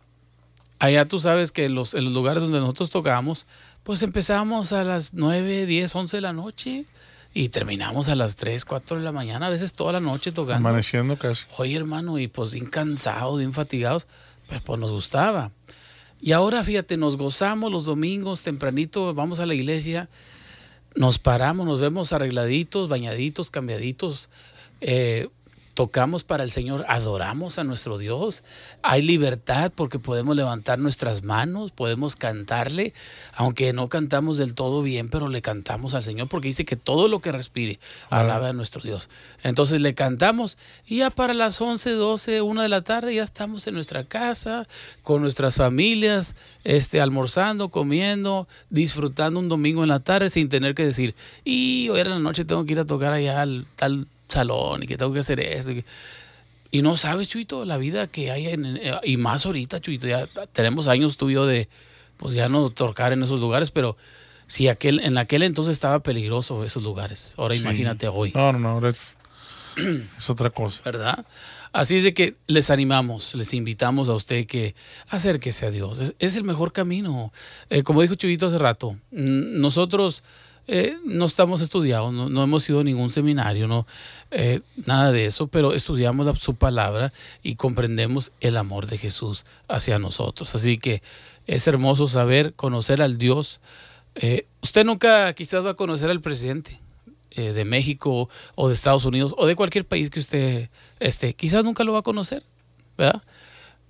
allá 0.78 1.07
tú 1.07 1.20
sabes 1.20 1.53
que 1.53 1.70
los, 1.70 1.95
en 1.95 2.05
los 2.05 2.12
lugares 2.12 2.43
donde 2.43 2.61
nosotros 2.61 2.91
tocábamos, 2.91 3.47
pues 3.83 4.03
empezamos 4.03 4.74
a 4.74 4.85
las 4.85 5.14
9, 5.14 5.64
10, 5.64 5.95
11 5.95 6.16
de 6.18 6.20
la 6.20 6.35
noche 6.35 6.85
y 7.33 7.51
terminamos 7.51 8.09
a 8.09 8.14
las 8.14 8.37
3, 8.37 8.64
4 8.64 8.99
de 8.99 9.05
la 9.05 9.12
mañana, 9.12 9.47
a 9.47 9.51
veces 9.51 9.72
toda 9.72 9.93
la 9.93 10.01
noche 10.01 10.33
tocando. 10.33 10.68
Amaneciendo 10.68 11.16
casi. 11.16 11.45
Oye, 11.59 11.76
hermano, 11.76 12.18
y 12.18 12.28
pues 12.28 12.53
bien 12.53 12.66
cansados, 12.66 13.39
bien 13.39 13.53
fatigados, 13.53 14.07
pero 14.49 14.61
pues 14.62 14.81
nos 14.81 14.91
gustaba. 14.91 15.51
Y 16.20 16.33
ahora 16.33 16.64
fíjate, 16.64 16.97
nos 16.97 17.16
gozamos 17.16 17.70
los 17.70 17.85
domingos 17.85 18.43
tempranito, 18.43 19.14
vamos 19.14 19.39
a 19.41 19.47
la 19.47 19.55
iglesia, 19.55 20.09
nos 20.97 21.18
paramos, 21.18 21.66
nos 21.66 21.81
vemos 21.81 22.12
arregladitos, 22.12 22.89
bañaditos, 22.89 23.51
cambiaditos, 23.51 24.28
eh, 24.81 25.28
tocamos 25.75 26.25
para 26.25 26.45
el 26.45 26.51
Señor, 26.51 26.85
adoramos 26.89 27.59
a 27.59 27.64
nuestro 27.64 27.99
Dios. 27.99 28.43
Hay 28.83 29.03
libertad 29.03 29.73
porque 29.75 29.99
podemos 29.99 30.37
levantar 30.37 30.79
nuestras 30.79 31.25
manos, 31.25 31.71
podemos 31.71 32.16
cantarle, 32.16 32.93
aunque 33.35 33.73
no 33.73 33.89
cantamos 33.89 34.37
del 34.37 34.55
todo 34.55 34.83
bien, 34.83 35.09
pero 35.09 35.29
le 35.29 35.43
cantamos 35.43 35.95
al 35.95 36.03
Señor 36.03 36.29
porque 36.29 36.49
dice 36.49 36.64
que 36.64 36.77
todo 36.77 37.09
lo 37.09 37.21
que 37.21 37.33
respire 37.33 37.79
alaba 38.11 38.49
a 38.49 38.53
nuestro 38.53 38.83
Dios. 38.83 39.09
Entonces 39.43 39.81
le 39.81 39.95
cantamos 39.95 40.59
y 40.87 40.99
ya 40.99 41.11
para 41.11 41.35
las 41.35 41.61
11, 41.61 41.91
12, 41.93 42.43
1 42.43 42.62
de 42.62 42.68
la 42.68 42.83
tarde 42.83 43.14
ya 43.14 43.23
estamos 43.23 43.66
en 43.66 43.75
nuestra 43.75 44.05
casa 44.05 44.66
con 45.03 45.23
nuestras 45.23 45.57
familias, 45.57 46.35
este, 46.64 47.01
almorzando, 47.01 47.68
comiendo, 47.68 48.49
disfrutando 48.71 49.41
un 49.41 49.49
domingo 49.49 49.83
en 49.83 49.89
la 49.89 50.01
tarde 50.01 50.31
sin 50.31 50.49
tener 50.49 50.75
que 50.75 50.85
decir, 50.85 51.14
y 51.45 51.89
hoy 51.89 52.01
en 52.01 52.11
la 52.11 52.18
noche 52.18 52.45
tengo 52.45 52.64
que 52.64 52.73
ir 52.73 52.81
a 52.81 52.85
tocar 52.85 53.12
allá 53.12 53.41
al 53.41 53.66
tal 53.77 54.07
salón 54.31 54.83
y 54.83 54.87
que 54.87 54.97
tengo 54.97 55.12
que 55.12 55.20
hacer 55.20 55.41
eso. 55.41 55.72
Y, 56.72 56.83
no 56.83 56.97
sabes, 56.97 57.28
Chuito, 57.28 57.64
la 57.64 57.76
vida 57.76 58.07
que 58.07 58.31
hay, 58.31 58.49
en, 58.49 58.76
eh, 58.76 58.99
y 59.03 59.16
más 59.16 59.45
ahorita, 59.45 59.81
Chuito, 59.81 60.07
ya 60.07 60.28
tenemos 60.53 60.89
años 60.89 61.16
tú 61.16 61.31
y 61.31 61.35
yo 61.35 61.47
de, 61.47 61.68
pues 62.16 62.35
ya 62.35 62.49
no 62.49 62.70
tocar 62.70 63.12
en 63.12 63.22
esos 63.22 63.41
lugares, 63.41 63.70
pero 63.70 63.97
si 64.47 64.68
aquel, 64.68 65.01
en 65.01 65.16
aquel 65.18 65.43
entonces 65.43 65.72
estaba 65.72 66.01
peligroso 66.01 66.64
esos 66.64 66.83
lugares. 66.83 67.35
Ahora 67.37 67.57
imagínate 67.57 68.09
hoy. 68.09 68.33
No, 68.35 68.53
no, 68.53 68.59
no, 68.59 68.68
ahora 68.70 68.91
es, 70.18 70.31
otra 70.31 70.51
cosa. 70.51 70.83
¿Verdad? 70.85 71.24
Así 71.72 71.97
es 71.97 72.05
de 72.05 72.14
que 72.14 72.35
les 72.49 72.70
animamos, 72.70 73.35
les 73.37 73.55
invitamos 73.55 74.09
a 74.09 74.14
usted 74.14 74.47
que 74.47 74.74
acérquese 75.09 75.66
a 75.66 75.70
Dios. 75.70 76.14
Es, 76.18 76.37
el 76.37 76.43
mejor 76.43 76.72
camino. 76.72 77.33
Eh, 77.68 77.85
como 77.85 78.03
dijo 78.03 78.16
Chuyito 78.16 78.49
hace 78.49 78.59
rato, 78.59 78.97
nosotros 79.12 80.24
eh, 80.73 80.97
no 81.05 81.25
estamos 81.25 81.62
estudiados, 81.62 82.12
no, 82.12 82.43
hemos 82.45 82.71
ido 82.71 82.79
a 82.79 82.85
ningún 82.85 83.11
seminario, 83.11 83.66
no, 83.66 83.89
eh, 84.31 84.61
nada 84.87 85.11
de 85.11 85.27
eso, 85.27 85.49
pero 85.49 85.75
estudiamos 85.75 86.39
su 86.39 86.55
palabra 86.55 87.12
y 87.43 87.57
comprendemos 87.57 88.31
el 88.41 88.57
amor 88.57 88.87
de 88.87 88.97
Jesús 88.97 89.47
hacia 89.66 89.99
nosotros. 89.99 90.55
Así 90.55 90.79
que 90.79 91.03
es 91.49 91.66
hermoso 91.66 92.07
saber, 92.07 92.55
conocer 92.55 93.03
al 93.03 93.18
Dios. 93.18 93.61
Eh, 94.14 94.47
usted 94.62 94.85
nunca 94.85 95.33
quizás 95.33 95.66
va 95.66 95.71
a 95.71 95.75
conocer 95.75 96.09
al 96.09 96.21
presidente 96.21 96.81
de 97.35 97.64
México 97.64 98.29
o 98.55 98.68
de 98.68 98.75
Estados 98.75 99.05
Unidos 99.05 99.35
o 99.39 99.47
de 99.47 99.57
cualquier 99.57 99.85
país 99.85 100.09
que 100.09 100.21
usted 100.21 100.71
esté. 101.01 101.35
Quizás 101.35 101.64
nunca 101.64 101.83
lo 101.83 101.95
va 101.95 101.99
a 101.99 102.03
conocer, 102.03 102.45
¿verdad? 102.97 103.23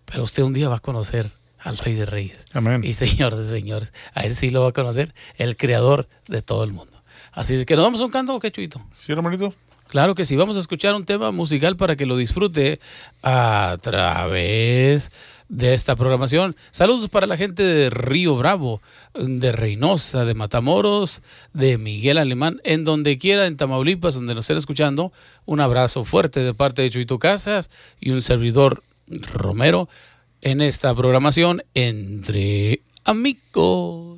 Pero 0.07 0.25
usted 0.25 0.45
un 0.45 0.55
día 0.55 0.71
va 0.71 0.77
a 0.77 0.81
conocer 0.81 1.31
al 1.63 1.79
Rey 1.79 1.95
de 1.95 2.07
Reyes 2.07 2.47
y 2.83 2.93
Señor 2.95 3.37
de 3.37 3.49
Señores. 3.49 3.93
A 4.15 4.25
ese 4.25 4.35
sí 4.35 4.51
lo 4.51 4.63
va 4.63 4.71
a 4.71 4.73
conocer 4.73 5.15
el 5.37 5.57
Creador 5.57 6.09
de 6.27 6.43
todo 6.43 6.65
el 6.65 6.73
mundo. 6.73 7.03
Así 7.33 7.65
que 7.65 7.77
nos 7.77 7.85
vamos 7.85 8.01
a 8.01 8.05
un 8.05 8.11
canto, 8.11 8.39
¿qué 8.41 8.51
chuito? 8.51 8.81
Sí, 8.93 9.13
hermanito. 9.13 9.55
Claro 9.89 10.15
que 10.15 10.25
sí, 10.25 10.37
vamos 10.37 10.57
a 10.57 10.61
escuchar 10.61 10.95
un 10.95 11.05
tema 11.05 11.33
musical 11.33 11.77
para 11.77 11.97
que 11.97 12.07
lo 12.07 12.17
disfrute 12.17 12.79
a 13.25 13.77
través 13.81 15.11
de 15.49 15.75
esta 15.75 15.97
programación. 15.97 16.55
Saludos 16.71 17.09
para 17.09 17.27
la 17.27 17.37
gente 17.37 17.65
de 17.65 17.91
Río 17.91 18.37
Bravo, 18.37 18.81
de 19.15 19.51
Reynosa, 19.51 20.25
de 20.25 20.35
Matamoros, 20.35 21.23
de 21.53 21.77
Miguel 21.77 22.19
Alemán, 22.19 22.61
en 22.63 22.85
donde 22.85 23.19
quiera, 23.19 23.47
en 23.47 23.57
Tamaulipas, 23.57 24.15
donde 24.15 24.37
nos 24.37 24.45
estén 24.45 24.59
escuchando. 24.59 25.13
Un 25.45 25.59
abrazo 25.59 26.05
fuerte 26.05 26.41
de 26.41 26.55
parte 26.55 26.83
de 26.83 26.91
Chuito 26.91 27.19
Casas 27.19 27.69
y 27.99 28.11
un 28.11 28.23
servidor 28.23 28.85
Romero 29.09 29.89
en 30.43 30.61
esta 30.61 30.95
programación 30.95 31.63
entre 31.75 32.83
amigos. 33.05 34.10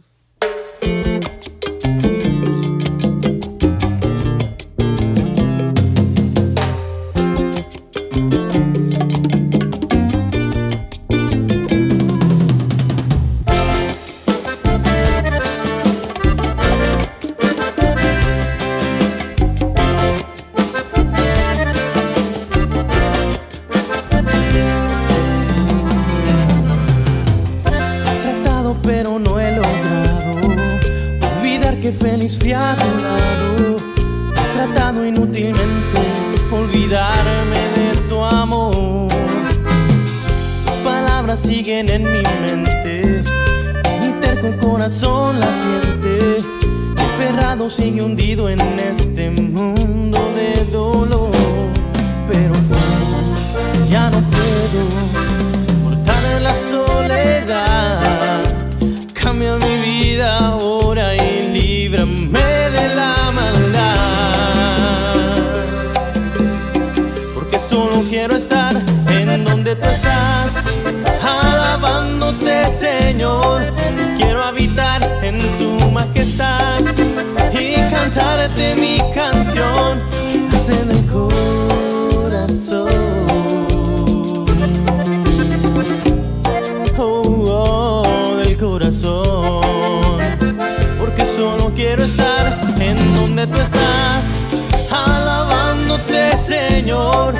Señor. 96.42 97.34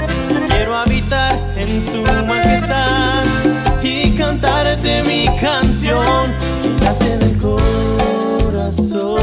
Quiero 0.49 0.77
habitar 0.77 1.33
en 1.57 1.67
tu 1.87 2.03
majestad 2.27 3.25
y 3.83 4.17
cantarte 4.17 5.03
mi 5.03 5.27
canción 5.41 6.33
nace 6.81 7.19
del 7.19 7.37
corazón. 7.39 9.21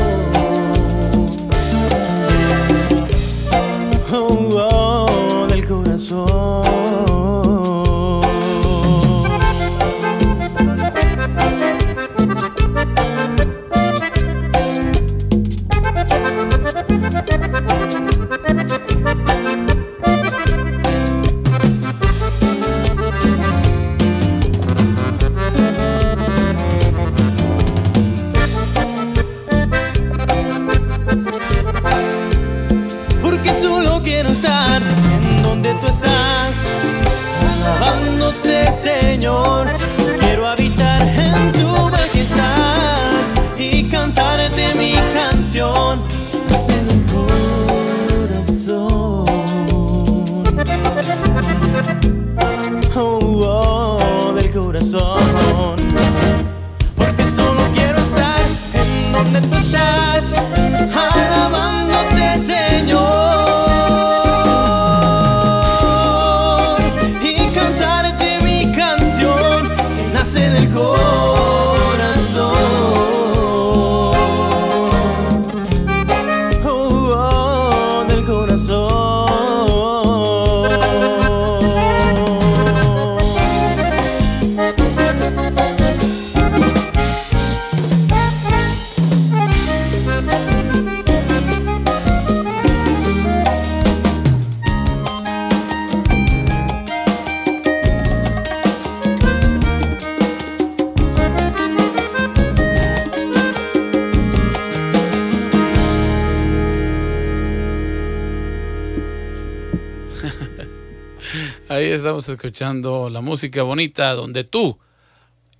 Estamos 112.19 112.35
escuchando 112.35 113.09
la 113.09 113.21
música 113.21 113.63
bonita 113.63 114.13
donde 114.13 114.43
tú 114.43 114.77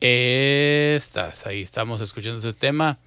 estás. 0.02 1.46
Ahí 1.46 1.62
estamos 1.62 2.02
escuchando 2.02 2.40
ese 2.40 2.52
tema. 2.52 2.98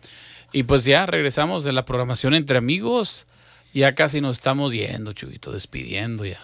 Y 0.53 0.63
pues 0.63 0.87
ya 0.87 1.05
regresamos 1.05 1.63
de 1.63 1.73
la 1.73 1.85
programación 1.85 2.33
entre 2.33 2.57
amigos. 2.57 3.27
Ya 3.75 3.95
casi 3.95 4.23
nos 4.23 4.39
estamos 4.39 4.73
yendo, 4.73 5.13
Chubito, 5.13 5.53
despidiendo 5.53 6.25
ya. 6.25 6.41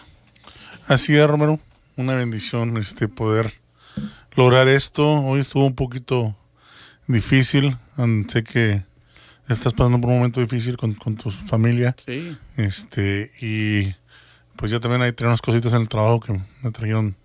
Así 0.85 1.17
es, 1.17 1.25
Romero. 1.25 1.59
Una 1.95 2.13
bendición 2.13 2.77
este 2.77 3.07
poder 3.07 3.53
lograr 4.35 4.67
esto. 4.67 5.03
Hoy 5.03 5.39
estuvo 5.39 5.65
un 5.65 5.75
poquito 5.75 6.37
difícil. 7.07 7.75
Sé 8.27 8.43
que 8.43 8.83
estás 9.47 9.73
pasando 9.73 9.99
por 9.99 10.11
un 10.11 10.17
momento 10.17 10.41
difícil 10.41 10.77
con, 10.77 10.93
con 10.93 11.15
tu 11.15 11.31
familia. 11.31 11.95
Sí. 12.05 12.37
Este, 12.55 13.31
y 13.41 13.95
pues 14.59 14.73
yo 14.73 14.81
también 14.81 15.01
ahí 15.01 15.13
tenía 15.13 15.29
unas 15.29 15.41
cositas 15.41 15.73
en 15.73 15.83
el 15.83 15.89
trabajo 15.89 16.19
que 16.19 16.33
me 16.61 16.71
trajeron 16.71 17.15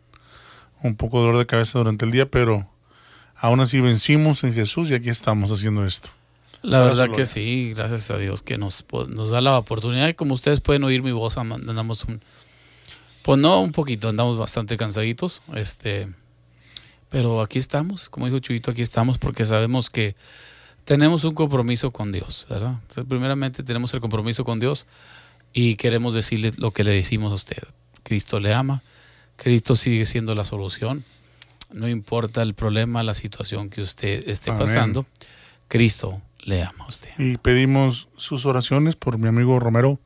un 0.84 0.94
poco 0.94 1.18
de 1.18 1.24
dolor 1.24 1.38
de 1.38 1.46
cabeza 1.46 1.78
durante 1.78 2.04
el 2.04 2.12
día, 2.12 2.30
pero 2.30 2.70
aún 3.34 3.58
así 3.58 3.80
vencimos 3.80 4.44
en 4.44 4.54
Jesús 4.54 4.88
y 4.88 4.94
aquí 4.94 5.08
estamos 5.08 5.50
haciendo 5.50 5.84
esto. 5.84 6.10
La 6.62 6.78
verdad 6.78 7.10
que 7.10 7.26
sí, 7.26 7.72
gracias 7.74 8.12
a 8.12 8.18
Dios 8.18 8.42
que 8.42 8.56
nos, 8.56 8.86
nos 9.08 9.30
da 9.30 9.40
la 9.40 9.58
oportunidad 9.58 10.06
y 10.06 10.14
como 10.14 10.32
ustedes 10.32 10.60
pueden 10.60 10.84
oír 10.84 11.02
mi 11.02 11.10
voz, 11.10 11.36
andamos 11.36 12.04
un, 12.04 12.22
pues 13.22 13.38
no 13.40 13.60
un 13.60 13.72
poquito, 13.72 14.08
andamos 14.08 14.38
bastante 14.38 14.76
cansaditos, 14.76 15.42
este, 15.56 16.08
pero 17.08 17.42
aquí 17.42 17.58
estamos, 17.58 18.10
como 18.10 18.26
dijo 18.26 18.38
Chuyito, 18.38 18.70
aquí 18.70 18.82
estamos 18.82 19.18
porque 19.18 19.44
sabemos 19.44 19.90
que 19.90 20.14
tenemos 20.84 21.24
un 21.24 21.34
compromiso 21.34 21.90
con 21.90 22.12
Dios, 22.12 22.46
¿verdad? 22.48 22.76
primeramente 23.08 23.64
tenemos 23.64 23.92
el 23.92 24.00
compromiso 24.00 24.44
con 24.44 24.60
Dios 24.60 24.86
y 25.54 25.76
queremos 25.76 26.14
decirle 26.14 26.50
lo 26.58 26.72
que 26.72 26.84
le 26.84 26.92
decimos 26.92 27.30
a 27.32 27.36
usted. 27.36 27.62
Cristo 28.02 28.40
le 28.40 28.52
ama, 28.52 28.82
Cristo 29.36 29.76
sigue 29.76 30.04
siendo 30.04 30.34
la 30.34 30.44
solución. 30.44 31.04
No 31.72 31.88
importa 31.88 32.42
el 32.42 32.54
problema, 32.54 33.02
la 33.02 33.14
situación 33.14 33.70
que 33.70 33.80
usted 33.80 34.28
esté 34.28 34.52
pasando, 34.52 35.06
Cristo 35.68 36.20
le 36.40 36.62
ama 36.62 36.84
a 36.84 36.88
usted. 36.88 37.08
Y 37.18 37.38
pedimos 37.38 38.08
sus 38.16 38.44
oraciones 38.46 38.96
por 38.96 39.16
mi 39.16 39.28
amigo 39.28 39.58
Romero 39.60 39.98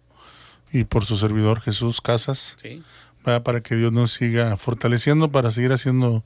y 0.70 0.84
por 0.84 1.04
su 1.04 1.16
servidor 1.16 1.60
Jesús 1.62 2.00
Casas, 2.00 2.56
¿Sí? 2.62 2.82
para 3.24 3.62
que 3.62 3.74
Dios 3.74 3.92
nos 3.92 4.12
siga 4.12 4.56
fortaleciendo 4.56 5.32
para 5.32 5.50
seguir 5.50 5.72
haciendo 5.72 6.24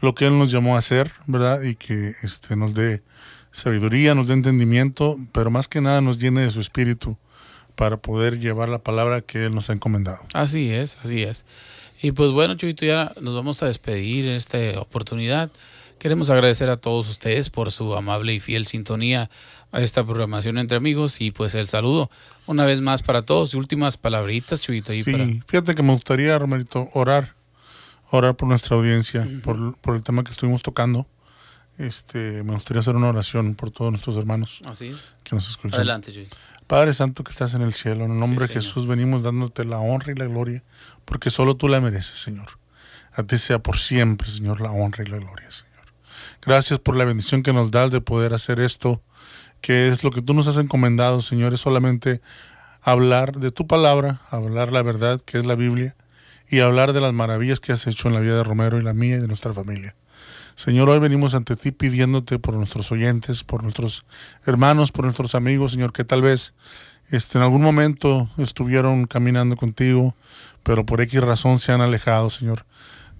lo 0.00 0.14
que 0.14 0.26
Él 0.26 0.38
nos 0.38 0.50
llamó 0.50 0.76
a 0.76 0.78
hacer, 0.78 1.12
¿verdad? 1.26 1.62
Y 1.62 1.74
que 1.74 2.14
este, 2.22 2.56
nos 2.56 2.74
dé 2.74 3.02
sabiduría, 3.52 4.14
nos 4.14 4.28
dé 4.28 4.34
entendimiento, 4.34 5.18
pero 5.32 5.50
más 5.50 5.66
que 5.66 5.80
nada 5.80 6.00
nos 6.00 6.18
llene 6.18 6.42
de 6.42 6.50
su 6.50 6.60
espíritu 6.60 7.18
para 7.80 7.96
poder 7.96 8.38
llevar 8.38 8.68
la 8.68 8.76
palabra 8.76 9.22
que 9.22 9.46
Él 9.46 9.54
nos 9.54 9.70
ha 9.70 9.72
encomendado. 9.72 10.18
Así 10.34 10.70
es, 10.70 10.98
así 11.02 11.22
es. 11.22 11.46
Y 12.02 12.12
pues 12.12 12.30
bueno, 12.30 12.54
Chuyito, 12.54 12.84
ya 12.84 13.14
nos 13.22 13.34
vamos 13.34 13.62
a 13.62 13.68
despedir 13.68 14.26
en 14.26 14.32
esta 14.32 14.58
oportunidad. 14.78 15.50
Queremos 15.98 16.28
agradecer 16.28 16.68
a 16.68 16.76
todos 16.76 17.08
ustedes 17.08 17.48
por 17.48 17.72
su 17.72 17.94
amable 17.94 18.34
y 18.34 18.40
fiel 18.40 18.66
sintonía 18.66 19.30
a 19.72 19.80
esta 19.80 20.04
programación 20.04 20.58
entre 20.58 20.76
amigos 20.76 21.22
y 21.22 21.30
pues 21.30 21.54
el 21.54 21.66
saludo 21.68 22.10
una 22.46 22.66
vez 22.66 22.82
más 22.82 23.02
para 23.02 23.22
todos 23.22 23.54
y 23.54 23.56
últimas 23.56 23.96
palabritas, 23.96 24.60
Chuyito. 24.60 24.92
sí, 24.92 25.40
fíjate 25.46 25.74
que 25.74 25.82
me 25.82 25.92
gustaría, 25.92 26.38
Romerito, 26.38 26.90
orar, 26.92 27.34
orar 28.10 28.36
por 28.36 28.46
nuestra 28.46 28.76
audiencia, 28.76 29.26
por, 29.42 29.74
por, 29.78 29.96
el 29.96 30.02
tema 30.02 30.22
que 30.22 30.32
estuvimos 30.32 30.60
tocando. 30.60 31.06
Este, 31.78 32.42
me 32.42 32.52
gustaría 32.52 32.80
hacer 32.80 32.94
una 32.94 33.08
oración 33.08 33.54
por 33.54 33.70
todos 33.70 33.90
nuestros 33.90 34.18
hermanos 34.18 34.60
Así 34.66 34.94
que 35.24 35.34
nos 35.34 35.48
escuchan. 35.48 35.76
Adelante, 35.76 36.12
Chuyito. 36.12 36.36
Padre 36.70 36.94
Santo 36.94 37.24
que 37.24 37.32
estás 37.32 37.54
en 37.54 37.62
el 37.62 37.74
cielo, 37.74 38.04
en 38.04 38.12
el 38.12 38.20
nombre 38.20 38.46
de 38.46 38.54
Jesús 38.54 38.86
venimos 38.86 39.24
dándote 39.24 39.64
la 39.64 39.78
honra 39.78 40.12
y 40.12 40.14
la 40.14 40.26
gloria, 40.26 40.62
porque 41.04 41.28
solo 41.28 41.56
tú 41.56 41.66
la 41.66 41.80
mereces, 41.80 42.16
Señor. 42.20 42.60
A 43.12 43.24
ti 43.24 43.38
sea 43.38 43.58
por 43.58 43.76
siempre, 43.76 44.30
Señor, 44.30 44.60
la 44.60 44.70
honra 44.70 45.02
y 45.02 45.08
la 45.08 45.16
gloria, 45.16 45.50
Señor. 45.50 45.92
Gracias 46.40 46.78
por 46.78 46.94
la 46.94 47.04
bendición 47.04 47.42
que 47.42 47.52
nos 47.52 47.72
das 47.72 47.90
de 47.90 48.00
poder 48.00 48.34
hacer 48.34 48.60
esto, 48.60 49.02
que 49.60 49.88
es 49.88 50.04
lo 50.04 50.12
que 50.12 50.22
tú 50.22 50.32
nos 50.32 50.46
has 50.46 50.58
encomendado, 50.58 51.22
Señor, 51.22 51.54
es 51.54 51.60
solamente 51.60 52.20
hablar 52.82 53.40
de 53.40 53.50
tu 53.50 53.66
palabra, 53.66 54.20
hablar 54.30 54.70
la 54.70 54.82
verdad, 54.82 55.20
que 55.20 55.38
es 55.38 55.44
la 55.44 55.56
Biblia, 55.56 55.96
y 56.48 56.60
hablar 56.60 56.92
de 56.92 57.00
las 57.00 57.12
maravillas 57.12 57.58
que 57.58 57.72
has 57.72 57.84
hecho 57.88 58.06
en 58.06 58.14
la 58.14 58.20
vida 58.20 58.36
de 58.36 58.44
Romero 58.44 58.78
y 58.78 58.84
la 58.84 58.94
mía 58.94 59.16
y 59.16 59.20
de 59.20 59.26
nuestra 59.26 59.52
familia. 59.52 59.96
Señor, 60.60 60.90
hoy 60.90 60.98
venimos 60.98 61.34
ante 61.34 61.56
ti 61.56 61.72
pidiéndote 61.72 62.38
por 62.38 62.54
nuestros 62.54 62.92
oyentes, 62.92 63.44
por 63.44 63.62
nuestros 63.62 64.04
hermanos, 64.44 64.92
por 64.92 65.06
nuestros 65.06 65.34
amigos, 65.34 65.72
Señor, 65.72 65.94
que 65.94 66.04
tal 66.04 66.20
vez 66.20 66.52
este, 67.10 67.38
en 67.38 67.44
algún 67.44 67.62
momento 67.62 68.28
estuvieron 68.36 69.06
caminando 69.06 69.56
contigo, 69.56 70.14
pero 70.62 70.84
por 70.84 71.00
X 71.00 71.18
razón 71.22 71.60
se 71.60 71.72
han 71.72 71.80
alejado, 71.80 72.28
Señor. 72.28 72.66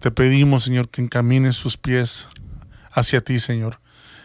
Te 0.01 0.11
pedimos, 0.11 0.65
Señor, 0.65 0.91
que 0.91 1.01
encamines 1.01 1.57
sus 1.57 1.79
pies 1.79 2.29
hacia 2.93 3.23
ti, 3.23 3.41
Señor. 3.41 3.81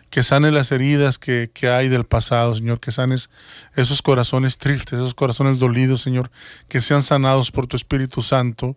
Que 0.09 0.21
sanes 0.21 0.51
las 0.51 0.73
heridas 0.73 1.17
que, 1.17 1.49
que 1.53 1.69
hay 1.69 1.87
del 1.87 2.03
pasado, 2.03 2.53
Señor. 2.53 2.81
Que 2.81 2.91
sanes 2.91 3.29
esos 3.77 4.01
corazones 4.01 4.57
tristes, 4.57 4.99
esos 4.99 5.13
corazones 5.13 5.57
dolidos, 5.57 6.01
Señor. 6.01 6.31
Que 6.67 6.81
sean 6.81 7.01
sanados 7.01 7.51
por 7.51 7.65
tu 7.65 7.77
Espíritu 7.77 8.21
Santo 8.21 8.75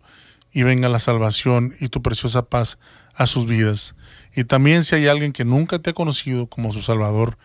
y 0.51 0.63
venga 0.63 0.89
la 0.89 0.99
salvación 0.99 1.73
y 1.79 1.89
tu 1.89 2.01
preciosa 2.01 2.43
paz 2.43 2.77
a 3.15 3.27
sus 3.27 3.45
vidas. 3.45 3.95
Y 4.35 4.43
también 4.43 4.83
si 4.83 4.95
hay 4.95 5.07
alguien 5.07 5.31
que 5.31 5.45
nunca 5.45 5.79
te 5.79 5.91
ha 5.91 5.93
conocido 5.93 6.47
como 6.47 6.73
su 6.73 6.81
Salvador, 6.81 7.37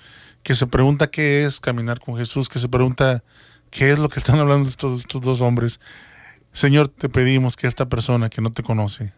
que 0.43 0.55
se 0.55 0.67
pregunta 0.67 1.11
qué 1.11 1.45
es 1.45 1.61
caminar 1.61 2.01
con 2.01 2.17
Jesús, 2.17 2.49
que 2.49 2.59
se 2.59 2.69
pregunta 2.69 3.25
qué 3.71 3.93
es 3.93 3.99
lo 3.99 4.09
que 4.09 4.19
están 4.21 4.39
hablando 4.39 4.69
estos, 4.69 5.01
estos 5.01 5.21
dos 5.21 5.41
hombres, 5.41 5.81
Señor, 6.53 6.89
te 6.89 7.09
pedimos 7.09 7.57
que 7.57 7.67
esta 7.67 7.89
persona 7.89 8.31
que 8.31 8.41
no 8.41 8.53
te 8.53 8.63
conoce, 8.63 9.13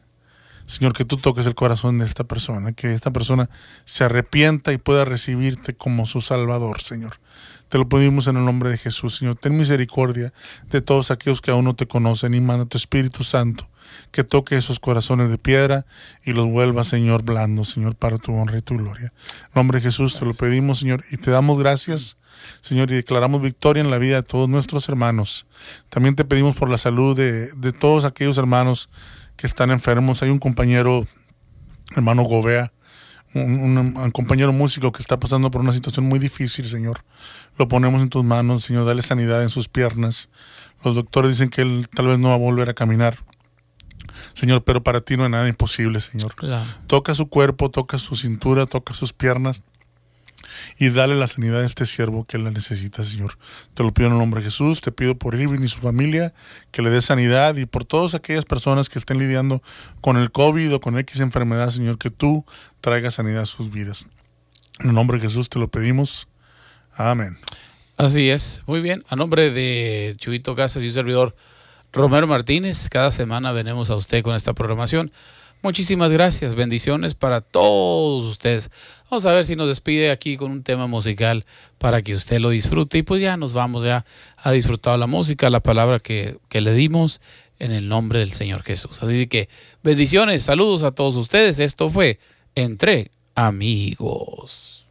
Señor, 0.64 0.95
que 0.95 1.05
tú 1.05 1.18
toques 1.18 1.47
el 1.47 1.55
corazón 1.55 1.99
de 1.99 2.07
esta 2.07 2.24
persona, 2.24 2.72
que 2.72 2.95
esta 2.95 3.12
persona 3.12 3.51
se 3.84 4.05
arrepienta 4.05 4.72
y 4.72 4.78
pueda 4.78 5.05
recibirte 5.05 5.76
como 5.76 6.07
su 6.07 6.22
Salvador, 6.22 6.80
Señor. 6.80 7.20
Te 7.68 7.78
lo 7.78 7.89
pedimos 7.89 8.26
en 8.26 8.37
el 8.37 8.45
nombre 8.45 8.70
de 8.70 8.78
Jesús, 8.78 9.16
Señor. 9.16 9.37
Ten 9.37 9.57
misericordia 9.57 10.32
de 10.70 10.80
todos 10.80 11.11
aquellos 11.11 11.41
que 11.41 11.51
aún 11.51 11.66
no 11.66 11.76
te 11.76 11.87
conocen 11.87 12.34
y 12.34 12.41
manda 12.41 12.64
tu 12.64 12.78
Espíritu 12.78 13.22
Santo 13.22 13.68
que 14.11 14.24
toque 14.24 14.57
esos 14.57 14.80
corazones 14.80 15.30
de 15.30 15.38
piedra 15.38 15.86
y 16.24 16.32
los 16.32 16.47
vuelva, 16.47 16.84
Señor, 16.84 17.22
blandos, 17.22 17.70
Señor, 17.70 17.97
para 17.97 18.18
tu 18.18 18.32
honra 18.32 18.59
y 18.59 18.62
tu 18.62 18.76
gloria. 18.76 19.12
En 19.47 19.51
nombre 19.55 19.78
de 19.78 19.84
Jesús 19.84 20.18
te 20.18 20.24
lo 20.24 20.34
pedimos, 20.34 20.80
Señor, 20.80 21.05
y 21.11 21.16
te 21.16 21.30
damos 21.30 21.59
gracias, 21.59 22.16
Señor, 22.61 22.90
y 22.90 22.94
declaramos 22.94 23.42
victoria 23.42 23.82
en 23.82 23.90
la 23.90 23.99
vida 23.99 24.16
de 24.16 24.22
todos 24.22 24.49
nuestros 24.49 24.88
hermanos. 24.88 25.47
También 25.88 26.14
te 26.14 26.24
pedimos 26.24 26.57
por 26.57 26.70
la 26.70 26.78
salud 26.78 27.16
de, 27.16 27.53
de 27.55 27.72
todos 27.72 28.05
aquellos 28.05 28.38
hermanos 28.38 28.88
que 29.36 29.47
están 29.47 29.70
enfermos. 29.70 30.22
Hay 30.22 30.30
un 30.30 30.38
compañero, 30.38 31.07
hermano 31.94 32.22
Gobea, 32.22 32.72
un, 33.34 33.97
un, 33.97 34.11
compañero 34.12 34.53
músico 34.53 34.92
que 34.92 35.03
está 35.03 35.18
pasando 35.18 35.51
por 35.51 35.61
una 35.61 35.72
situación 35.72 36.07
muy 36.07 36.18
difícil, 36.18 36.66
Señor. 36.66 37.05
Lo 37.59 37.68
ponemos 37.68 38.03
en 38.03 38.09
tus 38.09 38.24
manos, 38.24 38.64
Señor, 38.64 38.86
dale 38.86 39.03
sanidad 39.03 39.42
en 39.42 39.51
sus 39.51 39.68
piernas. 39.68 40.28
Los 40.84 40.94
doctores 40.94 41.32
dicen 41.32 41.51
que 41.51 41.62
él 41.62 41.88
tal 41.94 42.07
vez 42.07 42.18
no 42.18 42.28
va 42.28 42.34
a 42.34 42.38
volver 42.38 42.70
a 42.70 42.74
caminar. 42.74 43.18
Señor, 44.37 44.64
pero 44.64 44.82
para 44.82 45.01
ti 45.01 45.16
no 45.16 45.24
hay 45.24 45.30
nada 45.30 45.49
imposible, 45.49 45.99
Señor. 45.99 46.34
Toca 46.87 47.14
su 47.14 47.26
cuerpo, 47.30 47.70
toca 47.70 47.97
su 47.97 48.16
cintura, 48.16 48.66
toca 48.66 48.93
sus 48.93 49.14
piernas 49.14 49.62
y 50.76 50.91
dale 50.91 51.14
la 51.14 51.26
sanidad 51.26 51.62
a 51.62 51.66
este 51.66 51.87
siervo 51.87 52.26
que 52.26 52.37
la 52.37 52.51
necesita, 52.51 53.03
Señor. 53.03 53.39
Te 53.72 53.82
lo 53.82 53.95
pido 53.95 54.09
en 54.09 54.12
el 54.12 54.18
nombre 54.18 54.43
de 54.43 54.51
Jesús, 54.51 54.82
te 54.82 54.93
pido 54.93 55.16
por 55.16 55.34
Irving 55.34 55.62
y 55.62 55.68
su 55.68 55.80
familia 55.80 56.34
que 56.70 56.82
le 56.82 56.91
dé 56.91 57.01
sanidad 57.01 57.57
y 57.57 57.64
por 57.64 57.87
todas 57.87 58.14
aquellas 58.14 58.45
personas 58.45 58.91
que 58.91 58.99
estén 58.99 59.18
lidiando 59.18 59.62
con 60.03 60.18
el 60.18 60.30
COVID 60.30 60.74
o 60.74 60.80
con 60.82 60.99
X 60.99 61.20
enfermedad, 61.20 61.70
Señor, 61.70 61.97
que 61.97 62.11
tú 62.11 62.45
traigas 62.82 63.14
sanidad 63.14 63.41
a 63.41 63.47
sus 63.47 63.70
vidas. 63.70 64.05
En 64.80 64.91
el 64.91 64.95
nombre 64.95 65.16
de 65.16 65.28
Jesús 65.28 65.49
te 65.49 65.59
lo 65.59 65.68
pedimos. 65.68 66.28
Amén. 66.95 67.39
Así 67.97 68.28
es. 68.28 68.62
Muy 68.66 68.82
bien. 68.82 69.03
A 69.09 69.16
nombre 69.16 69.51
de 69.51 70.14
Chubito 70.18 70.55
Casas 70.55 70.82
y 70.82 70.89
un 70.89 70.93
servidor 70.93 71.34
Romero 71.97 72.26
Martínez, 72.26 72.90
cada 72.90 73.11
semana 73.11 73.53
venimos 73.53 73.88
a 73.88 73.97
usted 73.97 74.22
con 74.22 74.36
esta 74.36 74.53
programación. 74.53 75.11
Muchísimas 75.62 76.12
gracias, 76.12 76.55
bendiciones 76.55 77.14
para 77.14 77.40
todos 77.40 78.22
ustedes. 78.24 78.70
Vamos 79.11 79.24
a 79.24 79.32
ver 79.32 79.47
si 79.47 79.57
nos 79.57 79.66
despide 79.66 80.11
aquí 80.11 80.36
con 80.36 80.51
un 80.51 80.62
tema 80.62 80.86
musical 80.86 81.47
para 81.78 82.03
que 82.03 82.12
usted 82.12 82.38
lo 82.38 82.51
disfrute 82.51 82.99
y 82.99 83.03
pues 83.03 83.22
ya 83.22 83.38
nos 83.38 83.55
vamos 83.55 83.82
ya 83.82 84.05
a 84.36 84.53
disfrutar 84.53 84.99
la 84.99 85.07
música, 85.07 85.49
la 85.49 85.61
palabra 85.61 85.99
que, 85.99 86.36
que 86.51 86.61
le 86.61 86.74
dimos 86.74 87.22
en 87.59 87.72
el 87.72 87.88
nombre 87.88 88.18
del 88.18 88.32
Señor 88.32 88.62
Jesús. 88.62 89.03
Así 89.03 89.26
que 89.26 89.49
bendiciones, 89.82 90.44
saludos 90.44 90.82
a 90.82 90.90
todos 90.90 91.16
ustedes. 91.16 91.59
Esto 91.61 91.88
fue 91.88 92.18
Entre 92.55 93.11
Amigos. 93.34 94.86